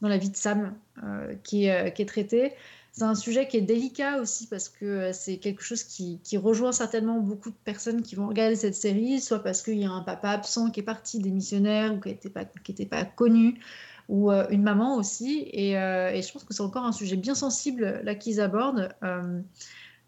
dans 0.02 0.08
la 0.08 0.18
vie 0.18 0.30
de 0.30 0.38
Sam 0.38 0.74
euh, 1.04 1.36
qui, 1.44 1.66
est, 1.66 2.08
traitée. 2.08 2.54
C'est 2.94 3.04
un 3.04 3.16
sujet 3.16 3.50
qui 3.50 3.58
est 3.58 3.62
délicat 3.62 4.22
aussi 4.22 4.48
parce 4.48 4.70
que 4.70 5.12
c'est 5.12 5.38
quelque 5.38 5.62
chose 5.62 5.84
qui, 5.84 6.22
rejoint 6.38 6.72
certainement 6.72 7.20
beaucoup 7.20 7.50
de 7.50 7.58
personnes 7.66 8.02
qui 8.02 8.16
vont 8.16 8.28
regarder 8.28 8.56
cette 8.56 8.76
série, 8.76 9.20
soit 9.20 9.44
parce 9.44 9.62
qu'il 9.62 9.78
y 9.78 9.86
a 9.86 9.92
un 9.92 10.02
papa 10.02 10.30
absent 10.30 10.72
qui 10.72 10.80
est 10.80 10.84
parti, 10.84 11.20
démissionnaire 11.20 11.94
ou 11.94 12.00
qui 12.00 12.10
n'était 12.10 12.86
pas 12.86 13.04
connu, 13.04 13.60
ou 14.08 14.32
euh, 14.32 14.48
une 14.50 14.64
maman 14.64 14.98
aussi. 14.98 15.48
Et, 15.52 15.78
euh, 15.78 16.12
et 16.12 16.22
je 16.22 16.32
pense 16.32 16.44
que 16.44 16.54
c'est 16.54 16.62
encore 16.62 16.86
un 16.86 16.92
sujet 16.92 17.16
bien 17.16 17.36
sensible 17.36 18.02
là 18.04 18.16
qu'ils 18.16 18.40
abordent. 18.40 18.90
Euh, 19.04 19.42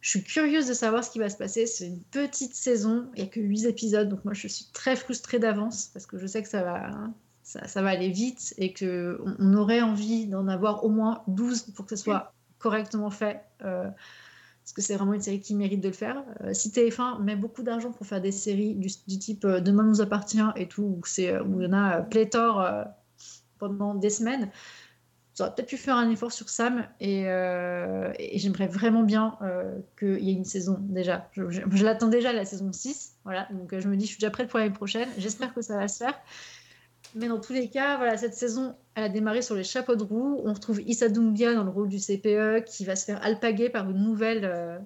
je 0.02 0.10
suis 0.10 0.24
curieuse 0.24 0.68
de 0.68 0.74
savoir 0.74 1.04
ce 1.04 1.10
qui 1.10 1.20
va 1.20 1.30
se 1.30 1.38
passer. 1.38 1.66
C'est 1.66 1.88
une 1.88 2.02
petite 2.04 2.54
saison, 2.54 3.10
il 3.16 3.24
n'y 3.24 3.30
a 3.30 3.32
que 3.32 3.40
8 3.40 3.66
épisodes, 3.66 4.10
donc 4.10 4.24
moi 4.26 4.34
je 4.34 4.48
suis 4.48 4.68
très 4.74 4.96
frustrée 4.96 5.40
d'avance 5.40 5.90
parce 5.94 6.06
que 6.06 6.18
je 6.18 6.28
sais 6.28 6.44
que 6.44 6.50
ça 6.50 6.64
va, 6.64 6.92
ça, 7.44 7.82
va 7.82 7.90
aller 7.90 8.10
vite 8.10 8.54
et 8.58 8.74
qu'on 8.74 9.18
on 9.40 9.54
aurait 9.56 9.82
envie 9.82 10.28
d'en 10.28 10.48
avoir 10.48 10.84
au 10.84 10.90
moins 10.90 11.24
12 11.28 11.72
pour 11.76 11.86
que 11.86 11.96
ce 11.96 12.04
soit 12.04 12.34
correctement 12.60 13.10
fait. 13.10 13.42
parce 13.60 14.74
que 14.76 14.82
c'est 14.82 14.96
vraiment 14.96 15.14
une 15.14 15.22
série 15.22 15.40
qui 15.40 15.56
mérite 15.56 15.82
de 15.82 15.88
le 15.88 15.94
faire. 15.94 16.24
Si 16.54 16.70
TF1 16.70 17.24
met 17.24 17.36
beaucoup 17.36 17.64
d'argent 17.64 17.92
pour 17.92 18.06
faire 18.06 18.22
des 18.22 18.32
séries 18.32 18.76
du, 18.76 19.18
type 19.18 19.48
Demain 19.48 19.84
nous 19.84 20.00
appartient 20.00 20.40
et 20.56 20.68
tout, 20.68 20.84
où, 20.84 21.02
il 21.18 21.24
y 21.24 21.66
en 21.66 21.74
a 21.74 22.02
pléthore 22.02 22.88
pendant 23.58 23.96
des 23.96 24.10
semaines, 24.10 24.50
j'aurais 25.38 25.54
peut-être 25.54 25.68
pu 25.68 25.78
faire 25.78 25.96
un 25.96 26.10
effort 26.10 26.32
sur 26.32 26.50
Sam 26.50 26.88
et, 27.00 27.28
euh, 27.28 28.12
j'aimerais 28.34 28.68
vraiment 28.68 29.04
bien 29.04 29.38
euh, 29.42 29.76
qu'il 30.00 30.20
y 30.20 30.32
ait 30.32 30.34
une 30.34 30.46
saison 30.46 30.78
déjà. 30.82 31.30
Je, 31.34 31.84
l'attends 31.84 32.08
déjà 32.08 32.34
la 32.34 32.46
saison 32.46 32.72
6, 32.72 33.18
voilà, 33.24 33.48
donc 33.52 33.74
euh, 33.74 33.80
je 33.80 33.88
me 33.88 33.96
dis 33.96 34.06
je 34.06 34.12
suis 34.12 34.20
déjà 34.20 34.32
prête 34.32 34.50
pour 34.50 34.60
l'année 34.60 34.74
prochaine, 34.74 35.10
j'espère 35.18 35.54
que 35.54 35.62
ça 35.62 35.78
va 35.78 35.88
se 35.88 35.98
faire. 35.98 36.20
Mais 37.16 37.28
dans 37.28 37.40
tous 37.40 37.54
les 37.54 37.70
cas, 37.70 37.98
voilà, 37.98 38.18
cette 38.18 38.34
saison, 38.34 38.76
elle 38.96 39.06
a 39.06 39.10
démarré 39.10 39.42
sur 39.42 39.56
les 39.56 39.64
chapeaux 39.64 39.96
de 39.96 40.04
roue. 40.04 40.42
On 40.44 40.54
retrouve 40.54 40.82
Issa 40.82 41.08
Doumbia 41.08 41.54
dans 41.54 41.64
le 41.64 41.70
rôle 41.70 41.88
du 41.88 42.00
CPE 42.00 42.66
qui 42.66 42.84
va 42.84 42.98
se 42.98 43.06
faire 43.06 43.24
alpaguer 43.24 43.70
par 43.70 43.90
une 43.90 44.04
nouvelle, 44.04 44.82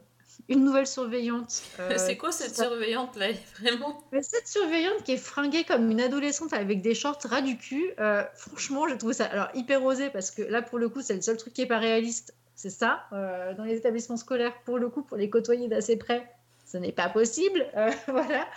une 0.49 0.63
nouvelle 0.63 0.87
surveillante. 0.87 1.63
euh, 1.79 1.97
c'est 1.97 2.17
quoi 2.17 2.31
cette 2.31 2.55
surveillante 2.55 3.15
là 3.15 3.27
Vraiment? 3.59 4.03
Mais 4.11 4.21
cette 4.21 4.47
surveillante 4.47 5.03
qui 5.03 5.13
est 5.13 5.17
fringuée 5.17 5.63
comme 5.63 5.89
une 5.89 6.01
adolescente 6.01 6.53
avec 6.53 6.81
des 6.81 6.95
shorts 6.95 7.19
ras 7.23 7.41
du 7.41 7.57
cul, 7.57 7.91
euh, 7.99 8.23
franchement, 8.35 8.87
j'ai 8.87 8.97
trouvé 8.97 9.13
ça 9.13 9.25
alors 9.25 9.49
hyper 9.53 9.83
osé 9.83 10.09
parce 10.09 10.31
que 10.31 10.41
là, 10.41 10.61
pour 10.61 10.79
le 10.79 10.89
coup, 10.89 11.01
c'est 11.01 11.15
le 11.15 11.21
seul 11.21 11.37
truc 11.37 11.53
qui 11.53 11.61
est 11.61 11.67
pas 11.67 11.79
réaliste. 11.79 12.35
C'est 12.55 12.69
ça. 12.69 13.03
Euh, 13.13 13.53
dans 13.55 13.63
les 13.63 13.77
établissements 13.77 14.17
scolaires, 14.17 14.53
pour 14.65 14.77
le 14.77 14.89
coup, 14.89 15.01
pour 15.01 15.17
les 15.17 15.29
côtoyer 15.29 15.67
d'assez 15.67 15.97
près, 15.97 16.29
ce 16.65 16.77
n'est 16.77 16.91
pas 16.91 17.09
possible. 17.09 17.65
Voilà. 18.07 18.47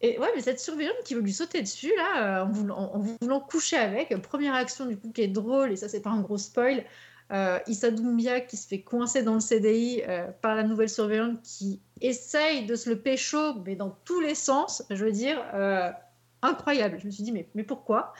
Et 0.00 0.18
ouais, 0.18 0.28
mais 0.34 0.42
cette 0.42 0.60
surveillante 0.60 0.96
qui 1.04 1.14
veut 1.14 1.22
lui 1.22 1.32
sauter 1.32 1.62
dessus, 1.62 1.92
là, 1.96 2.44
en, 2.44 2.50
voulant, 2.50 2.76
en 2.76 2.98
voulant 2.98 3.40
coucher 3.40 3.76
avec, 3.76 4.14
première 4.20 4.54
action 4.54 4.84
du 4.84 4.98
coup 4.98 5.10
qui 5.12 5.22
est 5.22 5.28
drôle, 5.28 5.72
et 5.72 5.76
ça, 5.76 5.88
c'est 5.88 6.02
pas 6.02 6.10
un 6.10 6.20
gros 6.20 6.36
spoil. 6.36 6.84
Euh, 7.34 7.58
Issa 7.66 7.90
Doumbia 7.90 8.40
qui 8.40 8.56
se 8.56 8.68
fait 8.68 8.82
coincer 8.82 9.24
dans 9.24 9.34
le 9.34 9.40
CDI 9.40 10.02
euh, 10.06 10.28
par 10.40 10.54
la 10.54 10.62
nouvelle 10.62 10.88
surveillante 10.88 11.42
qui 11.42 11.80
essaye 12.00 12.64
de 12.64 12.76
se 12.76 12.88
le 12.88 13.00
pécho, 13.00 13.54
mais 13.66 13.74
dans 13.74 13.90
tous 14.04 14.20
les 14.20 14.36
sens, 14.36 14.84
je 14.88 15.04
veux 15.04 15.10
dire, 15.10 15.42
euh, 15.52 15.90
incroyable. 16.42 16.98
Je 17.00 17.06
me 17.06 17.10
suis 17.10 17.24
dit, 17.24 17.32
mais, 17.32 17.48
mais 17.56 17.64
pourquoi? 17.64 18.12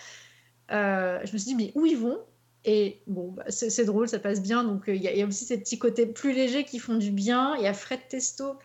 Euh, 0.73 1.21
Je 1.25 1.33
me 1.33 1.39
suis 1.39 1.47
dit, 1.51 1.55
mais 1.55 1.71
où 1.77 1.87
ils 1.87 1.97
vont? 1.97 2.19
Et 2.65 3.03
bon, 3.07 3.31
bah, 3.31 3.45
c'est 3.51 3.85
drôle, 3.85 4.09
ça 4.09 4.19
passe 4.19 4.43
bien. 4.43 4.65
Donc 4.65 4.85
il 4.89 4.97
y, 4.97 5.05
y 5.05 5.23
a 5.23 5.27
aussi 5.27 5.45
ces 5.45 5.59
petits 5.59 5.79
côtés 5.79 6.07
plus 6.07 6.33
légers 6.33 6.65
qui 6.65 6.81
font 6.81 6.97
du 6.97 7.13
bien. 7.13 7.55
Il 7.57 7.63
y 7.63 7.69
a 7.69 7.75
Fred 7.75 8.01
Testo, 8.09 8.59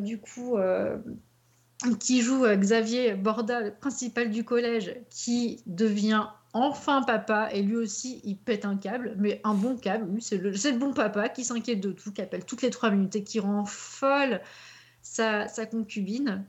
du 0.00 0.18
coup. 0.18 0.58
qui 2.00 2.20
joue 2.22 2.44
Xavier 2.46 3.14
Borda, 3.14 3.60
le 3.60 3.74
principal 3.74 4.30
du 4.30 4.44
collège, 4.44 4.94
qui 5.10 5.62
devient 5.66 6.26
enfin 6.54 7.02
papa, 7.02 7.48
et 7.52 7.62
lui 7.62 7.76
aussi, 7.76 8.20
il 8.24 8.38
pète 8.38 8.64
un 8.64 8.76
câble, 8.76 9.14
mais 9.18 9.40
un 9.44 9.54
bon 9.54 9.76
câble, 9.76 10.10
lui, 10.10 10.22
c'est 10.22 10.38
le, 10.38 10.78
bon 10.78 10.92
papa 10.92 11.28
qui 11.28 11.44
s'inquiète 11.44 11.80
de 11.80 11.92
tout, 11.92 12.12
qui 12.12 12.22
appelle 12.22 12.44
toutes 12.44 12.62
les 12.62 12.70
trois 12.70 12.90
minutes 12.90 13.16
et 13.16 13.24
qui 13.24 13.40
rend 13.40 13.64
folle 13.66 14.40
sa, 15.02 15.46
concubine. 15.66 16.46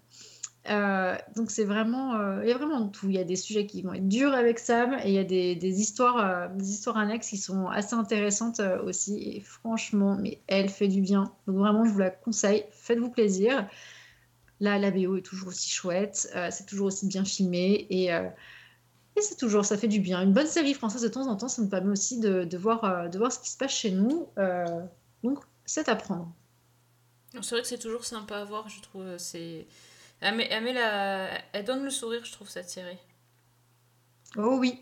Euh, 0.70 1.16
donc 1.36 1.52
c'est 1.52 1.64
vraiment, 1.64 2.16
euh, 2.16 2.44
y 2.46 2.52
a 2.52 2.58
vraiment 2.58 2.88
tout. 2.88 3.08
Il 3.08 3.16
y 3.16 3.20
a 3.20 3.24
des 3.24 3.36
sujets 3.36 3.68
qui 3.68 3.84
vont 3.84 3.94
être 3.94 4.08
durs 4.08 4.34
avec 4.34 4.60
Sam, 4.60 4.94
et 5.04 5.10
il 5.10 5.14
y 5.14 5.20
a 5.20 5.24
des, 5.24 5.82
histoires, 5.82 6.18
euh, 6.18 6.48
des 6.56 6.70
histoires 6.70 6.98
annexes 6.98 7.30
qui 7.30 7.38
sont 7.38 7.68
assez 7.68 7.96
intéressantes 7.96 8.62
aussi. 8.84 9.18
Et 9.18 9.42
franchement, 9.42 10.18
mais 10.20 10.40
elle 10.48 10.70
fait 10.70 10.88
du 10.88 11.02
bien. 11.02 11.32
Donc 11.48 11.58
vraiment, 11.58 11.84
je 11.84 11.90
vous 11.90 12.00
la 12.00 12.12
conseille. 12.12 12.64
Faites-vous 12.72 13.10
plaisir. 13.10 13.68
Là, 14.60 14.78
la 14.78 14.92
BO 14.92 15.18
est 15.18 15.22
toujours 15.22 15.50
aussi 15.50 15.70
chouette, 15.70 16.32
c'est 16.50 16.66
toujours 16.66 16.88
aussi 16.88 17.08
bien 17.08 17.26
filmé 17.26 17.88
et, 17.90 18.10
et 19.16 19.22
c'est 19.22 19.36
toujours, 19.38 19.64
ça 19.66 19.78
fait 19.78 19.88
du 19.88 20.00
bien. 20.00 20.22
Une 20.22 20.34
bonne 20.34 20.48
série 20.48 20.74
française 20.74 21.02
de 21.02 21.08
temps 21.08 21.28
en 21.28 21.36
temps, 21.36 21.48
ça 21.48 21.62
nous 21.62 21.70
permet 21.70 21.92
aussi 21.92 22.20
de, 22.20 22.44
de 22.44 22.58
voir, 22.58 22.84
euh, 22.84 23.08
de 23.08 23.18
voir 23.18 23.32
ce 23.32 23.40
qui 23.40 23.50
se 23.50 23.58
passe 23.58 23.72
chez 23.72 23.92
nous. 23.92 24.28
euh, 24.38 24.66
donc, 25.24 25.40
c'est 25.66 25.90
à 25.90 25.96
prendre. 25.96 26.32
C'est 27.42 27.52
vrai 27.52 27.62
que 27.62 27.68
c'est 27.68 27.80
toujours 27.80 28.06
sympa 28.06 28.38
à 28.38 28.44
voir, 28.44 28.70
je 28.70 28.82
trouve. 28.82 29.18
C'est... 29.18 29.68
Elle, 30.22 30.36
met, 30.36 30.48
elle, 30.50 30.64
met 30.64 30.74
la... 30.74 31.30
elle 31.54 31.66
donne 31.66 31.84
le 31.84 31.90
sourire, 31.90 32.24
je 32.24 32.32
trouve, 32.32 32.50
cette 32.50 32.70
série. 32.70 32.98
Oh 34.38 34.58
oui. 34.60 34.82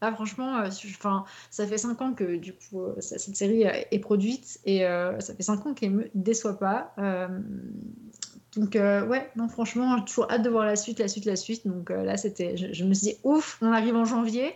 Ah, 0.00 0.12
franchement, 0.12 0.58
euh, 0.58 0.68
enfin, 0.68 1.24
ça 1.50 1.66
fait 1.66 1.78
5 1.78 2.00
ans 2.02 2.12
que 2.12 2.36
du 2.36 2.52
coup, 2.52 2.82
euh, 2.82 3.00
cette 3.00 3.34
série 3.34 3.62
est 3.62 3.98
produite 3.98 4.60
et 4.64 4.84
euh, 4.84 5.18
ça 5.20 5.34
fait 5.34 5.42
5 5.42 5.66
ans 5.66 5.74
qu'elle 5.74 5.92
me 5.92 6.10
déçoit 6.14 6.58
pas. 6.58 6.94
Donc, 8.56 8.74
euh, 8.74 9.06
ouais, 9.06 9.30
non, 9.36 9.48
franchement, 9.48 9.98
j'ai 9.98 10.04
toujours 10.04 10.30
hâte 10.30 10.42
de 10.42 10.48
voir 10.48 10.64
la 10.64 10.76
suite, 10.76 10.98
la 10.98 11.08
suite, 11.08 11.26
la 11.26 11.36
suite. 11.36 11.66
Donc 11.66 11.90
euh, 11.90 12.02
là, 12.04 12.16
c'était, 12.16 12.56
je, 12.56 12.72
je 12.72 12.84
me 12.84 12.94
suis 12.94 13.08
dit, 13.08 13.16
ouf, 13.22 13.58
on 13.60 13.70
arrive 13.70 13.94
en 13.94 14.04
janvier, 14.04 14.54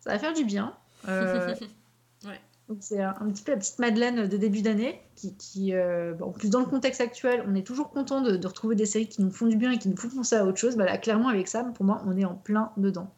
ça 0.00 0.10
va 0.10 0.18
faire 0.18 0.34
du 0.34 0.44
bien. 0.44 0.74
Euh, 1.08 1.54
ouais. 2.24 2.40
c'est 2.80 3.00
un, 3.00 3.14
un 3.20 3.30
petit 3.30 3.42
peu 3.42 3.52
la 3.52 3.58
petite 3.58 3.78
Madeleine 3.78 4.28
de 4.28 4.36
début 4.36 4.60
d'année 4.60 5.00
qui, 5.16 5.34
qui 5.36 5.74
euh, 5.74 6.12
bon, 6.14 6.26
en 6.26 6.32
plus 6.32 6.50
dans 6.50 6.60
le 6.60 6.66
contexte 6.66 7.00
actuel, 7.00 7.42
on 7.46 7.54
est 7.54 7.66
toujours 7.66 7.90
content 7.90 8.20
de, 8.20 8.36
de 8.36 8.46
retrouver 8.46 8.76
des 8.76 8.86
séries 8.86 9.08
qui 9.08 9.22
nous 9.22 9.30
font 9.30 9.46
du 9.46 9.56
bien 9.56 9.72
et 9.72 9.78
qui 9.78 9.88
nous 9.88 9.96
font 9.96 10.10
penser 10.10 10.36
à 10.36 10.44
autre 10.44 10.58
chose. 10.58 10.76
Bah 10.76 10.84
là, 10.84 10.98
clairement, 10.98 11.28
avec 11.28 11.48
Sam, 11.48 11.72
pour 11.72 11.86
moi, 11.86 12.02
on 12.06 12.16
est 12.16 12.26
en 12.26 12.34
plein 12.34 12.72
dedans. 12.76 13.10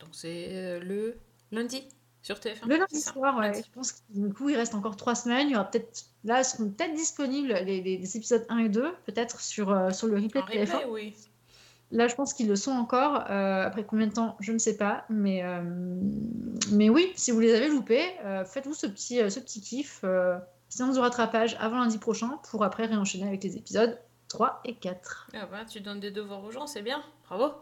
Donc 0.00 0.10
c'est 0.12 0.80
le 0.80 1.16
lundi 1.50 1.86
sur 2.22 2.36
TF1. 2.36 2.66
Le 2.68 2.76
lundi 2.76 3.00
soir, 3.00 3.36
ouais. 3.38 3.52
Je 3.54 3.70
pense 3.74 3.92
que 3.92 3.98
du 4.10 4.32
coup, 4.32 4.48
il 4.48 4.56
reste 4.56 4.74
encore 4.74 4.96
trois 4.96 5.14
semaines. 5.14 5.48
Il 5.48 5.52
y 5.52 5.54
aura 5.56 5.64
peut-être, 5.70 6.04
là, 6.24 6.42
seront 6.44 6.68
peut-être 6.70 6.94
disponibles 6.94 7.52
les, 7.64 7.80
les- 7.82 7.98
les 7.98 8.16
épisodes 8.16 8.46
1 8.48 8.58
et 8.58 8.68
2, 8.68 8.92
peut-être 9.06 9.40
sur, 9.40 9.70
euh, 9.70 9.90
sur 9.90 10.06
le 10.06 10.16
replay 10.18 10.40
En 10.40 10.46
de 10.46 10.50
TF1. 10.50 10.72
replay, 10.76 10.84
oui. 10.90 11.14
Là, 11.90 12.08
je 12.08 12.14
pense 12.14 12.32
qu'ils 12.32 12.48
le 12.48 12.56
sont 12.56 12.70
encore. 12.70 13.24
Euh, 13.30 13.66
après 13.66 13.84
combien 13.84 14.06
de 14.06 14.12
temps, 14.14 14.36
je 14.40 14.52
ne 14.52 14.58
sais 14.58 14.76
pas. 14.78 15.04
Mais, 15.10 15.42
euh, 15.44 15.60
mais 16.70 16.88
oui, 16.88 17.12
si 17.16 17.32
vous 17.32 17.40
les 17.40 17.54
avez 17.54 17.68
loupés, 17.68 18.14
faites-vous 18.46 18.72
ce 18.74 18.86
petit, 18.86 19.18
ce 19.30 19.38
petit 19.40 19.60
kiff. 19.60 20.02
Séance 20.70 20.94
de 20.94 21.00
rattrapage 21.00 21.54
avant 21.60 21.80
lundi 21.80 21.98
prochain 21.98 22.38
pour 22.50 22.64
après 22.64 22.86
réenchaîner 22.86 23.26
avec 23.28 23.44
les 23.44 23.58
épisodes 23.58 23.98
3 24.28 24.62
et 24.64 24.74
4. 24.74 25.28
Ah 25.34 25.44
bah, 25.44 25.66
tu 25.70 25.80
donnes 25.82 26.00
des 26.00 26.10
devoirs 26.10 26.42
aux 26.42 26.50
gens, 26.50 26.66
c'est 26.66 26.80
bien. 26.80 27.02
Bravo. 27.28 27.52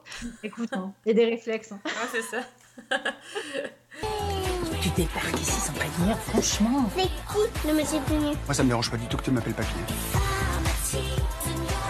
Écoute, 0.45 0.69
hein, 0.75 0.93
et 1.07 1.13
des 1.13 1.25
réflexes. 1.25 1.73
hein. 1.73 1.81
Ouais, 1.85 2.09
c'est 2.13 2.23
ça. 2.23 2.43
Tu 4.97 5.03
débarques 5.03 5.41
ici 5.41 5.61
sans 5.61 5.73
prévenir, 5.73 6.17
franchement. 6.19 6.91
C'est 6.97 7.03
qui 7.05 7.69
le 7.69 7.75
monsieur 7.75 7.99
Pignon 8.07 8.35
Moi, 8.47 8.55
ça 8.55 8.63
me 8.63 8.69
dérange 8.69 8.91
pas 8.91 8.97
du 8.97 9.07
tout 9.07 9.17
que 9.17 9.23
tu 9.25 9.31
m'appelles 9.31 9.55
papier. 9.55 9.81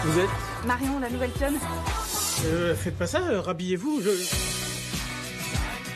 Vous 0.03 0.19
êtes 0.19 0.29
Marion, 0.65 0.99
la 0.99 1.09
nouvelle 1.09 1.31
pionne 1.31 1.57
euh, 2.45 2.75
Faites 2.75 2.97
pas 2.97 3.07
ça, 3.07 3.19
euh, 3.19 3.41
rhabillez-vous. 3.41 4.01
Je... 4.01 4.09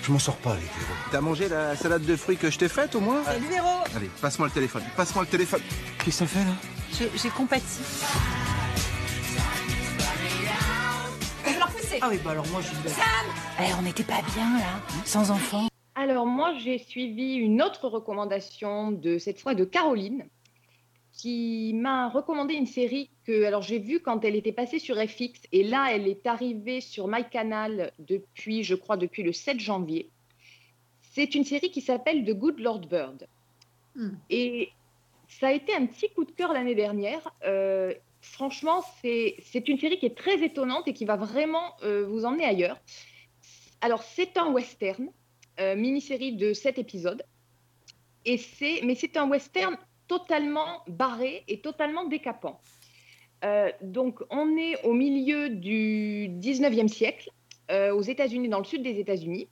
Je 0.03 0.11
m'en 0.11 0.19
sors 0.19 0.37
pas 0.37 0.51
avec 0.51 0.63
Véro. 0.63 0.93
T'as 1.11 1.21
mangé 1.21 1.49
la 1.49 1.75
salade 1.75 2.03
de 2.05 2.15
fruits 2.15 2.37
que 2.37 2.49
je 2.51 2.57
t'ai 2.59 2.69
faite 2.69 2.93
au 2.95 2.99
moins 2.99 3.23
Salut 3.23 3.47
Véro 3.49 3.83
Allez, 3.95 4.09
passe-moi 4.21 4.47
le 4.47 4.53
téléphone. 4.53 4.83
Passe-moi 4.95 5.23
le 5.23 5.29
téléphone. 5.29 5.61
Qu'est-ce 6.03 6.19
que 6.19 6.25
ça 6.25 6.27
fait 6.27 6.45
là? 6.45 6.51
J'ai 6.97 7.11
j'ai 7.21 7.29
compati. 7.29 7.63
Je 11.45 11.51
vais 11.51 11.57
leur 11.57 11.69
pousser 11.71 11.99
Ah 12.01 12.07
oui, 12.09 12.19
bah 12.23 12.31
alors 12.31 12.47
moi 12.47 12.61
je. 12.61 12.89
Sam 12.89 12.99
Eh, 13.59 13.73
on 13.79 13.81
n'était 13.81 14.03
pas 14.03 14.21
bien 14.35 14.59
là, 14.59 14.79
sans 15.05 15.31
enfants. 15.31 15.67
Alors 15.95 16.25
moi, 16.25 16.53
j'ai 16.57 16.77
suivi 16.77 17.35
une 17.35 17.61
autre 17.61 17.87
recommandation 17.87 18.91
de 18.91 19.17
cette 19.17 19.39
fois 19.39 19.55
de 19.55 19.63
Caroline, 19.63 20.27
qui 21.13 21.73
m'a 21.73 22.09
recommandé 22.09 22.53
une 22.53 22.65
série 22.65 23.09
que 23.25 23.45
alors 23.45 23.61
j'ai 23.61 23.79
vue 23.79 24.01
quand 24.01 24.25
elle 24.25 24.35
était 24.35 24.51
passée 24.51 24.79
sur 24.79 24.97
FX 24.97 25.39
et 25.53 25.63
là 25.63 25.87
elle 25.93 26.09
est 26.09 26.27
arrivée 26.27 26.81
sur 26.81 27.07
MyCanal 27.07 27.93
depuis, 27.99 28.63
je 28.63 28.75
crois, 28.75 28.97
depuis 28.97 29.23
le 29.23 29.31
7 29.31 29.57
janvier. 29.57 30.09
C'est 31.01 31.33
une 31.33 31.45
série 31.45 31.71
qui 31.71 31.79
s'appelle 31.79 32.25
The 32.25 32.31
Good 32.31 32.59
Lord 32.59 32.81
Bird. 32.81 33.27
Et 34.29 34.71
ça 35.29 35.47
a 35.47 35.51
été 35.53 35.73
un 35.73 35.85
petit 35.85 36.09
coup 36.09 36.25
de 36.25 36.31
cœur 36.31 36.51
l'année 36.51 36.75
dernière. 36.75 37.33
Euh, 37.45 37.93
franchement, 38.21 38.83
c'est 39.01 39.35
c'est 39.41 39.69
une 39.69 39.79
série 39.79 39.97
qui 39.97 40.05
est 40.05 40.17
très 40.17 40.43
étonnante 40.43 40.87
et 40.89 40.93
qui 40.93 41.05
va 41.05 41.15
vraiment 41.15 41.77
euh, 41.83 42.05
vous 42.05 42.25
emmener 42.25 42.43
ailleurs. 42.43 42.77
Alors, 43.79 44.03
c'est 44.03 44.37
un 44.37 44.51
western, 44.51 45.09
mini-série 45.59 46.33
de 46.35 46.53
7 46.53 46.79
épisodes. 46.79 47.23
Et 48.25 48.37
c'est, 48.37 48.81
mais 48.83 48.95
c'est 48.95 49.17
un 49.17 49.29
western 49.29 49.77
totalement 50.07 50.83
barré 50.87 51.43
et 51.47 51.61
totalement 51.61 52.05
décapant. 52.05 52.59
Euh, 53.43 53.69
donc, 53.81 54.21
on 54.29 54.57
est 54.57 54.81
au 54.83 54.93
milieu 54.93 55.49
du 55.49 56.29
19e 56.29 56.87
siècle, 56.87 57.29
euh, 57.71 57.93
aux 57.93 58.01
États-Unis, 58.01 58.49
dans 58.49 58.59
le 58.59 58.65
sud 58.65 58.83
des 58.83 58.99
États-Unis. 58.99 59.47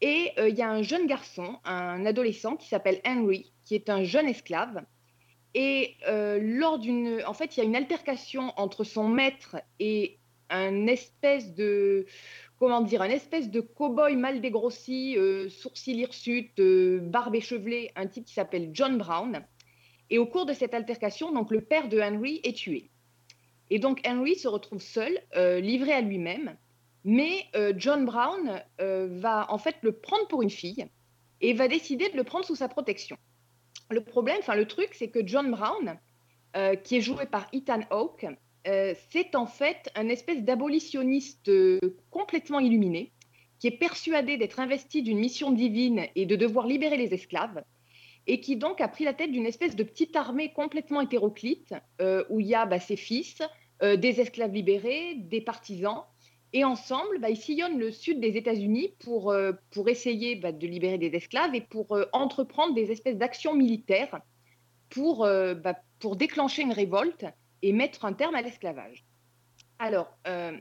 Et 0.00 0.32
euh, 0.38 0.48
il 0.48 0.56
y 0.56 0.62
a 0.62 0.70
un 0.70 0.82
jeune 0.82 1.06
garçon, 1.06 1.58
un 1.64 2.06
adolescent 2.06 2.56
qui 2.56 2.68
s'appelle 2.68 3.00
Henry, 3.04 3.52
qui 3.64 3.74
est 3.74 3.88
un 3.88 4.04
jeune 4.04 4.28
esclave. 4.28 4.84
Et 5.54 5.96
euh, 6.06 6.38
lors 6.40 6.78
d'une, 6.78 7.22
en 7.26 7.34
fait, 7.34 7.56
il 7.56 7.60
y 7.60 7.62
a 7.62 7.66
une 7.66 7.76
altercation 7.76 8.52
entre 8.56 8.84
son 8.84 9.08
maître 9.08 9.56
et 9.80 10.18
un 10.50 10.86
espèce 10.86 11.54
de, 11.54 12.06
comment 12.58 12.80
dire, 12.80 13.02
un 13.02 13.08
espèce 13.08 13.50
de 13.50 13.60
cow-boy 13.60 14.16
mal 14.16 14.40
dégrossi, 14.40 15.16
euh, 15.16 15.48
sourcils 15.48 16.08
euh, 16.58 17.00
barbe 17.00 17.34
échevelée, 17.34 17.90
un 17.96 18.06
type 18.06 18.24
qui 18.24 18.34
s'appelle 18.34 18.70
John 18.72 18.98
Brown. 18.98 19.44
Et 20.10 20.18
au 20.18 20.26
cours 20.26 20.46
de 20.46 20.52
cette 20.52 20.74
altercation, 20.74 21.32
donc 21.32 21.50
le 21.50 21.60
père 21.60 21.88
de 21.88 22.00
Henry 22.00 22.40
est 22.42 22.56
tué. 22.56 22.90
Et 23.70 23.78
donc 23.78 24.00
Henry 24.06 24.34
se 24.34 24.48
retrouve 24.48 24.80
seul, 24.80 25.20
euh, 25.36 25.60
livré 25.60 25.92
à 25.92 26.00
lui-même. 26.00 26.56
Mais 27.04 27.44
euh, 27.54 27.72
John 27.76 28.04
Brown 28.04 28.62
va 28.78 29.46
en 29.50 29.58
fait 29.58 29.76
le 29.82 29.92
prendre 29.92 30.26
pour 30.28 30.42
une 30.42 30.50
fille 30.50 30.86
et 31.40 31.52
va 31.52 31.68
décider 31.68 32.08
de 32.08 32.16
le 32.16 32.24
prendre 32.24 32.44
sous 32.44 32.56
sa 32.56 32.68
protection. 32.68 33.16
Le 33.90 34.02
problème, 34.02 34.38
enfin 34.40 34.56
le 34.56 34.66
truc, 34.66 34.90
c'est 34.92 35.08
que 35.08 35.24
John 35.24 35.50
Brown, 35.50 35.98
qui 36.82 36.96
est 36.96 37.00
joué 37.00 37.24
par 37.26 37.46
Ethan 37.52 37.80
Hawke, 37.90 38.26
euh, 38.68 38.94
c'est 39.10 39.34
en 39.34 39.46
fait 39.46 39.90
un 39.94 40.08
espèce 40.08 40.42
d'abolitionniste 40.42 41.48
euh, 41.48 41.78
complètement 42.10 42.60
illuminé, 42.60 43.12
qui 43.58 43.66
est 43.66 43.78
persuadé 43.78 44.36
d'être 44.36 44.60
investi 44.60 45.02
d'une 45.02 45.18
mission 45.18 45.50
divine 45.50 46.06
et 46.14 46.26
de 46.26 46.36
devoir 46.36 46.66
libérer 46.66 46.98
les 46.98 47.14
esclaves, 47.14 47.64
et 48.26 48.40
qui 48.40 48.56
donc 48.56 48.82
a 48.82 48.88
pris 48.88 49.04
la 49.04 49.14
tête 49.14 49.32
d'une 49.32 49.46
espèce 49.46 49.74
de 49.74 49.82
petite 49.82 50.14
armée 50.16 50.52
complètement 50.52 51.00
hétéroclite, 51.00 51.74
euh, 52.02 52.24
où 52.28 52.40
il 52.40 52.46
y 52.46 52.54
a 52.54 52.66
bah, 52.66 52.78
ses 52.78 52.96
fils, 52.96 53.42
des 53.80 54.20
esclaves 54.20 54.52
libérés, 54.52 55.14
des 55.14 55.40
partisans, 55.40 56.02
et 56.52 56.64
ensemble, 56.64 57.20
bah, 57.20 57.30
ils 57.30 57.36
sillonnent 57.36 57.78
le 57.78 57.92
sud 57.92 58.18
des 58.18 58.36
États-Unis 58.36 58.92
pour, 58.98 59.32
pour 59.70 59.88
essayer 59.88 60.34
bah, 60.34 60.50
de 60.50 60.66
libérer 60.66 60.98
des 60.98 61.14
esclaves 61.14 61.54
et 61.54 61.60
pour 61.60 61.96
entreprendre 62.12 62.74
des 62.74 62.90
espèces 62.90 63.18
d'actions 63.18 63.54
militaires 63.54 64.20
pour, 64.90 65.28
pour 66.00 66.16
déclencher 66.16 66.62
une 66.62 66.72
révolte 66.72 67.24
et 67.62 67.72
mettre 67.72 68.04
un 68.04 68.12
terme 68.12 68.34
à 68.34 68.42
l'esclavage. 68.42 69.04
Alors, 69.78 70.16
euh, 70.26 70.56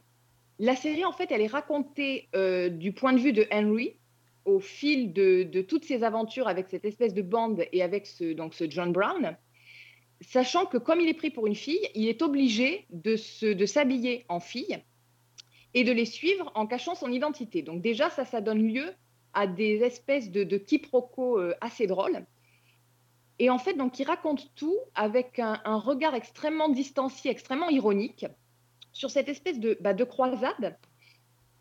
la 0.59 0.75
série, 0.75 1.05
en 1.05 1.11
fait, 1.11 1.31
elle 1.31 1.41
est 1.41 1.47
racontée 1.47 2.29
euh, 2.35 2.69
du 2.69 2.91
point 2.93 3.13
de 3.13 3.19
vue 3.19 3.33
de 3.33 3.47
Henry 3.51 3.97
au 4.45 4.59
fil 4.59 5.11
de, 5.13 5.61
toutes 5.61 5.85
ses 5.85 6.03
aventures 6.03 6.47
avec 6.47 6.69
cette 6.69 6.85
espèce 6.85 7.13
de 7.13 7.21
bande 7.21 7.65
et 7.71 7.81
avec 7.83 8.07
ce, 8.07 8.33
donc 8.33 8.53
ce 8.53 8.69
John 8.69 8.93
Brown, 8.93 9.35
sachant 10.21 10.65
que 10.65 10.77
comme 10.77 11.01
il 11.01 11.09
est 11.09 11.13
pris 11.13 11.29
pour 11.29 11.47
une 11.47 11.55
fille, 11.55 11.85
il 11.95 12.07
est 12.07 12.21
obligé 12.21 12.85
de 12.89 13.17
se- 13.17 13.53
de 13.53 13.65
s'habiller 13.65 14.25
en 14.29 14.39
fille 14.39 14.77
et 15.73 15.83
de 15.83 15.91
les 15.91 16.05
suivre 16.05 16.51
en 16.55 16.65
cachant 16.65 16.95
son 16.95 17.11
identité. 17.11 17.61
Donc 17.61 17.81
déjà, 17.81 18.09
ça, 18.09 18.23
ça 18.25 18.39
donne 18.41 18.65
lieu 18.65 18.93
à 19.33 19.45
des 19.47 19.83
espèces 19.83 20.31
de, 20.31 20.43
de 20.43 20.57
quiproquos 20.57 21.39
euh, 21.39 21.53
assez 21.61 21.85
drôles. 21.85 22.25
Et 23.39 23.49
en 23.49 23.57
fait, 23.57 23.73
donc, 23.73 23.99
il 23.99 24.05
raconte 24.05 24.53
tout 24.55 24.77
avec 24.95 25.39
un, 25.39 25.77
regard 25.77 26.15
extrêmement 26.15 26.69
distancié, 26.69 27.29
extrêmement 27.29 27.69
ironique 27.69 28.25
sur 28.93 29.11
cette 29.11 29.29
espèce 29.29 29.59
de, 29.59 29.77
bah, 29.79 29.93
de 29.93 30.03
croisade. 30.03 30.77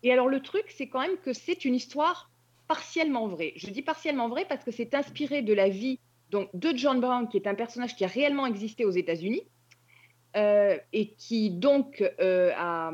Et 0.01 0.11
alors, 0.11 0.27
le 0.27 0.41
truc, 0.41 0.65
c'est 0.69 0.87
quand 0.87 1.01
même 1.01 1.17
que 1.17 1.33
c'est 1.33 1.65
une 1.65 1.75
histoire 1.75 2.31
partiellement 2.67 3.27
vraie. 3.27 3.53
Je 3.55 3.69
dis 3.69 3.81
partiellement 3.81 4.27
vraie 4.27 4.45
parce 4.45 4.63
que 4.63 4.71
c'est 4.71 4.95
inspiré 4.95 5.41
de 5.41 5.53
la 5.53 5.69
vie 5.69 5.99
donc, 6.31 6.49
de 6.53 6.75
John 6.75 6.99
Brown, 6.99 7.27
qui 7.29 7.37
est 7.37 7.47
un 7.47 7.55
personnage 7.55 7.95
qui 7.95 8.03
a 8.03 8.07
réellement 8.07 8.45
existé 8.45 8.83
aux 8.83 8.91
États-Unis 8.91 9.43
euh, 10.35 10.77
et 10.93 11.13
qui 11.13 11.51
donc 11.51 12.03
euh, 12.19 12.51
a, 12.57 12.91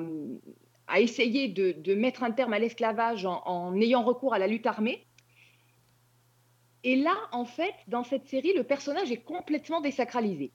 essayé 1.00 1.48
de, 1.48 1.96
mettre 1.96 2.24
un 2.24 2.32
terme 2.32 2.54
à 2.54 2.60
l'esclavage 2.60 3.26
en 3.26 3.76
ayant 3.80 4.04
recours 4.04 4.34
à 4.34 4.40
la 4.40 4.48
lutte 4.48 4.68
armée. 4.68 5.08
Et 6.84 6.96
là, 6.98 7.16
en 7.32 7.46
fait, 7.46 7.74
dans 7.88 8.04
cette 8.04 8.28
série, 8.28 8.54
le 8.54 8.64
personnage 8.64 9.12
est 9.12 9.24
complètement 9.24 9.80
désacralisé. 9.80 10.52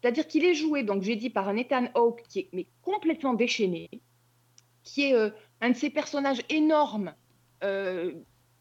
C'est-à-dire 0.00 0.26
qu'il 0.26 0.44
est 0.44 0.54
joué, 0.54 0.82
donc 0.82 1.02
j'ai 1.02 1.16
dit, 1.16 1.30
par 1.30 1.48
un 1.48 1.56
Ethan 1.56 1.88
Hawke 1.94 2.22
qui 2.28 2.40
est 2.40 2.48
mais 2.52 2.66
complètement 2.82 3.34
déchaîné, 3.34 3.88
qui 4.82 5.04
est 5.04 5.14
euh, 5.14 5.30
un 5.60 5.70
de 5.70 5.76
ces 5.76 5.90
personnages 5.90 6.42
énormes, 6.48 7.14
euh, 7.64 8.12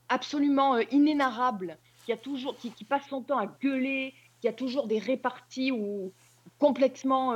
absolument 0.09 0.75
euh, 0.75 0.83
inénarrables, 0.91 1.77
qui, 2.05 2.11
a 2.11 2.17
toujours, 2.17 2.57
qui, 2.57 2.83
passe 2.83 3.07
son 3.07 3.21
temps 3.21 3.37
à 3.37 3.47
gueuler, 3.47 4.13
qui 4.41 4.47
a 4.47 4.53
toujours 4.53 4.87
des 4.87 4.99
réparties 4.99 5.71
ou 5.71 6.11
complètement 6.57 7.35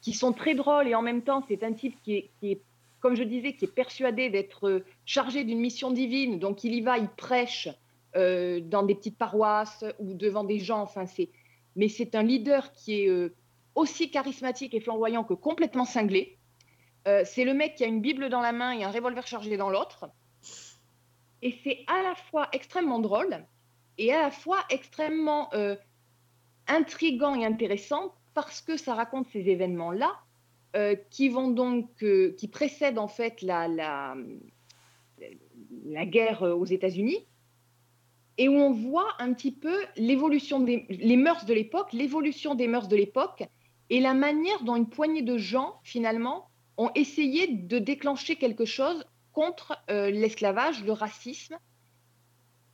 qui 0.00 0.12
sont 0.12 0.32
très 0.32 0.54
drôles 0.54 0.88
et 0.88 0.94
en 0.94 1.02
même 1.02 1.22
temps 1.22 1.44
c'est 1.46 1.62
un 1.62 1.72
type 1.72 1.96
qui 2.02 2.16
est, 2.16 2.30
qui 2.40 2.52
est, 2.52 2.60
comme 3.00 3.14
je 3.14 3.22
disais, 3.22 3.54
qui 3.54 3.66
est 3.66 3.74
persuadé 3.74 4.28
d'être 4.28 4.82
chargé 5.04 5.44
d'une 5.44 5.60
mission 5.60 5.90
divine, 5.90 6.38
donc 6.38 6.64
il 6.64 6.74
y 6.74 6.80
va, 6.80 6.98
il 6.98 7.08
prêche 7.08 7.68
euh, 8.16 8.60
dans 8.60 8.82
des 8.82 8.96
petites 8.96 9.18
paroisses 9.18 9.84
ou 10.00 10.14
devant 10.14 10.42
des 10.42 10.58
gens, 10.58 10.80
enfin 10.80 11.06
c'est, 11.06 11.30
mais 11.76 11.88
c'est 11.88 12.16
un 12.16 12.24
leader 12.24 12.72
qui 12.72 13.02
est 13.02 13.08
euh, 13.08 13.32
aussi 13.76 14.10
charismatique 14.10 14.74
et 14.74 14.80
flamboyant 14.80 15.22
que 15.22 15.34
complètement 15.34 15.84
cinglé. 15.84 16.36
Euh, 17.06 17.22
c'est 17.24 17.44
le 17.44 17.54
mec 17.54 17.76
qui 17.76 17.84
a 17.84 17.86
une 17.86 18.00
Bible 18.00 18.28
dans 18.28 18.40
la 18.40 18.50
main 18.50 18.72
et 18.72 18.82
un 18.82 18.90
revolver 18.90 19.28
chargé 19.28 19.56
dans 19.56 19.70
l'autre. 19.70 20.10
Et 21.40 21.56
c'est 21.62 21.84
à 21.86 22.02
la 22.02 22.16
fois 22.16 22.48
extrêmement 22.52 22.98
drôle 22.98 23.46
et 23.96 24.12
à 24.12 24.22
la 24.22 24.30
fois 24.32 24.58
extrêmement 24.70 25.48
intrigant 26.66 27.34
et 27.34 27.46
intéressant 27.46 28.14
parce 28.34 28.60
que 28.60 28.76
ça 28.76 28.94
raconte 28.94 29.28
ces 29.28 29.48
événements-là 29.48 30.18
qui 31.08 31.30
vont 31.30 31.50
donc, 31.50 31.88
qui 32.36 32.48
précèdent 32.48 32.98
en 32.98 33.08
fait 33.08 33.40
la, 33.40 33.68
la, 33.68 34.16
la 35.86 36.04
guerre 36.04 36.42
aux 36.42 36.66
États-Unis 36.66 37.26
et 38.38 38.48
où 38.48 38.54
on 38.54 38.72
voit 38.72 39.08
un 39.18 39.32
petit 39.32 39.52
peu 39.52 39.76
l'évolution 39.96 40.60
des 40.60 40.86
les 40.88 41.16
mœurs 41.16 41.44
de 41.44 41.54
l'époque, 41.54 41.92
l'évolution 41.92 42.54
des 42.54 42.68
mœurs 42.68 42.88
de 42.88 42.96
l'époque 42.96 43.44
et 43.90 44.00
la 44.00 44.14
manière 44.14 44.62
dont 44.62 44.76
une 44.76 44.88
poignée 44.88 45.22
de 45.22 45.36
gens 45.36 45.80
finalement 45.82 46.48
ont 46.76 46.90
essayé 46.94 47.48
de 47.48 47.78
déclencher 47.78 48.36
quelque 48.36 48.64
chose 48.64 49.04
contre 49.32 49.76
euh, 49.90 50.10
l'esclavage, 50.10 50.82
le 50.84 50.92
racisme. 50.92 51.58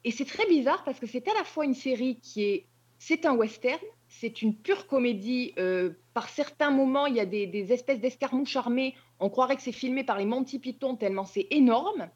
Et 0.05 0.11
c'est 0.11 0.25
très 0.25 0.47
bizarre 0.47 0.85
parce 0.85 1.01
que 1.01 1.07
c'est 1.07 1.27
à 1.27 1.35
la 1.35 1.43
fois 1.43 1.65
une 1.65 1.75
série 1.75 2.21
qui 2.21 2.45
est, 2.45 2.67
c'est 2.99 3.27
un 3.27 3.35
western, 3.35 3.81
c'est 4.09 4.43
une 4.43 4.55
pure 4.55 4.87
comédie. 4.87 5.53
euh, 5.59 5.91
par 6.15 6.29
certains 6.29 6.71
moments, 6.71 7.07
il 7.07 7.17
y 7.17 7.21
a 7.21 7.27
des, 7.27 7.47
des 7.47 7.73
espèces 7.73 8.01
d'escarmouches 8.01 8.57
armées. 8.57 8.95
On 9.19 9.29
croirait 9.29 9.57
que 9.57 9.63
c'est 9.63 9.73
filmé 9.73 10.05
par 10.05 10.19
les 10.19 10.27
Monty 10.27 10.59
Python 10.59 10.97
tellement 10.97 11.25
c'est 11.25 11.49
énorme. 11.51 12.09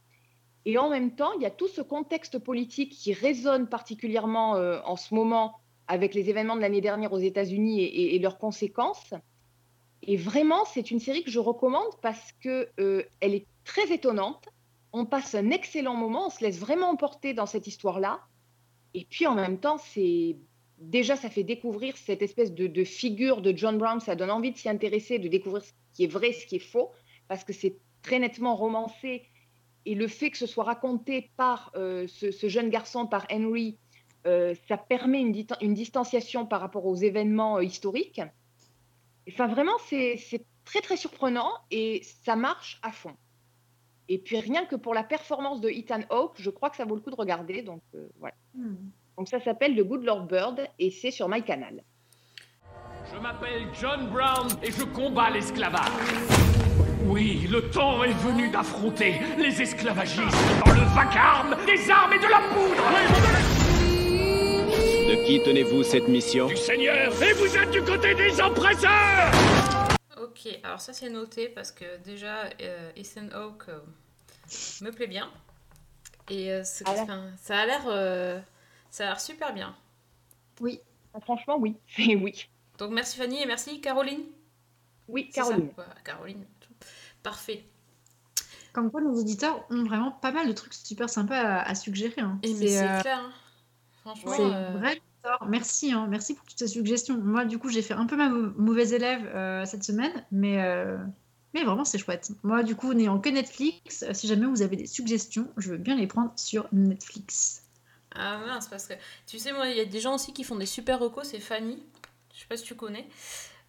Et 0.66 0.76
en 0.78 0.90
même 0.90 1.14
temps, 1.14 1.32
il 1.36 1.42
y 1.42 1.46
a 1.46 1.50
tout 1.50 1.68
ce 1.68 1.80
contexte 1.80 2.38
politique 2.38 2.92
qui 2.92 3.12
résonne 3.12 3.68
particulièrement 3.68 4.56
euh, 4.56 4.80
en 4.84 4.96
ce 4.96 5.14
moment 5.14 5.58
avec 5.88 6.14
les 6.14 6.30
événements 6.30 6.56
de 6.56 6.61
l'année 6.61 6.80
dernière 6.80 7.12
aux 7.12 7.18
États-Unis 7.18 7.82
et, 7.82 8.18
leurs 8.20 8.38
conséquences. 8.38 9.12
Et 10.02 10.16
vraiment, 10.16 10.64
c'est 10.64 10.90
une 10.90 11.00
série 11.00 11.24
que 11.24 11.30
je 11.30 11.40
recommande 11.40 11.90
parce 12.00 12.32
que 12.40 12.68
euh, 12.78 13.02
elle 13.20 13.34
est 13.34 13.46
très 13.64 13.92
étonnante. 13.92 14.48
On 14.92 15.04
passe 15.04 15.34
un 15.34 15.50
excellent 15.50 15.94
moment, 15.94 16.26
on 16.26 16.30
se 16.30 16.44
laisse 16.44 16.58
vraiment 16.58 16.90
emporter 16.90 17.34
dans 17.34 17.46
cette 17.46 17.66
histoire-là. 17.66 18.20
Et 18.94 19.04
puis 19.04 19.26
en 19.26 19.34
même 19.34 19.58
temps, 19.58 19.78
c'est 19.78 20.36
déjà, 20.78 21.16
ça 21.16 21.28
fait 21.28 21.42
découvrir 21.42 21.96
cette 21.96 22.22
espèce 22.22 22.52
de, 22.52 22.66
de 22.66 22.84
figure 22.84 23.40
de 23.40 23.56
John 23.56 23.76
Brown. 23.76 23.98
Ça 23.98 24.14
donne 24.14 24.30
envie 24.30 24.52
de 24.52 24.56
s'y 24.56 24.68
intéresser, 24.68 25.18
de 25.18 25.28
découvrir 25.28 25.64
ce 25.64 25.72
qui 25.94 26.04
est 26.04 26.12
vrai, 26.12 26.32
ce 26.32 26.46
qui 26.46 26.56
est 26.56 26.61
faux, 26.61 26.90
parce 27.26 27.42
que 27.42 27.52
c'est 27.52 27.76
très 28.02 28.18
nettement 28.18 28.54
romancé. 28.54 29.24
Et 29.86 29.94
le 29.94 30.08
fait 30.08 30.30
que 30.30 30.36
ce 30.36 30.46
soit 30.46 30.64
raconté 30.64 31.30
par 31.36 31.72
euh, 31.74 32.06
ce, 32.06 32.30
ce 32.30 32.48
jeune 32.48 32.68
garçon, 32.68 33.06
par 33.06 33.26
Henry, 33.30 33.78
euh, 34.26 34.54
ça 34.68 34.76
permet 34.76 35.20
une, 35.20 35.74
distanciation 35.74 36.44
par 36.44 36.60
rapport 36.60 36.84
aux 36.84 36.96
événements 36.96 37.56
euh, 37.56 37.64
historiques. 37.64 38.20
Enfin, 39.28 39.46
vraiment, 39.46 39.78
c'est 39.86 40.16
c'est 40.18 40.44
très, 40.64 40.80
très 40.80 40.96
surprenant 40.96 41.50
et 41.70 42.02
ça 42.24 42.36
marche 42.36 42.78
à 42.82 42.92
fond. 42.92 43.16
Et 44.08 44.18
puis, 44.18 44.38
rien 44.38 44.66
que 44.66 44.76
pour 44.76 44.92
la 44.92 45.04
performance 45.04 45.60
de 45.60 45.70
Ethan 45.70 46.00
Hawke, 46.10 46.34
je 46.36 46.50
crois 46.50 46.68
que 46.68 46.76
ça 46.76 46.84
vaut 46.84 46.96
le 46.96 47.00
coup 47.00 47.10
de 47.10 47.16
regarder. 47.16 47.62
Donc, 47.62 47.80
euh, 47.94 48.08
voilà. 48.18 48.34
Hmm. 48.54 48.90
Donc, 49.16 49.28
ça 49.28 49.40
s'appelle 49.40 49.74
The 49.74 49.86
Good 49.86 50.04
Lord 50.04 50.26
Bird 50.26 50.68
et 50.78 50.90
c'est 50.90 51.10
sur 51.10 51.28
MyCanal. 51.28 51.82
Je 53.12 53.18
m'appelle 53.18 53.66
John 53.80 54.08
Brown 54.08 54.48
et 54.62 54.70
je 54.70 54.84
combats 54.84 55.30
l'esclavage. 55.30 55.90
Oui, 57.04 57.46
le 57.50 57.70
temps 57.70 58.04
est 58.04 58.12
venu 58.12 58.50
d'affronter 58.50 59.20
les 59.36 59.61
esclavagistes 59.61 60.36
dans 60.64 60.72
le 60.72 60.82
vacarme 60.94 61.56
des 61.66 61.90
armes 61.90 62.12
et 62.12 62.18
de 62.18 62.26
la 62.26 62.40
poudre. 62.48 62.84
De 65.08 65.26
qui 65.26 65.42
tenez-vous 65.42 65.82
cette 65.82 66.08
mission 66.08 66.46
Du 66.46 66.56
Seigneur, 66.56 67.11
et 67.22 67.32
vous 67.32 67.56
êtes 67.56 67.70
du 67.70 67.82
côté 67.82 68.14
des 68.14 68.40
oppresseurs 68.40 69.32
Ok, 70.22 70.48
alors 70.62 70.80
ça 70.80 70.92
c'est 70.92 71.11
noté 71.11 71.48
parce 71.48 71.72
que 71.72 71.96
déjà 72.04 72.44
euh, 72.61 72.92
Ethan 72.94 73.28
Hawke 73.32 73.68
euh, 73.70 73.80
me 74.82 74.90
plaît 74.90 75.08
bien. 75.08 75.28
Et 76.28 76.52
euh, 76.52 76.62
Ah 76.84 76.92
enfin, 76.98 77.22
ça 77.38 77.58
a 77.58 77.66
l'air 77.66 77.82
euh, 77.86 78.38
ça 78.90 79.04
a 79.04 79.06
l'air 79.08 79.20
super 79.20 79.52
bien. 79.52 79.74
Oui. 80.61 80.80
Franchement, 81.22 81.56
oui. 81.58 81.74
C'est 81.88 82.14
oui. 82.14 82.46
Donc 82.80 82.90
merci 82.92 83.18
Fanny 83.18 83.40
et 83.42 83.46
merci 83.46 83.80
Caroline. 83.80 84.22
Oui, 85.06 85.30
ça 85.32 85.42
Caroline. 85.42 85.70
Caroline. 86.04 86.44
Parfait. 87.22 87.64
Comme 88.72 88.90
quoi, 88.90 89.00
nos 89.00 89.14
auditeurs 89.20 89.64
ont 89.70 89.84
vraiment 89.84 90.12
pas 90.12 90.32
mal 90.32 90.48
de 90.48 90.52
trucs 90.52 90.72
super 90.74 91.10
sympas 91.10 91.36
à, 91.38 91.68
à 91.68 91.74
suggérer. 91.74 92.20
hein. 92.20 92.38
Et 92.42 92.54
c'est 92.54 93.00
clair. 93.02 93.18
hein. 93.20 93.32
Franchement. 94.00 94.32
C'est 94.34 94.42
euh, 94.42 94.70
vrai. 94.78 95.02
Merci, 95.46 95.92
hein. 95.92 96.06
merci 96.08 96.34
pour 96.34 96.46
toutes 96.46 96.58
ces 96.58 96.68
suggestions. 96.68 97.18
Moi, 97.18 97.44
du 97.44 97.58
coup, 97.58 97.68
j'ai 97.68 97.82
fait 97.82 97.92
un 97.92 98.06
peu 98.06 98.16
ma 98.16 98.30
mau- 98.30 98.52
mauvaise 98.56 98.94
élève 98.94 99.30
euh, 99.34 99.66
cette 99.66 99.84
semaine, 99.84 100.24
mais, 100.32 100.62
euh, 100.62 100.96
mais 101.52 101.62
vraiment, 101.64 101.84
c'est 101.84 101.98
chouette. 101.98 102.30
Moi, 102.42 102.62
du 102.62 102.74
coup, 102.74 102.94
n'ayant 102.94 103.18
que 103.20 103.28
Netflix, 103.28 104.02
euh, 104.04 104.14
si 104.14 104.26
jamais 104.26 104.46
vous 104.46 104.62
avez 104.62 104.76
des 104.76 104.86
suggestions, 104.86 105.46
je 105.58 105.72
veux 105.72 105.76
bien 105.76 105.96
les 105.96 106.06
prendre 106.06 106.32
sur 106.36 106.66
Netflix. 106.72 107.64
Ah 108.14 108.38
mince, 108.38 108.68
parce 108.68 108.86
que 108.86 108.94
tu 109.26 109.38
sais, 109.38 109.52
moi, 109.52 109.68
il 109.68 109.76
y 109.76 109.80
a 109.80 109.84
des 109.84 110.00
gens 110.00 110.14
aussi 110.14 110.32
qui 110.32 110.42
font 110.44 110.56
des 110.56 110.64
super 110.66 110.98
recos, 110.98 111.28
c'est 111.28 111.38
Fanny. 111.40 111.82
Je 112.41 112.45
sais 112.45 112.49
pas 112.49 112.57
si 112.57 112.64
tu 112.64 112.74
connais. 112.74 113.07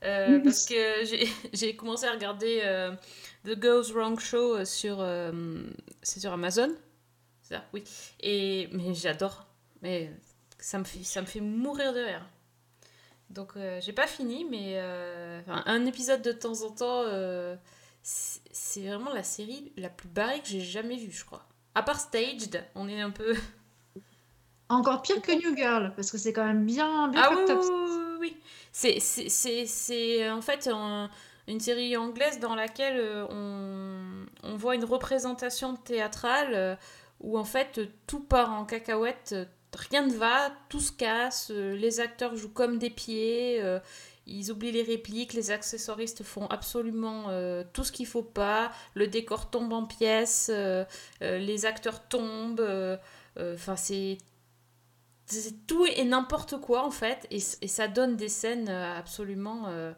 Euh, 0.06 0.38
Oui. 0.38 0.42
parce 0.46 0.66
que 0.66 1.04
j'ai- 1.54 1.76
commencé 1.76 2.06
à 2.06 2.12
regarder 2.14 2.62
euh, 2.64 2.94
The 3.46 3.62
Girls 3.62 3.92
Wrong 3.94 4.18
Show 4.18 4.56
euh, 4.56 4.66
sur, 4.66 4.98
euh, 5.02 5.62
c'est 6.02 6.22
sur 6.22 6.32
Amazon. 6.32 6.74
C'est 7.42 7.56
ça, 7.56 7.66
oui. 7.74 7.84
Et, 8.22 8.70
mais 8.72 8.94
j'adore. 8.94 9.46
Mais 9.82 10.10
ça 10.58 10.80
me, 10.80 10.86
fait, 10.86 11.04
ça 11.04 11.20
me 11.22 11.26
fait 11.26 11.42
mourir 11.42 11.92
de 11.94 12.00
rire. 12.00 12.26
Donc, 13.30 13.54
j'ai 13.82 13.94
pas 13.94 14.08
fini, 14.08 14.46
mais 14.46 14.80
un 15.48 15.86
épisode 15.86 16.22
de 16.22 16.32
temps 16.32 16.62
en 16.64 16.70
temps, 16.70 17.04
c'est 18.04 18.82
vraiment 18.88 19.12
la 19.12 19.24
série 19.24 19.72
la 19.78 19.90
plus 19.90 20.08
barrée 20.10 20.40
que 20.42 20.48
j'ai 20.48 20.60
jamais 20.62 20.98
vue, 20.98 21.12
je 21.12 21.26
crois. 21.26 21.46
À 21.76 21.82
part 21.84 22.00
Staged, 22.00 22.64
on 22.76 22.88
est 22.90 23.00
un 23.02 23.12
peu. 23.12 23.36
Encore 24.70 25.02
pire 25.02 25.22
que 25.22 25.32
New 25.32 25.56
Girl, 25.58 25.94
parce 25.96 26.12
que 26.12 26.18
c'est 26.18 26.32
quand 26.34 26.46
même 26.46 26.66
bien, 26.66 27.08
bien 27.10 27.22
Ah 27.26 27.30
oui, 27.34 27.42
oui, 27.48 27.54
oui, 27.56 28.11
oui. 28.22 28.38
C'est, 28.72 30.24
euh, 30.24 30.34
en 30.34 30.42
fait 30.42 30.68
un- 30.72 31.10
une 31.48 31.60
série 31.60 31.98
anglaise 31.98 32.40
dans 32.40 32.56
laquelle 32.56 32.98
euh, 33.00 33.26
on, 33.30 34.26
on 34.44 34.56
voit 34.56 34.76
une 34.76 34.86
représentation 34.86 35.76
théâtrale 35.76 36.54
euh, 36.54 36.76
où 37.20 37.38
en 37.38 37.44
fait 37.44 37.82
tout 38.08 38.22
part 38.22 38.52
en 38.54 38.66
cacahuète, 38.66 39.36
rien 39.76 40.06
ne 40.06 40.14
va, 40.14 40.52
tout 40.70 40.80
se 40.80 40.92
casse, 40.92 41.50
les 41.52 42.00
acteurs 42.00 42.36
jouent 42.36 42.50
comme 42.54 42.78
des 42.78 42.90
pieds, 42.90 43.62
ils 44.28 44.52
oublient 44.52 44.72
les 44.72 44.82
répliques, 44.84 45.34
les 45.34 45.52
accessoiristes 45.52 46.24
font 46.24 46.48
absolument 46.48 47.28
tout 47.74 47.84
ce 47.84 47.92
qu'il 47.92 48.08
faut 48.08 48.24
pas, 48.24 48.72
le 48.96 49.06
décor 49.08 49.50
tombe 49.52 49.72
en 49.74 49.86
pièces, 49.86 50.50
les 51.22 51.66
acteurs 51.68 52.08
tombent, 52.08 53.00
enfin 53.40 53.76
c'est 53.76 54.18
c'est 55.40 55.68
tout 55.68 55.86
et 55.86 56.04
n'importe 56.04 56.60
quoi 56.60 56.86
en 56.86 56.92
fait 56.92 57.28
et, 57.32 57.40
ça 57.40 57.88
donne 57.88 58.16
des 58.16 58.30
scènes 58.30 58.70
euh, 58.70 58.98
absolument 58.98 59.66
euh, 59.68 59.94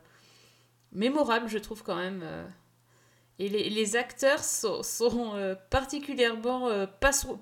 mémorables 0.91 1.47
je 1.47 1.57
trouve 1.57 1.83
quand 1.83 1.95
même 1.95 2.21
euh. 2.23 2.45
et 3.39 3.49
les, 3.49 3.95
acteurs 3.95 4.43
sont, 4.43 4.81
particulièrement 5.69 6.69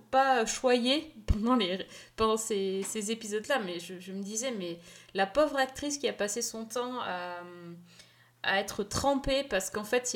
pas, 0.10 0.46
choyés 0.46 1.14
pendant, 1.28 1.56
les, 1.56 1.86
pendant 2.16 2.38
ces, 2.38 2.82
ces 2.84 3.12
épisodes 3.12 3.48
là 3.48 3.60
mais 3.66 3.80
je, 3.80 4.00
je 4.00 4.12
me 4.12 4.24
disais 4.24 4.52
mais 4.52 4.80
la 5.14 5.28
pauvre 5.28 5.58
actrice 5.58 5.98
qui 5.98 6.08
a 6.08 6.14
passé 6.14 6.42
son 6.42 6.66
temps 6.66 7.00
à, 7.02 7.42
à 8.44 8.60
être 8.60 8.84
trempée 8.84 9.44
parce 9.44 9.70
qu'en 9.70 9.84
fait 9.84 10.14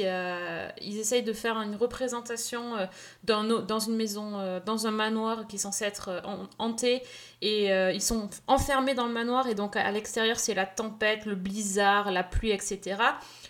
ils 0.82 0.97
essayent 0.97 1.23
de 1.23 1.34
faire 1.34 1.57
une 1.57 1.76
représentation 1.76 2.76
euh, 2.76 2.86
dans, 3.23 3.80
une 3.80 3.95
maison, 3.95 4.39
euh, 4.39 4.59
dans 4.65 4.88
un 4.88 4.91
manoir 4.91 5.45
qui 5.47 5.57
est 5.57 5.59
censé 5.59 5.86
être 5.86 6.09
euh, 6.09 6.21
han- 6.23 6.47
hanté 6.57 7.03
et 7.41 7.67
ils 7.93 8.01
sont 8.01 8.28
enfermés 8.47 8.95
dans 8.95 9.05
le 9.05 9.13
manoir 9.13 9.47
et 9.47 9.53
donc 9.53 9.76
à, 9.76 9.91
l'extérieur 9.91 10.39
c'est 10.39 10.55
la 10.55 10.65
tempête, 10.65 11.26
le 11.26 11.36
blizzard, 11.36 12.11
la 12.11 12.23
pluie, 12.23 12.49
etc. 12.49 12.99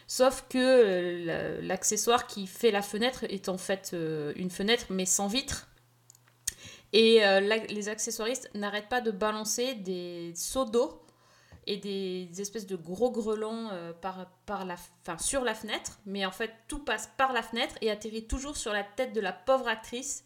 Sauf 0.07 0.43
que 0.49 1.25
la- 1.25 1.61
l'accessoire 1.61 2.27
qui 2.27 2.45
fait 2.45 2.71
la 2.71 2.81
fenêtre 2.81 3.23
est 3.29 3.47
en 3.47 3.57
fait 3.57 3.95
une 4.35 4.49
fenêtre 4.49 4.87
mais 4.89 5.05
sans 5.05 5.27
vitre. 5.27 5.67
Et 6.91 7.21
les 7.69 7.87
accessoiristes 7.89 8.49
n'arrêtent 8.53 8.89
pas 8.89 9.01
de 9.01 9.11
balancer 9.11 9.75
des 9.75 10.33
seaux 10.35 10.65
d'eau 10.65 11.04
et 11.67 11.77
des, 11.77 12.25
des 12.25 12.41
espèces 12.41 12.67
de 12.67 12.75
gros 12.75 13.11
grelons 13.11 13.69
euh, 13.71 13.91
par, 13.93 14.27
par 14.45 14.65
la, 14.65 14.75
enfin, 15.01 15.17
sur 15.17 15.43
la 15.43 15.55
fenêtre. 15.55 15.99
Mais 16.05 16.25
en 16.25 16.31
fait, 16.31 16.51
tout 16.67 16.79
passe 16.79 17.09
par 17.17 17.33
la 17.33 17.41
fenêtre 17.41 17.75
et 17.81 17.89
atterrit 17.91 18.27
toujours 18.27 18.55
sur 18.57 18.71
la 18.73 18.83
tête 18.83 19.13
de 19.13 19.21
la 19.21 19.33
pauvre 19.33 19.67
actrice 19.67 20.23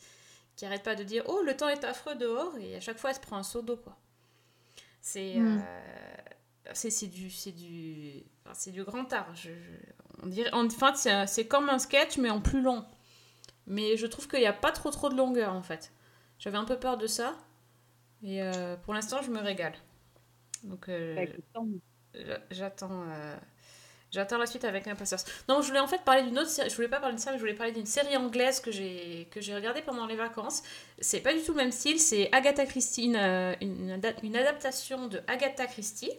qui 0.56 0.66
arrête 0.66 0.84
pas 0.84 0.96
de 0.96 1.04
dire 1.04 1.24
Oh, 1.28 1.42
le 1.46 1.56
temps 1.56 1.70
est 1.70 1.84
affreux 1.86 2.16
dehors. 2.16 2.58
Et 2.58 2.76
à 2.76 2.80
chaque 2.82 2.98
fois, 2.98 3.12
elle 3.12 3.16
se 3.16 3.22
prend 3.22 3.38
un 3.38 3.44
seau 3.44 3.62
d'eau, 3.62 3.78
quoi. 3.78 3.98
C'est. 5.02 5.36
Mm. 5.36 5.64
euh, 5.66 6.16
c'est 6.74 6.90
c'est 6.92 7.08
du, 7.08 7.32
c'est 7.32 7.52
du, 7.54 8.24
enfin, 8.46 8.72
du 8.72 8.84
grand 8.84 9.12
art. 9.14 9.34
Je, 9.36 9.50
je- 9.52 10.22
on 10.24 10.28
dirait, 10.28 10.50
enfin, 10.54 10.94
c'est 11.26 11.48
comme 11.48 11.70
un 11.70 11.80
sketch, 11.80 12.18
mais 12.18 12.30
en 12.30 12.42
plus 12.42 12.62
long. 12.62 12.86
Mais 13.66 13.96
je 13.98 14.06
trouve 14.08 14.28
qu'il 14.28 14.40
n'y 14.40 14.46
a 14.46 14.54
pas 14.54 14.72
trop 14.72 14.92
trop 14.92 15.10
de 15.10 15.16
longueur, 15.16 15.54
en 15.54 15.62
fait. 15.64 15.94
J'avais 16.40 16.58
un 16.58 16.66
peu 16.66 16.78
peur 16.78 16.98
de 16.98 17.08
ça. 17.08 17.36
Et 18.22 18.44
euh, 18.44 18.76
pour 18.78 18.94
l'instant, 18.94 19.22
je 19.22 19.32
me 19.32 19.40
régale. 19.40 19.74
Donc, 20.64 20.90
euh, 20.90 21.26
Bah, 22.16 22.40
j'attends 22.52 23.04
euh, 23.10 23.38
j'attends 24.12 24.38
la 24.38 24.48
suite 24.48 24.66
avec 24.66 24.88
impatience. 24.88 25.26
Non, 25.50 25.62
je 25.62 25.68
voulais 25.68 25.80
en 25.80 25.88
fait 25.88 26.04
parler 26.04 26.24
d'une 26.24 26.40
autre 26.40 26.50
série. 26.50 26.70
Je 26.70 26.76
voulais 26.76 26.90
pas 26.90 27.00
parler 27.00 27.16
de 27.16 27.22
ça, 27.22 27.32
mais 27.32 27.38
je 27.38 27.42
voulais 27.44 27.56
parler 27.56 27.74
d'une 27.74 27.86
série 27.86 28.18
anglaise 28.18 28.60
que 28.62 28.72
j'ai 28.72 29.28
que 29.32 29.42
j'ai 29.42 29.56
regardée 29.56 29.82
pendant 29.82 30.08
les 30.08 30.16
vacances. 30.16 30.64
C'est 31.00 31.22
pas 31.22 31.34
du 31.34 31.42
tout 31.44 31.52
le 31.54 31.58
même 31.58 31.72
style. 31.72 32.00
C'est 32.00 32.30
Agatha 32.34 32.66
Christie, 32.66 33.06
une, 33.06 33.16
euh, 33.18 33.54
une, 33.62 34.02
une 34.24 34.36
adaptation 34.38 35.08
de 35.08 35.22
Agatha 35.28 35.68
Christie. 35.68 36.12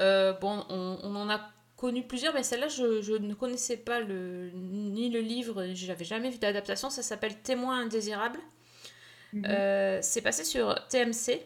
Euh, 0.00 0.32
bon, 0.34 0.64
on, 0.68 0.98
on 1.02 1.14
en 1.16 1.28
a 1.30 1.40
connu 1.76 2.06
plusieurs, 2.06 2.34
mais 2.34 2.42
celle-là, 2.42 2.68
je, 2.68 3.00
je 3.02 3.12
ne 3.14 3.34
connaissais 3.34 3.76
pas 3.76 4.00
le, 4.00 4.50
ni 4.54 5.10
le 5.10 5.20
livre, 5.20 5.66
j'avais 5.74 6.04
jamais 6.04 6.30
vu 6.30 6.38
d'adaptation. 6.38 6.90
Ça 6.90 7.02
s'appelle 7.02 7.36
Témoin 7.42 7.80
indésirable. 7.80 8.38
Euh, 9.46 9.98
c'est 10.02 10.22
passé 10.22 10.44
sur 10.44 10.74
TMC. 10.88 11.40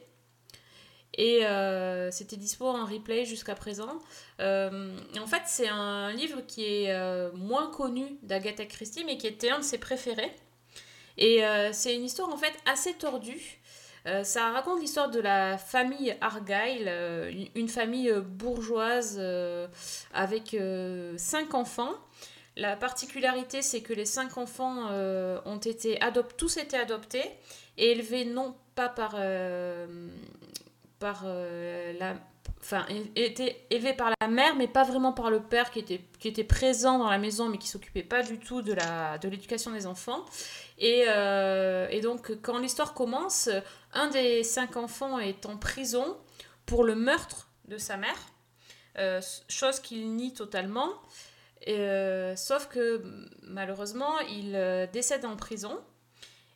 Et 1.14 1.44
euh, 1.44 2.10
c'était 2.10 2.36
dispo 2.36 2.66
en 2.66 2.86
replay 2.86 3.24
jusqu'à 3.24 3.54
présent. 3.54 3.98
Euh, 4.40 4.96
en 5.20 5.26
fait, 5.26 5.42
c'est 5.46 5.68
un 5.68 6.10
livre 6.12 6.40
qui 6.46 6.64
est 6.64 6.90
euh, 6.90 7.30
moins 7.34 7.70
connu 7.70 8.18
d'Agatha 8.22 8.64
Christie, 8.64 9.04
mais 9.04 9.18
qui 9.18 9.26
était 9.26 9.50
un 9.50 9.58
de 9.58 9.64
ses 9.64 9.78
préférés. 9.78 10.32
Et 11.18 11.42
c'est 11.72 11.94
une 11.94 12.04
histoire 12.04 12.30
en 12.30 12.38
fait 12.38 12.54
assez 12.64 12.94
tordue. 12.94 13.60
Ça 14.22 14.50
raconte 14.50 14.80
l'histoire 14.80 15.10
de 15.10 15.20
la 15.20 15.58
famille 15.58 16.16
Argyle, 16.22 16.90
une, 17.54 17.68
famille 17.68 18.10
bourgeoise 18.14 19.20
avec 20.14 20.56
cinq 21.18 21.52
enfants. 21.52 21.92
La 22.56 22.76
particularité, 22.76 23.60
c'est 23.60 23.82
que 23.82 23.92
les 23.92 24.06
cinq 24.06 24.38
enfants 24.38 24.88
ont 25.44 25.58
été 25.58 25.98
adop- 25.98 26.34
tous 26.38 26.56
été 26.56 26.78
adoptés 26.78 27.30
et 27.76 27.90
élevés 27.90 28.24
non 28.24 28.56
pas 28.74 28.88
par, 28.88 29.14
par 31.02 31.22
euh, 31.24 31.92
la 31.98 32.14
enfin 32.60 32.86
é- 32.88 33.24
étaient 33.26 33.66
élevés 33.70 33.92
par 33.92 34.10
la 34.20 34.28
mère 34.28 34.54
mais 34.54 34.68
pas 34.68 34.84
vraiment 34.84 35.12
par 35.12 35.30
le 35.30 35.40
père 35.40 35.70
qui 35.72 35.80
était 35.80 36.00
qui 36.20 36.28
était 36.28 36.44
présent 36.44 36.98
dans 36.98 37.10
la 37.10 37.18
maison 37.18 37.48
mais 37.48 37.58
qui 37.58 37.66
s'occupait 37.68 38.04
pas 38.04 38.22
du 38.22 38.38
tout 38.38 38.62
de 38.62 38.72
la 38.72 39.18
de 39.18 39.28
l'éducation 39.28 39.72
des 39.72 39.86
enfants 39.86 40.24
et, 40.78 41.04
euh, 41.08 42.00
donc 42.00 42.22
quand 42.42 42.58
l'histoire 42.58 42.94
commence 42.94 43.48
un 43.92 44.08
des 44.08 44.44
cinq 44.44 44.76
enfants 44.76 45.18
est 45.18 45.44
en 45.46 45.56
prison 45.56 46.16
pour 46.66 46.84
le 46.84 46.94
meurtre 46.94 47.48
de 47.66 47.78
sa 47.78 47.96
mère, 47.96 48.20
euh, 48.98 49.20
chose 49.48 49.80
qu'il 49.80 50.14
nie 50.14 50.32
totalement. 50.32 50.88
Sauf 52.36 52.66
que 52.68 53.02
malheureusement, 53.42 54.18
il 54.38 54.48
décède 54.92 55.24
en 55.24 55.36
prison. 55.36 55.78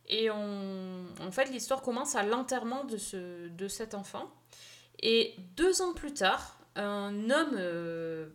Et 0.08 0.30
en 0.30 1.30
fait, 1.32 1.46
l'histoire 1.46 1.82
commence 1.82 2.14
à 2.14 2.22
l'enterrement 2.22 2.84
de, 2.84 2.96
ce, 2.96 3.48
de 3.48 3.68
cet 3.68 3.94
enfant. 3.94 4.30
Et 5.00 5.34
deux 5.56 5.82
ans 5.82 5.92
plus 5.92 6.14
tard, 6.14 6.58
un 6.76 7.30
homme 7.30 7.56
euh, 7.56 8.28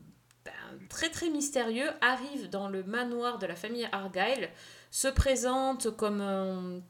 ben, 0.45 0.51
très 0.89 1.09
très 1.09 1.30
mystérieux 1.30 1.89
arrive 2.01 2.49
dans 2.49 2.67
le 2.67 2.84
manoir 2.84 3.39
de 3.39 3.45
la 3.45 3.55
famille 3.55 3.88
Argyle, 3.91 4.49
se 4.91 5.07
présente 5.07 5.95
comme 5.95 6.22
un, 6.22 6.82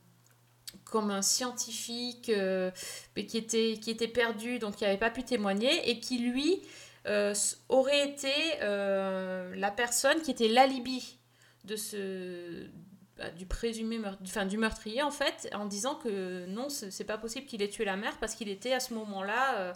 comme 0.86 1.12
un 1.12 1.22
scientifique 1.22 2.30
euh, 2.30 2.72
qui, 3.16 3.38
était, 3.38 3.78
qui 3.82 3.92
était 3.92 4.08
perdu, 4.08 4.60
donc 4.60 4.78
qui 4.78 4.84
n'avait 4.84 4.98
pas 4.98 5.12
pu 5.12 5.24
témoigner, 5.24 5.90
et 5.90 6.00
qui 6.00 6.20
lui 6.20 6.62
euh, 7.08 7.34
aurait 7.70 8.10
été 8.10 8.34
euh, 8.62 9.56
la 9.56 9.72
personne 9.72 10.22
qui 10.22 10.32
était 10.32 10.48
l'alibi 10.48 11.18
de 11.64 11.76
ce 11.76 12.68
bah, 13.22 13.30
du 13.30 13.46
présumé 13.46 14.00
meurtre, 14.00 14.20
enfin, 14.24 14.48
du 14.48 14.58
meurtrier 14.58 15.04
en 15.04 15.12
fait 15.12 15.48
en 15.54 15.66
disant 15.66 15.94
que 15.94 16.48
non 16.48 16.70
c'est 16.70 17.04
pas 17.04 17.20
possible 17.20 17.46
qu'il 17.46 17.62
ait 17.62 17.70
tué 17.70 17.86
la 17.86 17.96
mère 17.96 18.18
parce 18.18 18.34
qu'il 18.34 18.50
était 18.50 18.74
à 18.74 18.80
ce 18.80 18.96
moment-là 18.96 19.60
euh, 19.60 19.74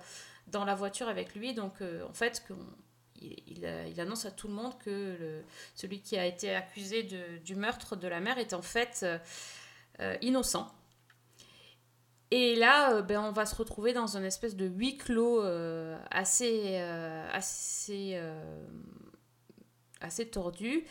dans 0.48 0.66
la 0.66 0.74
voiture 0.74 1.08
avec 1.08 1.36
lui. 1.36 1.54
Donc 1.54 1.82
euh, 1.82 2.04
en 2.10 2.14
fait 2.14 2.44
il, 3.22 4.00
annonce 4.00 4.26
à 4.26 4.32
tout 4.32 4.48
le 4.48 4.54
monde 4.56 4.76
que 4.80 5.44
celui 5.76 6.02
qui 6.02 6.18
a 6.18 6.26
été 6.26 6.56
accusé 6.56 7.04
de- 7.04 7.38
du 7.44 7.56
meurtre 7.56 7.96
de 7.96 8.08
la 8.08 8.20
mère 8.20 8.40
est 8.40 8.54
en 8.54 8.64
fait 8.64 9.06
euh, 10.00 10.18
innocent. 10.22 10.74
Et 12.32 12.56
là, 12.56 13.04
ben, 13.04 13.22
on 13.22 13.32
va 13.32 13.46
se 13.46 13.56
retrouver 13.56 13.94
dans 13.94 14.18
une 14.18 14.26
espèce 14.26 14.56
de 14.56 14.66
huis 14.66 14.98
clos 14.98 15.42
assez, 16.10 16.78
assez, 16.78 18.20
assez 20.02 20.28
tordu, 20.28 20.86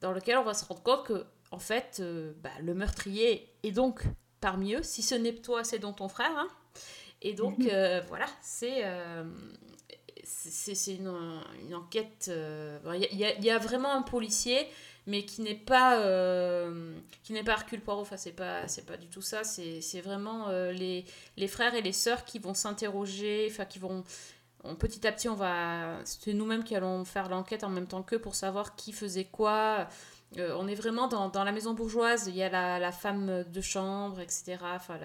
dans 0.00 0.12
lequel 0.12 0.36
on 0.38 0.44
va 0.44 0.54
se 0.54 0.64
rendre 0.64 0.82
compte 0.82 1.06
que, 1.06 1.24
en 1.50 1.58
fait, 1.58 1.98
euh, 2.00 2.32
bah, 2.42 2.50
le 2.60 2.74
meurtrier 2.74 3.48
est 3.62 3.72
donc 3.72 4.02
parmi 4.40 4.74
eux. 4.74 4.82
Si 4.82 5.02
ce 5.02 5.14
n'est 5.14 5.34
toi, 5.34 5.64
c'est 5.64 5.78
donc 5.78 5.96
ton 5.96 6.08
frère. 6.08 6.32
hein. 6.36 6.48
Et 7.22 7.32
donc, 7.34 7.66
euh, 7.66 8.00
voilà, 8.08 8.26
c'est 8.42 8.82
euh, 8.84 9.24
c'est 10.24 10.74
c'est 10.74 10.94
une, 10.94 11.12
une 11.62 11.74
enquête. 11.74 12.30
Il 12.30 13.14
y, 13.18 13.24
a- 13.24 13.38
y 13.38 13.46
y 13.46 13.58
vraiment 13.58 13.92
un 13.92 14.02
policier, 14.02 14.66
mais 15.06 15.24
qui 15.24 15.40
n'est 15.42 15.54
pas 15.54 15.98
euh, 16.00 16.94
qui 17.24 17.32
n'est 17.32 17.42
pas 17.44 17.52
Hercule 17.52 17.80
Poirot. 17.80 18.02
Enfin, 18.02 18.16
c'est 18.16 18.32
pas 18.32 18.68
c'est 18.68 18.86
pas 18.86 18.96
du 18.96 19.08
tout 19.08 19.22
ça. 19.22 19.42
C'est 19.44 19.80
c'est 19.80 20.00
vraiment 20.00 20.48
euh, 20.48 20.70
les, 20.72 21.04
les 21.36 21.48
frères 21.48 21.74
et 21.74 21.82
les 21.82 21.92
sœurs 21.92 22.24
qui 22.24 22.38
vont 22.38 22.54
s'interroger, 22.54 23.48
enfin 23.50 23.64
qui 23.64 23.78
vont 23.78 24.04
on- 24.64 24.74
petit 24.76 25.06
à 25.06 25.12
petit, 25.12 25.28
on 25.28 25.34
va 25.34 25.98
c'est 26.04 26.32
nous-mêmes 26.34 26.64
qui 26.64 26.74
allons 26.76 27.04
faire 27.04 27.28
l'enquête 27.28 27.64
en 27.64 27.68
même 27.70 27.86
temps 27.86 28.02
qu'eux 28.02 28.20
pour 28.20 28.34
savoir 28.34 28.76
qui 28.76 28.92
faisait 28.92 29.24
quoi. 29.24 29.88
Euh, 30.36 30.54
on 30.58 30.68
est 30.68 30.74
vraiment 30.74 31.08
dans, 31.08 31.28
dans 31.28 31.44
la 31.44 31.52
maison 31.52 31.74
bourgeoise. 31.74 32.26
Il 32.28 32.36
y 32.36 32.42
a 32.42 32.50
la, 32.50 32.78
la 32.78 32.92
femme 32.92 33.44
de 33.50 33.60
chambre, 33.60 34.20
etc. 34.20 34.58
Enfin, 34.74 34.98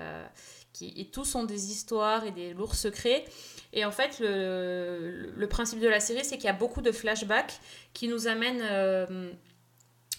qui, 0.74 0.94
et 0.98 1.06
tous 1.06 1.36
ont 1.36 1.44
des 1.44 1.72
histoires 1.72 2.26
et 2.26 2.32
des 2.32 2.54
lourds 2.54 2.76
secrets. 2.76 3.26
Et 3.72 3.86
en 3.86 3.92
fait, 3.92 4.20
le, 4.20 5.32
le 5.36 5.48
principe 5.48 5.80
de 5.80 5.88
la 5.88 6.00
série, 6.00 6.26
c'est 6.26 6.36
qu'il 6.36 6.46
y 6.46 6.50
a 6.50 6.54
beaucoup 6.54 6.82
de 6.82 6.92
flashbacks 6.92 7.60
qui 7.94 8.08
nous 8.08 8.28
amènent 8.28 8.62
euh, 8.64 9.32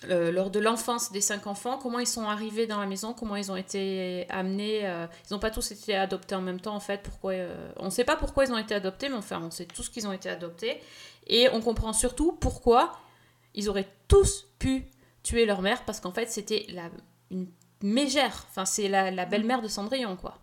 euh, 0.09 0.33
lors 0.33 0.51
de 0.51 0.59
l'enfance 0.59 1.13
des 1.13 1.21
cinq 1.21 1.47
enfants, 1.47 1.79
comment 1.79 1.99
ils 1.99 2.07
sont 2.07 2.29
arrivés 2.29 2.67
dans 2.67 2.81
la 2.81 2.87
maison, 2.87 3.15
comment 3.15 3.37
ils 3.37 3.53
ont 3.53 3.57
été 3.57 4.27
amenés. 4.31 4.81
ils 4.81 5.33
n'ont 5.33 5.39
pas 5.39 5.51
tous 5.51 5.71
été 5.71 5.95
adoptés 5.95 6.35
en 6.35 6.41
même 6.41 6.61
temps, 6.61 6.75
en 6.75 6.81
fait. 6.81 7.03
Pourquoi, 7.03 7.35
on 7.77 7.87
ne 7.87 7.91
sait 7.91 8.05
pas 8.05 8.17
pourquoi 8.17 8.45
ils 8.45 8.53
ont 8.53 8.59
été 8.59 8.75
adoptés, 8.75 9.09
mais 9.09 9.17
enfin, 9.17 9.41
on 9.43 9.51
sait 9.51 9.67
tous 9.67 9.89
qu'ils 9.89 10.07
ont 10.07 10.13
été 10.13 10.29
adoptés. 10.29 10.81
Et 11.27 11.49
on 11.51 11.61
comprend 11.61 11.93
surtout 11.93 12.33
pourquoi 12.33 12.93
ils 13.55 13.69
auraient 13.69 13.89
tous 14.09 14.47
pu 14.59 14.87
tuer 15.25 15.45
leur 15.45 15.61
mère, 15.61 15.85
parce 15.85 15.99
qu'en 15.99 16.12
fait, 16.12 16.31
c'était 16.31 16.66
la, 16.68 16.89
une 17.33 17.49
mégère. 17.83 18.47
Enfin, 18.49 18.64
c'est 18.64 18.87
la, 18.87 19.11
la 19.11 19.27
belle-mère 19.27 19.62
de 19.62 19.68
Cendrillon, 19.68 20.14
quoi. 20.14 20.39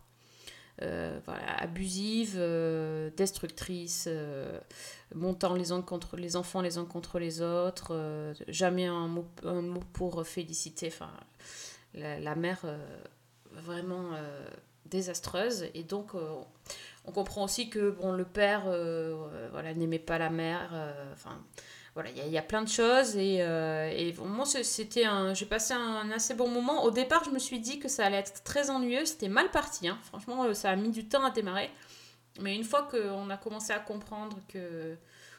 Euh, 0.82 1.20
voilà, 1.26 1.58
abusive, 1.58 2.36
euh, 2.38 3.12
destructrice, 3.16 4.06
euh, 4.08 4.60
montant 5.14 5.54
les 5.54 5.72
uns 5.72 5.84
contre 5.84 6.18
les 6.18 6.36
enfants 6.36 6.62
les 6.62 6.80
uns 6.80 6.86
contre 6.86 7.20
les 7.20 7.42
autres, 7.42 8.34
jamais 8.48 8.88
un 8.88 9.08
mot, 9.08 9.28
un 9.44 9.62
mot 9.62 9.84
pour 9.94 10.26
féliciter. 10.26 10.88
Enfin, 10.88 11.12
la, 11.94 12.20
la 12.20 12.36
mère 12.36 12.66
vraiment 13.52 14.12
désastreuse 14.86 15.66
et 15.76 15.84
donc 15.84 16.14
on 17.06 17.12
comprend 17.12 17.44
aussi 17.44 17.70
que 17.70 17.92
bon 17.92 18.14
le 18.14 18.26
père 18.26 18.64
voilà 19.52 19.74
n'aimait 19.76 20.00
pas 20.00 20.18
la 20.18 20.30
mère. 20.30 20.72
Enfin 21.14 21.44
voilà, 21.94 22.10
il 22.12 22.32
y, 22.32 22.38
a- 22.38 22.42
plein 22.42 22.62
de 22.64 22.70
choses 22.70 23.18
et, 23.18 23.42
euh, 23.42 23.90
et 23.94 24.14
moi 24.24 24.46
c'était 24.46 25.04
un, 25.04 25.34
j'ai 25.34 25.46
passé 25.46 25.74
un, 25.74 26.10
assez 26.12 26.34
bon 26.34 26.48
moment. 26.48 26.84
Au 26.84 26.92
départ, 26.92 27.24
je 27.26 27.32
me 27.32 27.40
suis 27.40 27.60
dit 27.60 27.80
que 27.80 27.90
ça 27.90 28.06
allait 28.06 28.18
être 28.18 28.44
très 28.44 28.70
ennuyeux, 28.70 29.06
c'était 29.06 29.28
mal 29.28 29.52
parti. 29.52 29.90
hein. 29.90 29.98
Franchement, 30.04 30.46
euh, 30.46 30.54
ça 30.54 30.70
a 30.70 30.76
mis 30.78 30.90
du 30.90 31.08
temps 31.08 31.26
à 31.26 31.32
démarrer. 31.32 31.70
Mais 32.40 32.56
une 32.56 32.64
fois 32.64 32.84
qu'on 32.84 33.30
a 33.30 33.38
commencé 33.38 33.74
à 33.74 33.80
comprendre 33.80 34.40
que 34.48 34.96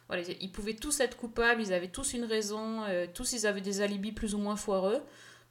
voilà, 0.08 0.24
ils 0.40 0.52
pouvaient 0.52 0.74
tous 0.76 1.00
être 1.00 1.16
coupables, 1.16 1.62
ils 1.62 1.72
avaient 1.72 1.88
tous 1.88 2.12
une 2.12 2.24
raison, 2.24 2.84
euh, 2.84 3.06
tous 3.12 3.32
ils 3.32 3.46
avaient 3.46 3.62
des 3.62 3.80
alibis 3.80 4.12
plus 4.12 4.34
ou 4.34 4.38
moins 4.38 4.56
foireux. 4.56 5.00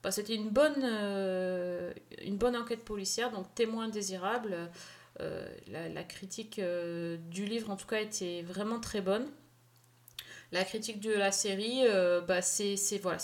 Bah, 0.03 0.11
c'était 0.11 0.35
une 0.35 0.49
bonne, 0.49 0.83
une 2.23 2.37
bonne 2.37 2.55
enquête 2.55 2.83
policière, 2.83 3.31
donc 3.31 3.53
témoin 3.55 3.87
désirable. 3.87 4.69
La, 5.67 6.03
critique 6.03 6.59
du 7.29 7.45
livre, 7.45 7.69
en 7.69 7.75
tout 7.75 7.85
cas, 7.85 8.01
était 8.01 8.41
vraiment 8.41 8.79
très 8.79 9.01
bonne. 9.01 9.27
La 10.51 10.65
critique 10.65 10.99
de 10.99 11.13
la 11.13 11.31
série, 11.31 11.87
euh, 11.87 12.19
bah, 12.21 12.41
c'est 12.41 12.75
voilà, 13.01 13.17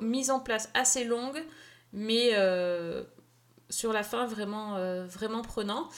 mise 0.00 0.30
en 0.30 0.40
place 0.40 0.68
assez 0.74 1.04
longue, 1.04 1.42
mais 1.92 2.30
euh, 2.34 3.04
sur 3.70 3.92
la 3.92 4.02
fin 4.02 4.26
vraiment, 4.26 4.76
euh, 4.76 5.06
vraiment 5.06 5.42
prenant. 5.42 5.88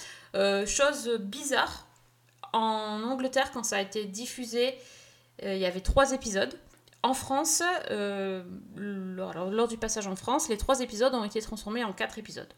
Chose 0.66 1.08
bizarre, 1.18 1.88
en 2.52 3.02
Angleterre, 3.02 3.50
quand 3.52 3.64
ça 3.64 3.78
a 3.78 3.80
été 3.80 4.04
diffusé, 4.04 4.74
il 5.42 5.56
y 5.58 5.66
avait 5.66 5.80
trois 5.80 6.12
épisodes. 6.12 6.54
En 7.02 7.14
France, 7.14 7.62
lors, 8.76 9.68
du 9.68 9.76
passage 9.78 10.06
en 10.06 10.16
France, 10.16 10.48
les 10.48 10.56
trois 10.58 10.80
épisodes 10.80 11.14
ont 11.14 11.24
été 11.24 11.40
transformés 11.40 11.84
en 11.84 11.92
quatre 11.92 12.18
épisodes. 12.18 12.52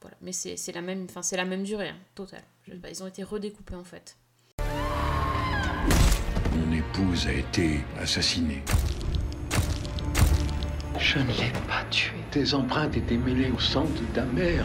Voilà. 0.00 0.16
Mais 0.20 0.32
c'est 0.32 0.72
la, 0.72 0.80
même- 0.82 1.06
c'est 1.22 1.36
la 1.36 1.44
même 1.44 1.62
durée, 1.64 1.88
hein, 1.90 1.98
totale. 2.14 2.44
Pas, 2.80 2.88
ils 2.90 3.02
ont 3.02 3.06
été 3.06 3.22
redécoupés 3.22 3.74
en 3.76 3.84
fait. 3.84 4.16
Mon 6.54 6.72
épouse 6.72 7.26
a 7.26 7.32
été 7.32 7.80
assassinée. 8.00 8.62
Je 10.98 11.18
ne 11.18 11.26
l'ai 11.28 11.52
pas 11.68 11.84
tué. 11.90 12.12
Tes 12.30 12.54
empreintes 12.54 12.96
étaient 12.96 13.16
mêlées 13.16 13.50
au 13.50 13.58
sang 13.58 13.84
de 13.84 14.04
ta 14.14 14.24
mère. 14.24 14.64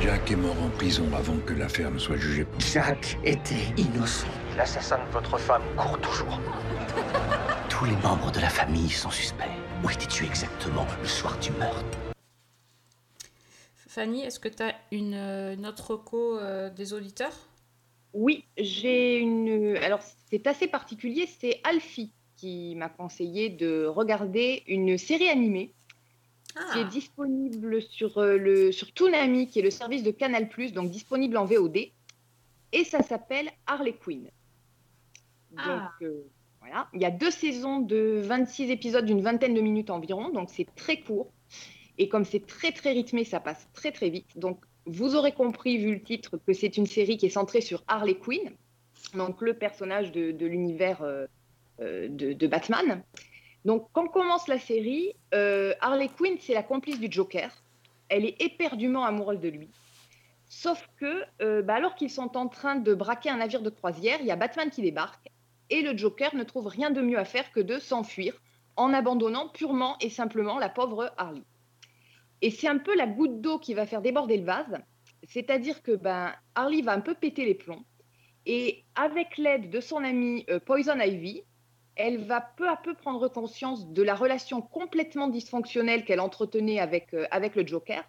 Jack 0.00 0.30
est 0.30 0.36
mort 0.36 0.56
en 0.62 0.68
prison 0.70 1.06
avant 1.16 1.36
que 1.44 1.52
l'affaire 1.52 1.90
ne 1.90 1.98
soit 1.98 2.16
jugée. 2.16 2.46
Jack 2.58 3.18
était 3.24 3.72
innocent. 3.76 4.26
L'assassin 4.56 4.98
de 4.98 5.12
votre 5.12 5.38
femme 5.38 5.62
court 5.76 5.98
toujours. 6.00 6.40
Tous 7.68 7.84
les 7.84 7.96
membres 7.96 8.32
de 8.32 8.40
la 8.40 8.48
famille 8.48 8.90
sont 8.90 9.10
suspects. 9.10 9.44
Où 9.84 9.90
étais-tu 9.90 10.24
exactement 10.24 10.86
le 11.00 11.06
soir 11.06 11.36
du 11.38 11.50
meurtre? 11.52 11.84
Fanny, 13.86 14.22
est-ce 14.22 14.40
que 14.40 14.48
tu 14.48 14.62
as 14.62 14.74
une, 14.92 15.14
euh, 15.14 15.54
une 15.54 15.66
autre 15.66 15.92
reco 15.92 16.38
euh, 16.38 16.70
des 16.70 16.92
auditeurs? 16.92 17.47
Oui, 18.20 18.44
j'ai 18.56 19.18
une. 19.18 19.76
Alors, 19.76 20.00
c'est 20.28 20.46
assez 20.48 20.66
particulier. 20.66 21.28
C'est 21.38 21.60
Alfie 21.62 22.10
qui 22.36 22.74
m'a 22.74 22.88
conseillé 22.88 23.48
de 23.48 23.86
regarder 23.86 24.64
une 24.66 24.98
série 24.98 25.28
animée 25.28 25.72
qui 26.72 26.78
est 26.80 26.84
disponible 26.86 27.80
sur, 27.80 28.18
euh, 28.18 28.36
le, 28.36 28.72
sur 28.72 28.92
Toonami, 28.92 29.46
qui 29.46 29.60
est 29.60 29.62
le 29.62 29.70
service 29.70 30.02
de 30.02 30.10
Canal+, 30.10 30.48
donc 30.74 30.90
disponible 30.90 31.36
en 31.36 31.44
VOD. 31.44 31.76
Et 32.72 32.84
ça 32.84 33.02
s'appelle 33.02 33.50
Harley 33.66 33.92
Quinn. 33.92 34.24
Donc, 35.52 35.60
Ah. 35.64 35.92
euh, 36.02 36.24
voilà. 36.60 36.88
Il 36.94 37.00
y 37.00 37.04
a 37.04 37.12
deux 37.12 37.30
saisons 37.30 37.78
de 37.78 38.20
26 38.24 38.70
épisodes 38.70 39.04
d'une 39.06 39.20
vingtaine 39.20 39.54
de 39.54 39.60
minutes 39.60 39.90
environ, 39.90 40.30
donc 40.30 40.50
c'est 40.50 40.66
très 40.74 41.00
court. 41.00 41.30
Et 41.98 42.08
comme 42.08 42.24
c'est 42.24 42.44
très 42.46 42.72
très 42.72 42.90
rythmé, 42.92 43.24
ça 43.24 43.38
passe 43.40 43.68
très 43.72 43.92
très 43.92 44.10
vite. 44.10 44.36
Donc 44.36 44.64
vous 44.88 45.14
aurez 45.14 45.32
compris, 45.32 45.78
vu 45.78 45.94
le 45.94 46.02
titre, 46.02 46.38
que 46.38 46.52
c'est 46.52 46.76
une 46.76 46.86
série 46.86 47.16
qui 47.16 47.26
est 47.26 47.30
centrée 47.30 47.60
sur 47.60 47.84
Harley 47.88 48.14
Quinn, 48.14 48.52
donc 49.14 49.40
le 49.40 49.54
personnage 49.54 50.12
de, 50.12 50.46
l'univers 50.46 51.02
euh, 51.02 51.26
euh, 51.80 52.08
de, 52.08 52.46
Batman. 52.46 53.02
Donc 53.64 53.88
quand 53.92 54.08
commence 54.08 54.48
la 54.48 54.58
série, 54.58 55.14
euh, 55.34 55.74
Harley 55.80 56.08
Quinn, 56.08 56.36
c'est 56.40 56.54
la 56.54 56.62
complice 56.62 56.98
du 56.98 57.08
Joker. 57.10 57.50
Elle 58.08 58.24
est 58.24 58.40
éperdument 58.40 59.04
amoureuse 59.04 59.40
de 59.40 59.48
lui. 59.48 59.68
Sauf 60.48 60.88
que, 60.96 61.60
bah, 61.60 61.74
alors 61.74 61.94
qu'ils 61.94 62.08
sont 62.08 62.38
en 62.38 62.48
train 62.48 62.76
de 62.76 62.94
braquer 62.94 63.28
un 63.28 63.36
navire 63.36 63.60
de 63.60 63.68
croisière, 63.68 64.16
il 64.20 64.26
y 64.26 64.30
a 64.30 64.36
Batman 64.36 64.70
qui 64.70 64.80
débarque 64.80 65.28
et 65.68 65.82
le 65.82 65.94
Joker 65.94 66.34
ne 66.34 66.44
trouve 66.44 66.68
rien 66.68 66.90
de 66.90 67.02
mieux 67.02 67.18
à 67.18 67.26
faire 67.26 67.52
que 67.52 67.60
de 67.60 67.78
s'enfuir 67.78 68.40
en 68.76 68.94
abandonnant 68.94 69.48
purement 69.48 69.96
et 70.00 70.08
simplement 70.08 70.58
la 70.58 70.70
pauvre 70.70 71.12
Harley. 71.18 71.42
Et 72.42 72.50
c'est 72.50 72.68
un 72.68 72.78
peu 72.78 72.96
la 72.96 73.06
goutte 73.06 73.40
d'eau 73.40 73.58
qui 73.58 73.74
va 73.74 73.86
faire 73.86 74.02
déborder 74.02 74.36
le 74.36 74.44
vase, 74.44 74.78
C'est-à-dire 75.24 75.82
que 75.82 75.92
ben, 75.92 76.32
Harley 76.54 76.82
va 76.82 76.92
un 76.92 77.00
peu 77.00 77.14
péter 77.14 77.44
les 77.44 77.54
plombs. 77.54 77.84
Et 78.46 78.84
avec 78.94 79.36
l'aide 79.36 79.70
de 79.70 79.80
son 79.80 80.02
amie 80.04 80.44
euh, 80.48 80.60
Poison 80.60 80.98
Ivy, 80.98 81.42
elle 81.96 82.18
va 82.24 82.40
peu 82.40 82.68
à 82.68 82.76
peu 82.76 82.94
prendre 82.94 83.28
conscience 83.28 83.88
de 83.88 84.02
la 84.02 84.14
relation 84.14 84.62
complètement 84.62 85.28
dysfonctionnelle 85.28 86.04
qu'elle 86.04 86.20
entretenait 86.20 86.78
avec, 86.78 87.12
euh, 87.12 87.26
avec 87.30 87.56
le 87.56 87.66
Joker. 87.66 88.08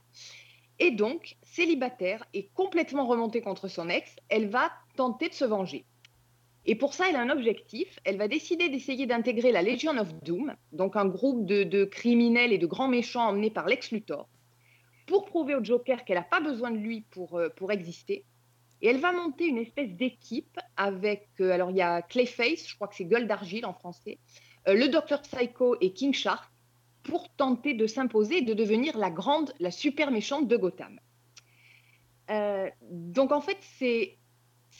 Et 0.77 0.91
donc, 0.91 1.35
célibataire 1.41 2.23
et 2.33 2.49
complètement 2.53 3.05
remontée 3.05 3.41
contre 3.41 3.67
son 3.67 3.89
ex, 3.89 4.15
elle 4.29 4.47
va 4.47 4.71
tenter 4.95 5.27
de 5.27 5.33
se 5.33 5.43
venger. 5.43 5.85
Et 6.69 6.75
pour 6.75 6.93
ça, 6.93 7.09
elle 7.09 7.15
a 7.15 7.21
un 7.21 7.31
objectif. 7.31 7.99
Elle 8.03 8.17
va 8.17 8.27
décider 8.27 8.69
d'essayer 8.69 9.07
d'intégrer 9.07 9.51
la 9.51 9.63
Legion 9.63 9.97
of 9.97 10.13
Doom, 10.23 10.55
donc 10.71 10.95
un 10.97 11.07
groupe 11.07 11.47
de, 11.47 11.83
criminels 11.83 12.53
et 12.53 12.59
de 12.59 12.67
grands 12.67 12.87
méchants 12.87 13.27
emmenés 13.27 13.49
par 13.49 13.65
Lex 13.65 13.89
Luthor, 13.89 14.29
pour 15.07 15.25
prouver 15.25 15.55
au 15.55 15.63
Joker 15.63 16.05
qu'elle 16.05 16.17
n'a 16.17 16.23
pas 16.23 16.41
besoin 16.41 16.69
de 16.69 16.77
lui 16.77 17.01
pour, 17.09 17.39
euh, 17.39 17.49
pour 17.49 17.71
exister. 17.71 18.23
Et 18.83 18.87
elle 18.87 18.99
va 18.99 19.11
monter 19.11 19.47
une 19.47 19.57
espèce 19.57 19.89
d'équipe 19.93 20.59
avec, 20.77 21.27
euh, 21.39 21.49
alors 21.49 21.71
il 21.71 21.77
y 21.77 21.81
a 21.81 22.03
Clayface, 22.03 22.67
je 22.67 22.75
crois 22.75 22.87
que 22.87 22.93
c'est 22.93 23.05
Gueule 23.05 23.25
d'Argile 23.25 23.65
en 23.65 23.73
français, 23.73 24.19
euh, 24.67 24.75
le 24.75 24.89
Docteur 24.89 25.23
Psycho 25.23 25.75
et 25.81 25.91
King 25.93 26.13
Shark, 26.13 26.51
pour 27.01 27.29
tenter 27.29 27.73
de 27.73 27.87
s'imposer 27.87 28.37
et 28.37 28.41
de 28.43 28.53
devenir 28.53 28.95
la 28.95 29.09
grande, 29.09 29.55
la 29.59 29.71
super 29.71 30.11
méchante 30.11 30.47
de 30.47 30.55
Gotham. 30.55 30.99
Donc 32.91 33.31
en 33.31 33.41
fait, 33.41 33.57
c'est 33.59 34.18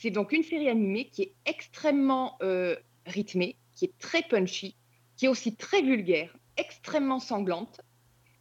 c'est 0.00 0.10
donc 0.10 0.32
une 0.32 0.42
série 0.42 0.70
animée 0.70 1.10
qui 1.10 1.22
est 1.22 1.34
extrêmement 1.44 2.38
euh, 2.42 2.74
rythmée, 3.04 3.58
qui 3.74 3.84
est 3.84 3.98
très 3.98 4.22
punchy, 4.22 4.76
qui 5.16 5.26
est 5.26 5.28
aussi 5.28 5.56
très 5.56 5.82
vulgaire, 5.82 6.34
extrêmement 6.56 7.18
sanglante. 7.18 7.82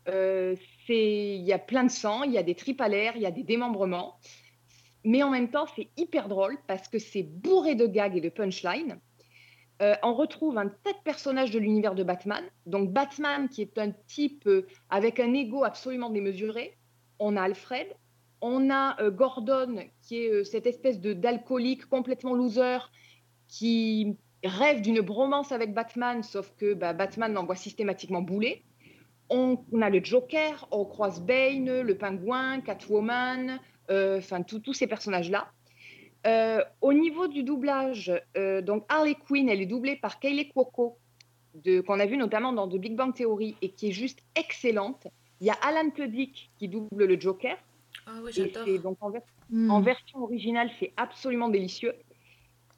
Euh, 0.08 0.56
Il 0.88 1.44
y 1.44 1.52
a 1.52 1.60
plein 1.60 1.84
de 1.84 1.92
sang, 1.92 2.24
il 2.24 2.32
y 2.32 2.38
a 2.38 2.44
des 2.44 2.56
tripes 2.56 2.80
à 2.80 2.88
l'air, 2.88 3.14
il 3.18 3.22
y 3.22 3.26
a 3.26 3.32
des 3.32 3.44
démembrements. 3.44 4.20
Mais 5.04 5.22
en 5.22 5.30
même 5.30 5.52
temps, 5.52 5.66
c'est 5.76 5.90
hyper 5.98 6.30
drôle 6.30 6.58
parce 6.66 6.88
que 6.88 6.98
c'est 6.98 7.24
bourré 7.24 7.76
de 7.76 7.88
gags 7.88 8.16
et 8.16 8.22
de 8.22 8.30
punchlines. 8.30 8.98
Euh, 9.82 9.96
on 10.02 10.14
retrouve 10.14 10.58
un 10.58 10.70
tas 10.70 10.94
de 10.94 11.04
personnages 11.04 11.52
de 11.52 11.60
l'univers 11.60 11.94
de 11.94 12.04
Batman. 12.04 12.44
Donc 12.68 12.92
Batman, 12.92 13.50
qui 13.50 13.62
est 13.62 13.78
un 13.78 13.92
type 14.08 14.50
avec 14.90 15.20
un 15.20 15.34
ego 15.34 15.66
absolument 15.66 16.10
démesuré. 16.10 16.78
On 17.20 17.36
a 17.36 17.44
Alfred. 17.44 17.88
On 18.42 18.70
a 18.70 19.02
euh, 19.02 19.12
Gordon, 19.12 19.84
qui 20.02 20.24
est 20.24 20.30
euh, 20.30 20.44
cette 20.44 20.66
espèce 20.66 21.00
de 21.00 21.14
d'alcoolique 21.14 21.86
complètement 21.88 22.34
loser, 22.34 22.80
qui 23.48 24.16
rêve 24.44 24.82
d'une 24.82 25.02
bromance 25.02 25.52
avec 25.52 25.74
Batman, 25.74 26.24
sauf 26.24 26.54
que 26.58 26.74
bah, 26.74 26.94
Batman 26.94 27.34
l'envoie 27.34 27.56
systématiquement 27.56 28.22
bouler. 28.22 28.64
On, 29.30 29.58
a 29.82 29.90
le 29.90 30.04
Joker, 30.04 30.68
on 30.72 30.86
croise 30.86 31.22
Bane, 31.22 31.82
le 31.82 31.98
Pingouin, 31.98 32.62
Catwoman, 32.62 33.60
euh, 33.92 34.18
enfin 34.18 34.42
tous 34.42 34.74
ces 34.74 34.88
personnages-là. 34.88 35.52
Au 36.82 36.94
niveau 36.94 37.28
du 37.28 37.44
doublage, 37.44 38.12
donc 38.64 38.86
Harley 38.90 39.16
Quinn, 39.16 39.48
elle 39.48 39.62
est 39.62 39.68
doublée 39.68 39.96
par 39.96 40.20
Kayleigh 40.20 40.50
Cuoco, 40.50 40.98
qu'on 41.86 42.00
a 42.00 42.06
vu 42.06 42.18
notamment 42.18 42.54
dans 42.54 42.68
The 42.68 42.78
Big 42.78 42.96
Bang 42.96 43.14
Theory 43.14 43.56
et 43.62 43.70
qui 43.70 43.90
est 43.90 43.92
juste 43.92 44.20
excellente. 44.36 45.08
Il 45.42 45.48
y 45.48 45.50
a 45.50 45.58
Alan 45.62 45.90
Tudyk 45.90 46.52
qui 46.58 46.68
double 46.68 47.06
le 47.06 47.20
Joker. 47.20 47.58
Ah 48.12 48.20
oui, 48.24 48.32
j'adore. 48.34 48.64
c'est 48.66 48.80
donc 48.80 48.98
en, 49.02 49.10
ver- 49.12 49.22
Hmm. 49.52 49.72
en 49.72 49.82
version 49.82 50.20
originale, 50.24 50.70
c'est 50.80 50.94
absolument 50.98 51.50
délicieux. 51.50 51.94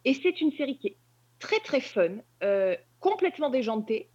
Et 0.05 0.13
c'est 0.13 0.39
une 0.41 0.51
série 0.53 0.77
qui 0.77 0.87
est 0.87 0.97
très 1.39 1.59
très 1.59 1.81
fun, 1.81 2.17
euh, 2.43 2.75
complètement 2.99 3.49
déjantée, 3.49 4.09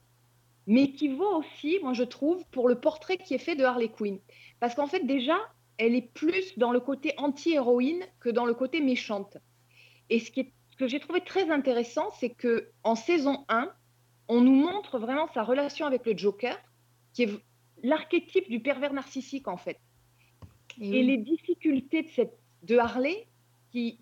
mais 0.66 0.92
qui 0.92 1.08
vaut 1.08 1.36
aussi, 1.40 1.78
moi 1.82 1.92
je 1.92 2.02
trouve, 2.04 2.44
pour 2.50 2.68
le 2.68 2.80
portrait 2.80 3.18
qui 3.18 3.34
est 3.34 3.38
fait 3.38 3.56
de 3.56 3.64
Harley 3.64 3.88
Quinn. 3.88 4.18
Parce 4.60 4.74
qu'en 4.74 4.86
fait, 4.86 5.06
déjà, 5.06 5.36
elle 5.78 5.94
est 5.94 6.12
plus 6.14 6.56
dans 6.58 6.72
le 6.72 6.80
côté 6.80 7.12
anti-héroïne 7.18 8.04
que 8.20 8.30
dans 8.30 8.46
le 8.46 8.54
côté 8.54 8.80
méchante. 8.80 9.36
Et 10.08 10.18
ce, 10.18 10.30
qui 10.30 10.40
est- 10.40 10.52
ce 10.70 10.76
que 10.76 10.86
j'ai 10.88 11.00
trouvé 11.00 11.20
très 11.20 11.50
intéressant, 11.50 12.10
c'est 12.18 12.30
que 12.30 12.70
en 12.84 12.94
saison 12.94 13.44
1, 13.48 13.70
on 14.28 14.40
nous 14.40 14.54
montre 14.54 14.98
vraiment 14.98 15.28
sa 15.34 15.42
relation 15.42 15.84
avec 15.86 16.06
le 16.06 16.16
Joker, 16.16 16.56
qui 17.12 17.24
est 17.24 17.30
l'archétype 17.82 18.48
du 18.48 18.60
pervers 18.60 18.92
narcissique 18.94 19.46
en 19.46 19.56
fait. 19.58 19.78
Et 20.80 20.90
oui. 20.90 21.02
les 21.02 21.16
difficultés 21.16 22.02
de, 22.02 22.08
cette, 22.08 22.38
de 22.62 22.76
Harley, 22.76 23.26
qui 23.72 24.00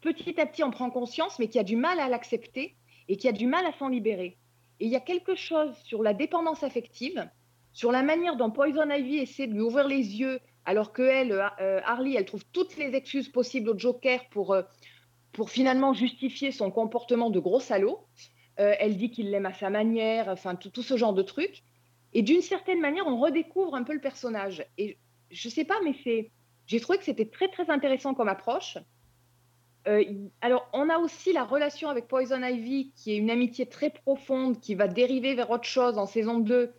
petit 0.00 0.40
à 0.40 0.46
petit 0.46 0.62
en 0.62 0.70
prend 0.70 0.90
conscience, 0.90 1.38
mais 1.38 1.48
qui 1.48 1.58
a 1.58 1.64
du 1.64 1.76
mal 1.76 1.98
à 2.00 2.08
l'accepter 2.08 2.76
et 3.08 3.16
qui 3.16 3.28
a 3.28 3.32
du 3.32 3.46
mal 3.46 3.66
à 3.66 3.72
s'en 3.72 3.88
libérer. 3.88 4.38
Et 4.80 4.86
il 4.86 4.90
y 4.90 4.96
a 4.96 5.00
quelque 5.00 5.34
chose 5.34 5.74
sur 5.82 6.02
la 6.02 6.14
dépendance 6.14 6.62
affective, 6.62 7.28
sur 7.72 7.90
la 7.90 8.02
manière 8.02 8.36
dont 8.36 8.50
Poison 8.50 8.88
Ivy 8.88 9.16
essaie 9.16 9.46
de 9.46 9.54
lui 9.54 9.60
ouvrir 9.60 9.88
les 9.88 10.20
yeux, 10.20 10.40
alors 10.64 10.92
que 10.92 11.02
elle, 11.02 11.32
euh, 11.32 11.48
euh, 11.60 11.80
Harley, 11.84 12.14
elle 12.16 12.26
trouve 12.26 12.44
toutes 12.52 12.76
les 12.76 12.94
excuses 12.94 13.28
possibles 13.28 13.70
au 13.70 13.78
Joker 13.78 14.28
pour, 14.28 14.52
euh, 14.52 14.62
pour 15.32 15.50
finalement 15.50 15.92
justifier 15.94 16.52
son 16.52 16.70
comportement 16.70 17.30
de 17.30 17.40
gros 17.40 17.60
salaud. 17.60 18.06
Euh, 18.60 18.74
elle 18.78 18.96
dit 18.96 19.10
qu'il 19.10 19.30
l'aime 19.30 19.46
à 19.46 19.52
sa 19.52 19.70
manière, 19.70 20.28
enfin 20.28 20.56
tout, 20.56 20.70
tout 20.70 20.82
ce 20.82 20.96
genre 20.96 21.14
de 21.14 21.22
trucs. 21.22 21.62
Et 22.12 22.22
d'une 22.22 22.42
certaine 22.42 22.80
manière, 22.80 23.06
on 23.06 23.18
redécouvre 23.18 23.74
un 23.74 23.84
peu 23.84 23.92
le 23.92 24.00
personnage. 24.00 24.66
Et 24.78 24.98
je 25.30 25.48
sais 25.48 25.64
pas, 25.64 25.76
mais 25.84 25.94
c'est, 26.04 26.30
j'ai 26.66 26.80
trouvé 26.80 26.98
que 26.98 27.04
c'était 27.04 27.26
très 27.26 27.48
très 27.48 27.70
intéressant 27.70 28.14
comme 28.14 28.28
approche. 28.28 28.78
Euh, 29.86 30.04
alors, 30.40 30.68
on 30.72 30.88
a 30.90 30.98
aussi 30.98 31.32
la 31.32 31.44
relation 31.44 31.88
avec 31.88 32.08
Poison 32.08 32.42
Ivy, 32.42 32.92
qui 32.94 33.12
est 33.12 33.16
une 33.16 33.30
amitié 33.30 33.66
très 33.66 33.90
profonde, 33.90 34.60
qui 34.60 34.74
va 34.74 34.88
dériver 34.88 35.34
vers 35.34 35.50
autre 35.50 35.64
chose 35.64 35.98
en 35.98 36.06
saison 36.06 36.38
2. 36.38 36.72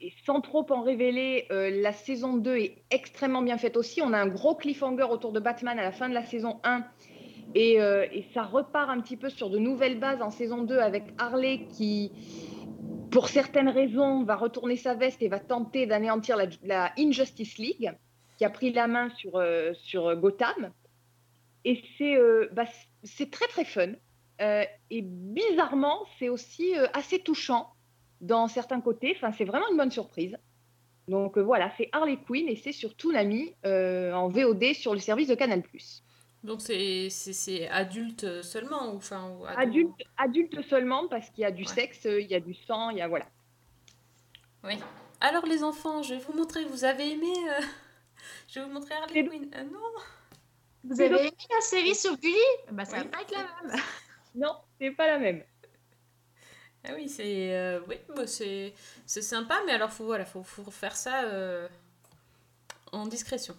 Et 0.00 0.12
sans 0.24 0.40
trop 0.40 0.66
en 0.70 0.82
révéler, 0.82 1.46
euh, 1.50 1.70
la 1.82 1.92
saison 1.92 2.36
2 2.36 2.56
est 2.56 2.84
extrêmement 2.90 3.42
bien 3.42 3.58
faite 3.58 3.76
aussi. 3.76 4.02
On 4.02 4.12
a 4.12 4.18
un 4.18 4.28
gros 4.28 4.54
cliffhanger 4.54 5.04
autour 5.10 5.32
de 5.32 5.40
Batman 5.40 5.78
à 5.78 5.82
la 5.82 5.92
fin 5.92 6.08
de 6.08 6.14
la 6.14 6.24
saison 6.24 6.60
1. 6.64 6.84
Et, 7.54 7.80
euh, 7.80 8.06
et 8.12 8.24
ça 8.34 8.42
repart 8.42 8.90
un 8.90 9.00
petit 9.00 9.16
peu 9.16 9.30
sur 9.30 9.50
de 9.50 9.58
nouvelles 9.58 9.98
bases 9.98 10.20
en 10.20 10.30
saison 10.30 10.62
2 10.62 10.78
avec 10.78 11.04
Harley 11.16 11.66
qui, 11.72 12.12
pour 13.10 13.28
certaines 13.28 13.68
raisons, 13.68 14.24
va 14.24 14.36
retourner 14.36 14.76
sa 14.76 14.94
veste 14.94 15.22
et 15.22 15.28
va 15.28 15.38
tenter 15.38 15.86
d'anéantir 15.86 16.36
la, 16.62 16.92
Injustice 16.98 17.58
League, 17.58 17.92
qui 18.38 18.44
a 18.44 18.50
pris 18.50 18.72
la 18.72 18.86
main 18.86 19.10
sur, 19.10 19.36
euh, 19.36 19.72
sur 19.74 20.14
Gotham. 20.16 20.72
Et 21.64 21.82
c'est 21.98 22.16
euh, 22.16 22.48
bah, 22.52 22.66
très 23.30 23.46
très 23.48 23.64
fun. 23.64 23.92
Euh, 24.40 24.64
et 24.90 25.02
bizarrement, 25.02 26.04
c'est 26.18 26.28
aussi 26.28 26.76
euh, 26.76 26.86
assez 26.92 27.18
touchant 27.18 27.72
dans 28.20 28.48
certains 28.48 28.80
côtés. 28.80 29.14
Enfin, 29.16 29.32
c'est 29.32 29.44
vraiment 29.44 29.68
une 29.70 29.76
bonne 29.76 29.90
surprise. 29.90 30.36
Donc 31.08 31.38
euh, 31.38 31.42
voilà, 31.42 31.70
c'est 31.76 31.88
Harley 31.92 32.18
Quinn 32.26 32.48
et 32.48 32.56
c'est 32.56 32.72
sur 32.72 32.96
Toonami 32.96 33.54
euh, 33.64 34.12
en 34.12 34.28
VOD 34.28 34.74
sur 34.74 34.92
le 34.92 34.98
service 34.98 35.28
de 35.28 35.34
Canal+. 35.34 35.62
Donc 36.46 36.62
c'est 36.62 37.10
c'est- 37.10 37.32
c'est 37.32 37.68
adulte 37.68 38.42
seulement 38.42 38.92
ou 38.92 38.96
enfin 38.96 39.30
ou 39.30 39.44
Adulte, 39.46 39.90
adulte 40.16 40.62
seulement 40.68 41.08
parce 41.08 41.28
qu'il 41.30 41.42
y 41.42 41.44
a 41.44 41.50
du 41.50 41.64
sexe, 41.64 42.04
il 42.04 42.26
y 42.28 42.34
a 42.34 42.40
du 42.40 42.54
sang, 42.54 42.90
il 42.90 42.98
y 42.98 43.02
a 43.02 43.08
voilà. 43.08 43.26
Oui. 44.64 44.74
Alors 45.20 45.44
les 45.46 45.62
enfants, 45.64 46.02
je 46.02 46.14
vais 46.14 46.20
vous 46.20 46.32
montrer. 46.34 46.64
Vous 46.64 46.84
avez 46.84 47.10
aimé 47.12 47.32
euh, 47.50 47.60
Je 48.48 48.60
vais 48.60 48.66
vous 48.66 48.72
montrer 48.72 48.94
Harley 48.94 49.26
Quinn. 49.26 49.50
Euh, 49.54 49.64
non. 49.64 49.80
Vous 50.84 51.00
avez 51.00 51.18
aimé 51.20 51.36
la 51.50 51.60
série 51.62 51.94
sur 51.96 52.16
Gulli? 52.16 52.36
Bah 52.70 52.84
ça 52.84 52.98
va 52.98 53.04
pas 53.06 53.22
être 53.22 53.32
la 53.32 53.38
même. 53.68 53.80
Non, 54.36 54.54
c'est 54.78 54.90
pas 54.90 55.06
la 55.06 55.18
même. 55.18 55.42
Ah 56.84 56.90
oui, 56.94 57.08
c'est 57.08 57.56
euh, 57.56 57.80
oui, 57.88 57.96
bah, 58.14 58.26
c'est 58.26 58.74
c'est 59.06 59.22
sympa, 59.22 59.58
mais 59.66 59.72
alors 59.72 59.90
faut 59.90 60.04
voilà, 60.04 60.24
faut, 60.26 60.42
faut 60.42 60.70
faire 60.70 60.94
ça 60.94 61.24
euh, 61.24 61.66
en 62.92 63.06
discrétion. 63.06 63.56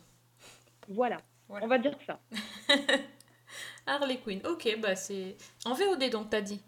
Voilà. 0.88 1.17
On 1.49 1.67
va 1.67 1.77
dire 1.77 1.97
ça. 2.05 2.19
Harley 3.87 4.17
Quinn. 4.17 4.41
Ok, 4.45 4.77
bah 4.79 4.95
c'est 4.95 5.35
en 5.65 5.73
VOD 5.73 6.09
donc 6.11 6.29
t'as 6.29 6.41
dit. 6.41 6.61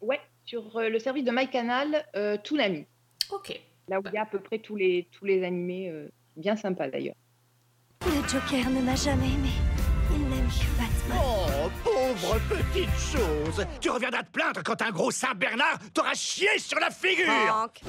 Ouais, 0.00 0.20
sur 0.44 0.76
euh, 0.76 0.88
le 0.88 0.98
service 0.98 1.24
de 1.24 1.30
MyCanal, 1.30 2.06
euh, 2.16 2.36
Toonami. 2.38 2.86
Ok. 3.30 3.60
Là 3.88 4.00
où 4.00 4.02
il 4.06 4.14
y 4.14 4.18
a 4.18 4.22
à 4.22 4.26
peu 4.26 4.40
près 4.40 4.58
tous 4.58 4.76
les, 4.76 5.08
tous 5.12 5.24
les 5.24 5.44
animés, 5.44 5.90
euh, 5.90 6.08
bien 6.36 6.56
sympas 6.56 6.88
d'ailleurs. 6.88 7.16
Le 8.06 8.26
Joker 8.28 8.70
ne 8.70 8.80
m'a 8.80 8.94
jamais 8.94 9.26
aimé. 9.26 9.50
Il 10.12 10.22
n'aime 10.28 10.48
que 10.48 10.78
Batman. 10.78 11.18
Oh, 11.22 11.70
pauvre 11.84 12.38
petite 12.48 12.90
chose 12.98 13.66
Tu 13.80 13.90
reviendras 13.90 14.22
te 14.22 14.30
plaindre 14.30 14.62
quand 14.64 14.80
un 14.82 14.90
gros 14.90 15.10
Saint-Bernard 15.10 15.78
t'aura 15.92 16.14
chié 16.14 16.58
sur 16.58 16.80
la 16.80 16.90
figure 16.90 17.26
Franck. 17.46 17.82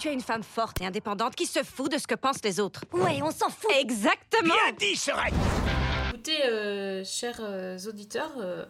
Tu 0.00 0.08
es 0.08 0.14
une 0.14 0.22
femme 0.22 0.42
forte 0.42 0.80
et 0.80 0.86
indépendante 0.86 1.34
qui 1.36 1.44
se 1.44 1.62
fout 1.62 1.92
de 1.92 1.98
ce 1.98 2.06
que 2.06 2.14
pensent 2.14 2.42
les 2.42 2.58
autres. 2.58 2.84
Ouais, 2.92 3.20
on 3.22 3.30
s'en 3.30 3.50
fout. 3.50 3.70
Exactement. 3.78 4.54
Bien 4.64 4.72
dit, 4.78 4.96
serait 4.96 5.30
Écoutez, 6.08 6.42
euh, 6.46 7.04
chers 7.04 7.40
euh, 7.42 7.76
auditeurs, 7.86 8.32
euh, 8.38 8.64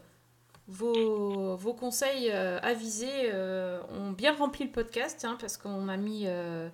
vos, 0.67 1.55
vos 1.55 1.73
conseils 1.73 2.33
euh, 2.33 2.59
avisés 2.63 3.31
euh, 3.33 3.81
ont 3.91 4.11
bien 4.11 4.35
rempli 4.35 4.65
le 4.65 4.73
podcast 4.73 5.25
hein, 5.25 5.37
parce 5.41 5.57
qu'on 5.57 5.89
a 5.89 5.97
mis 5.97 6.25
euh, 6.27 6.69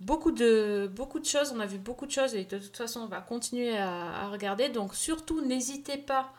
beaucoup, 0.00 0.32
de, 0.32 0.90
beaucoup 0.92 1.20
de 1.20 1.24
choses, 1.26 1.52
on 1.54 1.60
a 1.60 1.66
vu 1.66 1.78
beaucoup 1.78 2.06
de 2.06 2.10
choses 2.10 2.34
et 2.34 2.46
de 2.46 2.58
toute 2.58 2.76
façon 2.76 3.02
on 3.02 3.06
va 3.06 3.20
continuer 3.20 3.78
à, 3.78 4.24
à 4.24 4.28
regarder. 4.28 4.70
Donc 4.70 4.92
surtout 4.96 5.40
n'hésitez 5.40 5.98
pas 5.98 6.32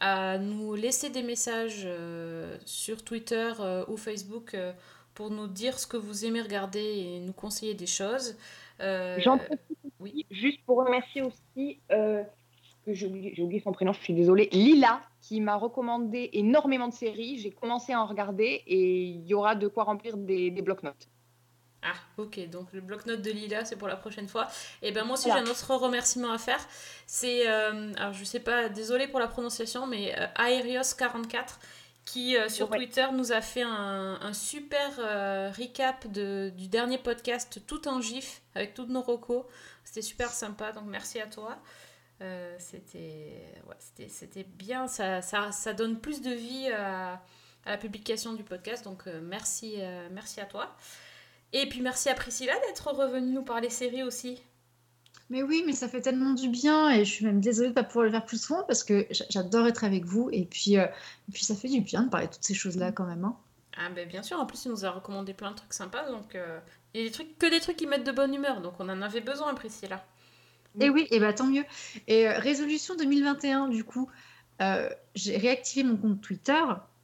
à 0.00 0.36
nous 0.36 0.74
laisser 0.74 1.08
des 1.08 1.22
messages 1.22 1.84
euh, 1.86 2.58
sur 2.66 3.02
Twitter 3.04 3.52
euh, 3.60 3.86
ou 3.88 3.96
Facebook 3.96 4.52
euh, 4.52 4.72
pour 5.14 5.30
nous 5.30 5.46
dire 5.46 5.78
ce 5.78 5.86
que 5.86 5.96
vous 5.96 6.24
aimez 6.24 6.40
regarder 6.42 6.80
et 6.82 7.20
nous 7.20 7.32
conseiller 7.32 7.74
des 7.74 7.86
choses. 7.86 8.36
Euh, 8.80 9.16
J'en 9.20 9.38
profite 9.38 9.60
aussi, 10.00 10.26
juste 10.30 10.58
pour 10.66 10.78
remercier 10.84 11.22
aussi, 11.22 11.80
euh, 11.92 12.22
j'ai 12.86 13.06
oublié, 13.06 13.60
son 13.60 13.72
prénom, 13.72 13.92
je 13.92 14.00
suis 14.00 14.12
désolée, 14.14 14.48
Lila, 14.52 15.00
qui 15.22 15.40
m'a 15.40 15.56
recommandé 15.56 16.30
énormément 16.32 16.88
de 16.88 16.92
séries. 16.92 17.38
J'ai 17.38 17.50
commencé 17.50 17.92
à 17.92 18.00
en 18.00 18.06
regarder 18.06 18.62
et 18.66 19.04
il 19.04 19.26
y 19.26 19.34
aura 19.34 19.54
de 19.54 19.68
quoi 19.68 19.84
remplir 19.84 20.16
des, 20.16 20.50
des 20.50 20.62
blocs-notes. 20.62 21.08
Ah, 21.86 21.92
ok, 22.16 22.48
donc 22.48 22.72
le 22.72 22.80
bloc-notes 22.80 23.20
de 23.20 23.30
Lila, 23.30 23.64
c'est 23.66 23.76
pour 23.76 23.88
la 23.88 23.96
prochaine 23.96 24.26
fois. 24.26 24.48
Et 24.80 24.90
ben 24.90 25.04
moi 25.04 25.14
aussi, 25.14 25.28
Voilà. 25.28 25.44
j'ai 25.44 25.48
un 25.48 25.52
autre 25.52 25.74
remerciement 25.74 26.32
à 26.32 26.38
faire. 26.38 26.60
C'est, 27.06 27.46
euh, 27.46 27.92
alors 27.96 28.14
je 28.14 28.24
sais 28.24 28.40
pas, 28.40 28.70
désolé 28.70 29.06
pour 29.06 29.20
la 29.20 29.28
prononciation, 29.28 29.86
mais 29.86 30.14
euh, 30.18 30.26
Aerios44 30.38 31.58
qui 32.04 32.36
euh, 32.36 32.48
sur 32.48 32.70
Ouais. 32.70 32.78
Twitter 32.78 33.06
nous 33.12 33.32
a 33.32 33.40
fait 33.40 33.62
un, 33.62 34.18
un 34.20 34.32
super 34.32 34.92
euh, 34.98 35.50
recap 35.50 36.06
de, 36.10 36.52
du 36.56 36.68
dernier 36.68 36.98
podcast 36.98 37.62
tout 37.66 37.88
en 37.88 38.00
gif 38.00 38.42
avec 38.54 38.74
toutes 38.74 38.90
nos 38.90 39.02
recos. 39.02 39.44
C'était 39.84 40.02
super 40.02 40.30
sympa, 40.30 40.72
donc 40.72 40.84
merci 40.86 41.20
à 41.20 41.26
toi. 41.26 41.58
Euh, 42.20 42.54
c'était, 42.58 43.52
ouais, 43.66 44.44
bien, 44.56 44.86
ça, 44.86 45.20
ça, 45.22 45.50
ça 45.52 45.72
donne 45.72 45.98
plus 46.00 46.20
de 46.20 46.30
vie 46.30 46.70
à, 46.70 47.22
à 47.64 47.70
la 47.70 47.78
publication 47.78 48.34
du 48.34 48.44
podcast, 48.44 48.84
donc 48.84 49.06
euh, 49.06 49.20
merci, 49.22 49.78
merci 50.10 50.40
à 50.40 50.44
toi. 50.46 50.76
Et 51.52 51.68
puis 51.68 51.80
merci 51.80 52.08
à 52.08 52.14
Priscilla 52.14 52.54
d'être 52.66 52.90
revenue 52.90 53.32
nous 53.32 53.44
parler 53.44 53.70
séries 53.70 54.02
aussi. 54.02 54.42
Mais 55.30 55.42
oui, 55.42 55.62
mais 55.66 55.72
ça 55.72 55.88
fait 55.88 56.00
tellement 56.02 56.32
du 56.34 56.48
bien 56.48 56.90
et 56.90 57.04
je 57.04 57.10
suis 57.10 57.24
même 57.24 57.40
désolée 57.40 57.68
de 57.68 57.72
ne 57.72 57.74
pas 57.74 57.84
pouvoir 57.84 58.04
le 58.04 58.10
faire 58.10 58.24
plus 58.26 58.40
souvent 58.42 58.62
parce 58.64 58.84
que 58.84 59.06
j'a- 59.10 59.24
j'adore 59.30 59.66
être 59.66 59.84
avec 59.84 60.04
vous 60.04 60.28
et 60.32 60.44
puis, 60.44 60.76
euh, 60.78 60.84
et 61.28 61.32
puis 61.32 61.44
ça 61.44 61.54
fait 61.56 61.68
du 61.68 61.80
bien 61.80 62.02
de 62.04 62.10
parler 62.10 62.26
de 62.28 62.32
toutes 62.32 62.44
ces 62.44 62.54
choses-là 62.54 62.92
quand 62.92 63.04
même. 63.06 63.24
hein. 63.24 63.36
Ah 63.76 63.88
ben 63.88 64.06
bien 64.08 64.22
sûr, 64.22 64.38
en 64.38 64.46
plus 64.46 64.66
il 64.66 64.70
nous 64.70 64.84
a 64.84 64.90
recommandé 64.90 65.34
plein 65.34 65.50
de 65.50 65.56
trucs 65.56 65.72
sympas, 65.72 66.08
donc 66.10 66.34
euh, 66.36 66.60
il 66.92 67.00
y 67.00 67.04
a 67.04 67.06
des 67.08 67.12
trucs, 67.12 67.36
que 67.38 67.50
des 67.50 67.58
trucs 67.60 67.76
qui 67.76 67.86
mettent 67.86 68.06
de 68.06 68.12
bonne 68.12 68.32
humeur, 68.34 68.60
donc 68.60 68.74
on 68.78 68.88
en 68.88 69.02
avait 69.02 69.20
besoin 69.20 69.52
Priscilla. 69.54 70.04
Et 70.80 70.90
oui, 70.90 71.06
et 71.10 71.20
bah 71.20 71.32
tant 71.32 71.46
mieux. 71.46 71.64
Et 72.08 72.28
euh, 72.28 72.38
résolution 72.38 72.94
2021, 72.96 73.68
du 73.68 73.84
coup, 73.84 74.08
euh, 74.60 74.88
j'ai 75.14 75.36
réactivé 75.36 75.88
mon 75.88 75.96
compte 75.96 76.20
Twitter, 76.20 76.52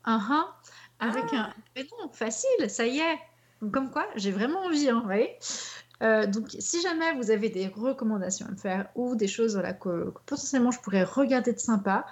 un 0.05 0.19
un, 0.19 0.49
avec 1.01 1.25
un. 1.33 1.55
Mais 1.77 1.87
non, 2.01 2.09
facile, 2.13 2.69
ça 2.69 2.87
y 2.87 2.99
est. 2.99 3.19
Donc, 3.63 3.73
comme 3.73 3.91
quoi, 3.91 4.07
j'ai 4.17 4.31
vraiment 4.33 4.61
envie, 4.65 4.89
hein, 4.89 4.99
vous 5.01 5.05
voyez. 5.07 5.37
Euh, 6.03 6.27
donc, 6.27 6.49
si 6.59 6.81
jamais 6.81 7.13
vous 7.15 7.31
avez 7.31 7.51
des 7.51 7.69
recommandations 7.69 8.47
à 8.47 8.51
me 8.51 8.57
faire 8.57 8.89
ou 8.95 9.17
des 9.17 9.29
choses 9.29 9.55
voilà, 9.55 9.75
que, 9.75 10.11
que 10.11 10.21
potentiellement 10.25 10.71
je 10.71 10.81
pourrais 10.81 11.05
regarder 11.05 11.53
de 11.53 11.59
sympa, 11.59 12.07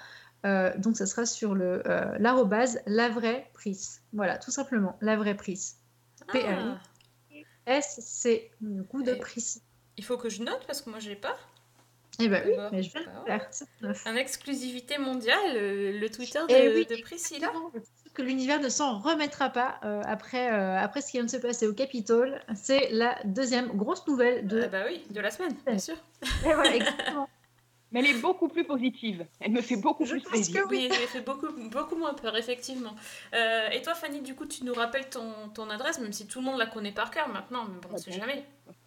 euh, 0.45 0.77
donc 0.77 0.97
ça 0.97 1.07
sera 1.07 1.25
sur 1.25 1.55
le 1.55 1.83
euh, 1.89 2.17
l'arrobase 2.19 2.81
la 2.87 3.09
vraie 3.09 3.51
prise. 3.55 4.03
Voilà, 4.13 4.37
tout 4.39 4.51
simplement, 4.51 4.99
la 5.01 5.17
vraie 5.17 5.37
prise. 5.37 5.77
p 6.31 6.41
r 6.41 6.79
i 7.31 7.45
s 7.67 8.01
c 8.01 8.51
le 8.61 8.83
coup 8.83 9.03
de 9.03 9.15
prise. 9.15 9.63
Il 9.97 10.05
faut 10.05 10.19
que 10.19 10.29
je 10.29 10.43
note 10.43 10.65
parce 10.67 10.83
que 10.83 10.91
moi 10.91 11.01
je 11.01 11.09
l'ai 11.09 11.17
pas. 11.17 11.37
Eh 12.21 12.29
ben 12.29 12.43
oui, 12.47 12.55
mais 12.73 12.83
je 12.83 12.93
vais 12.93 13.01
le 13.01 13.07
Ah 13.29 13.39
faire. 13.39 14.13
En 14.13 14.17
exclusivité 14.17 14.99
mondiale, 14.99 15.55
le, 15.55 15.99
le 15.99 16.11
Twitter 16.11 16.41
de, 16.41 16.53
Eh 16.53 16.75
oui, 16.75 16.85
de 16.85 17.01
Priscilla. 17.03 17.53
Que 18.19 18.23
l'univers 18.23 18.61
ne 18.61 18.69
s'en 18.69 18.99
remettra 18.99 19.49
pas 19.49 19.79
euh, 19.85 20.03
après, 20.05 20.53
euh, 20.53 20.77
après 20.77 21.01
ce 21.01 21.13
qui 21.13 21.19
vient 21.19 21.25
de 21.25 21.31
se 21.31 21.37
passer 21.37 21.69
au 21.69 21.73
Capitole. 21.73 22.43
C'est 22.57 22.91
la 22.91 23.17
deuxième 23.25 23.69
grosse 23.69 24.05
nouvelle 24.09 24.45
de. 24.49 24.63
Ah 24.65 24.69
bah 24.69 24.83
oui, 24.89 25.05
de 25.11 25.21
la 25.21 25.31
semaine, 25.31 25.55
bien 25.65 25.79
sûr. 25.79 25.95
Et 26.45 26.53
voilà, 26.53 26.75
exactement. 26.75 27.29
Mais 27.93 28.01
elle 28.01 28.17
est 28.17 28.21
beaucoup 28.21 28.49
plus 28.49 28.65
positive. 28.65 29.25
Elle 29.39 29.53
me 29.53 29.63
fait 29.63 29.77
beaucoup 29.77 30.05
plus 30.05 30.21
plaisir. 30.21 30.67
Oui, 30.69 30.89
elle 30.91 31.07
fait 31.07 31.21
beaucoup, 31.21 31.47
beaucoup 31.71 31.95
moins 31.95 32.13
peur, 32.13 32.37
effectivement. 32.37 32.95
Euh, 33.35 33.71
et 33.71 33.81
toi, 33.81 33.95
Fanny, 33.95 34.21
du 34.21 34.35
coup, 34.35 34.45
tu 34.45 34.65
nous 34.65 34.75
rappelles 34.75 35.09
ton, 35.09 35.49
ton 35.55 35.71
adresse, 35.71 35.99
même 35.99 36.13
si 36.13 36.27
tout 36.27 36.41
le 36.41 36.45
monde 36.45 36.59
la 36.59 36.67
connaît 36.67 36.93
par 36.93 37.11
cœur 37.11 37.29
maintenant, 37.29 37.65
mais 37.65 37.81
bon, 37.81 37.89
on 37.95 37.97
sait 37.97 38.13
jamais. 38.13 38.45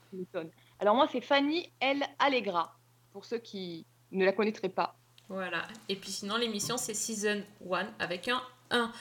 Tu 0.09 0.17
m'étonnes. 0.17 0.51
Alors 0.79 0.93
moi, 0.93 1.07
c'est 1.11 1.21
Fanny 1.21 1.71
L. 1.79 2.03
Allegra, 2.19 2.77
pour 3.11 3.25
ceux 3.25 3.39
qui 3.39 3.87
ne 4.11 4.23
la 4.25 4.33
connaîtraient 4.33 4.69
pas. 4.69 4.95
Voilà. 5.29 5.65
Et 5.89 5.95
puis 5.95 6.11
sinon, 6.11 6.35
l'émission, 6.35 6.77
c'est 6.77 6.93
Season 6.93 7.41
1 7.71 7.87
avec 7.97 8.27
un 8.27 8.43
1. 8.71 8.91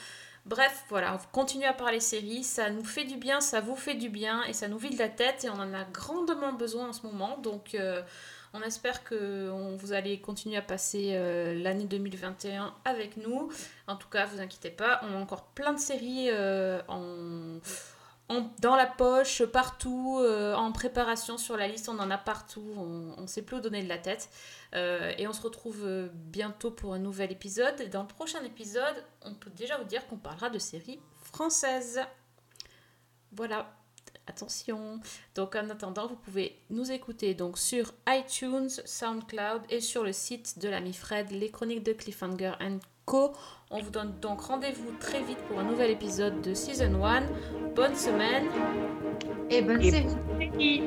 Bref, 0.45 0.85
voilà, 0.89 1.15
on 1.15 1.31
continue 1.31 1.65
à 1.65 1.73
parler 1.73 1.99
séries, 1.99 2.43
ça 2.43 2.71
nous 2.71 2.83
fait 2.83 3.03
du 3.03 3.17
bien, 3.17 3.41
ça 3.41 3.61
vous 3.61 3.75
fait 3.75 3.93
du 3.93 4.09
bien 4.09 4.43
et 4.45 4.53
ça 4.53 4.67
nous 4.67 4.79
vide 4.79 4.97
la 4.97 5.07
tête 5.07 5.43
et 5.43 5.49
on 5.51 5.59
en 5.59 5.73
a 5.73 5.83
grandement 5.83 6.53
besoin 6.53 6.89
en 6.89 6.93
ce 6.93 7.05
moment. 7.05 7.37
Donc 7.37 7.75
euh, 7.75 8.01
on 8.53 8.61
espère 8.63 9.03
que 9.03 9.49
vous 9.77 9.93
allez 9.93 10.19
continuer 10.19 10.57
à 10.57 10.63
passer 10.63 11.11
euh, 11.13 11.53
l'année 11.53 11.85
2021 11.85 12.73
avec 12.85 13.17
nous. 13.17 13.51
En 13.87 13.95
tout 13.95 14.09
cas, 14.09 14.25
vous 14.25 14.41
inquiétez 14.41 14.71
pas, 14.71 15.01
on 15.03 15.15
a 15.15 15.19
encore 15.19 15.43
plein 15.43 15.73
de 15.73 15.79
séries 15.79 16.29
euh, 16.31 16.81
en, 16.87 17.59
dans 18.59 18.75
la 18.75 18.85
poche, 18.85 19.43
partout, 19.43 20.19
euh, 20.21 20.53
en 20.53 20.71
préparation 20.71 21.37
sur 21.37 21.57
la 21.57 21.67
liste, 21.67 21.89
on 21.89 21.99
en 21.99 22.11
a 22.11 22.17
partout, 22.17 22.73
on 22.77 23.21
ne 23.21 23.27
sait 23.27 23.41
plus 23.41 23.57
où 23.57 23.59
donner 23.59 23.83
de 23.83 23.89
la 23.89 23.97
tête. 23.97 24.29
Euh, 24.73 25.13
et 25.17 25.27
on 25.27 25.33
se 25.33 25.41
retrouve 25.41 25.81
euh, 25.83 26.09
bientôt 26.13 26.71
pour 26.71 26.93
un 26.93 26.99
nouvel 26.99 27.31
épisode. 27.31 27.79
Et 27.81 27.87
dans 27.87 28.01
le 28.01 28.07
prochain 28.07 28.43
épisode, 28.43 29.03
on 29.23 29.33
peut 29.33 29.49
déjà 29.49 29.77
vous 29.77 29.85
dire 29.85 30.07
qu'on 30.07 30.17
parlera 30.17 30.49
de 30.49 30.59
séries 30.59 30.99
françaises. 31.23 31.99
Voilà, 33.33 33.73
attention. 34.27 34.99
Donc 35.35 35.55
en 35.55 35.69
attendant, 35.69 36.07
vous 36.07 36.15
pouvez 36.15 36.57
nous 36.69 36.91
écouter 36.91 37.33
donc 37.33 37.57
sur 37.57 37.93
iTunes, 38.07 38.69
SoundCloud 38.69 39.63
et 39.69 39.81
sur 39.81 40.03
le 40.03 40.13
site 40.13 40.59
de 40.59 40.69
l'ami 40.69 40.93
Fred, 40.93 41.31
les 41.31 41.49
chroniques 41.49 41.83
de 41.83 41.93
Cliffhanger 41.93 42.53
Co. 43.05 43.33
On 43.73 43.79
vous 43.79 43.89
donne 43.89 44.11
donc 44.21 44.41
rendez-vous 44.41 44.91
très 44.99 45.21
vite 45.23 45.37
pour 45.47 45.59
un 45.59 45.63
nouvel 45.63 45.91
épisode 45.91 46.41
de 46.41 46.53
Season 46.53 47.03
1. 47.05 47.21
Bonne 47.73 47.95
semaine 47.95 48.47
Et 49.49 49.61
bonne 49.61 49.81
Et 49.81 49.91
série. 49.91 50.03
bonne 50.03 50.51
série. 50.51 50.83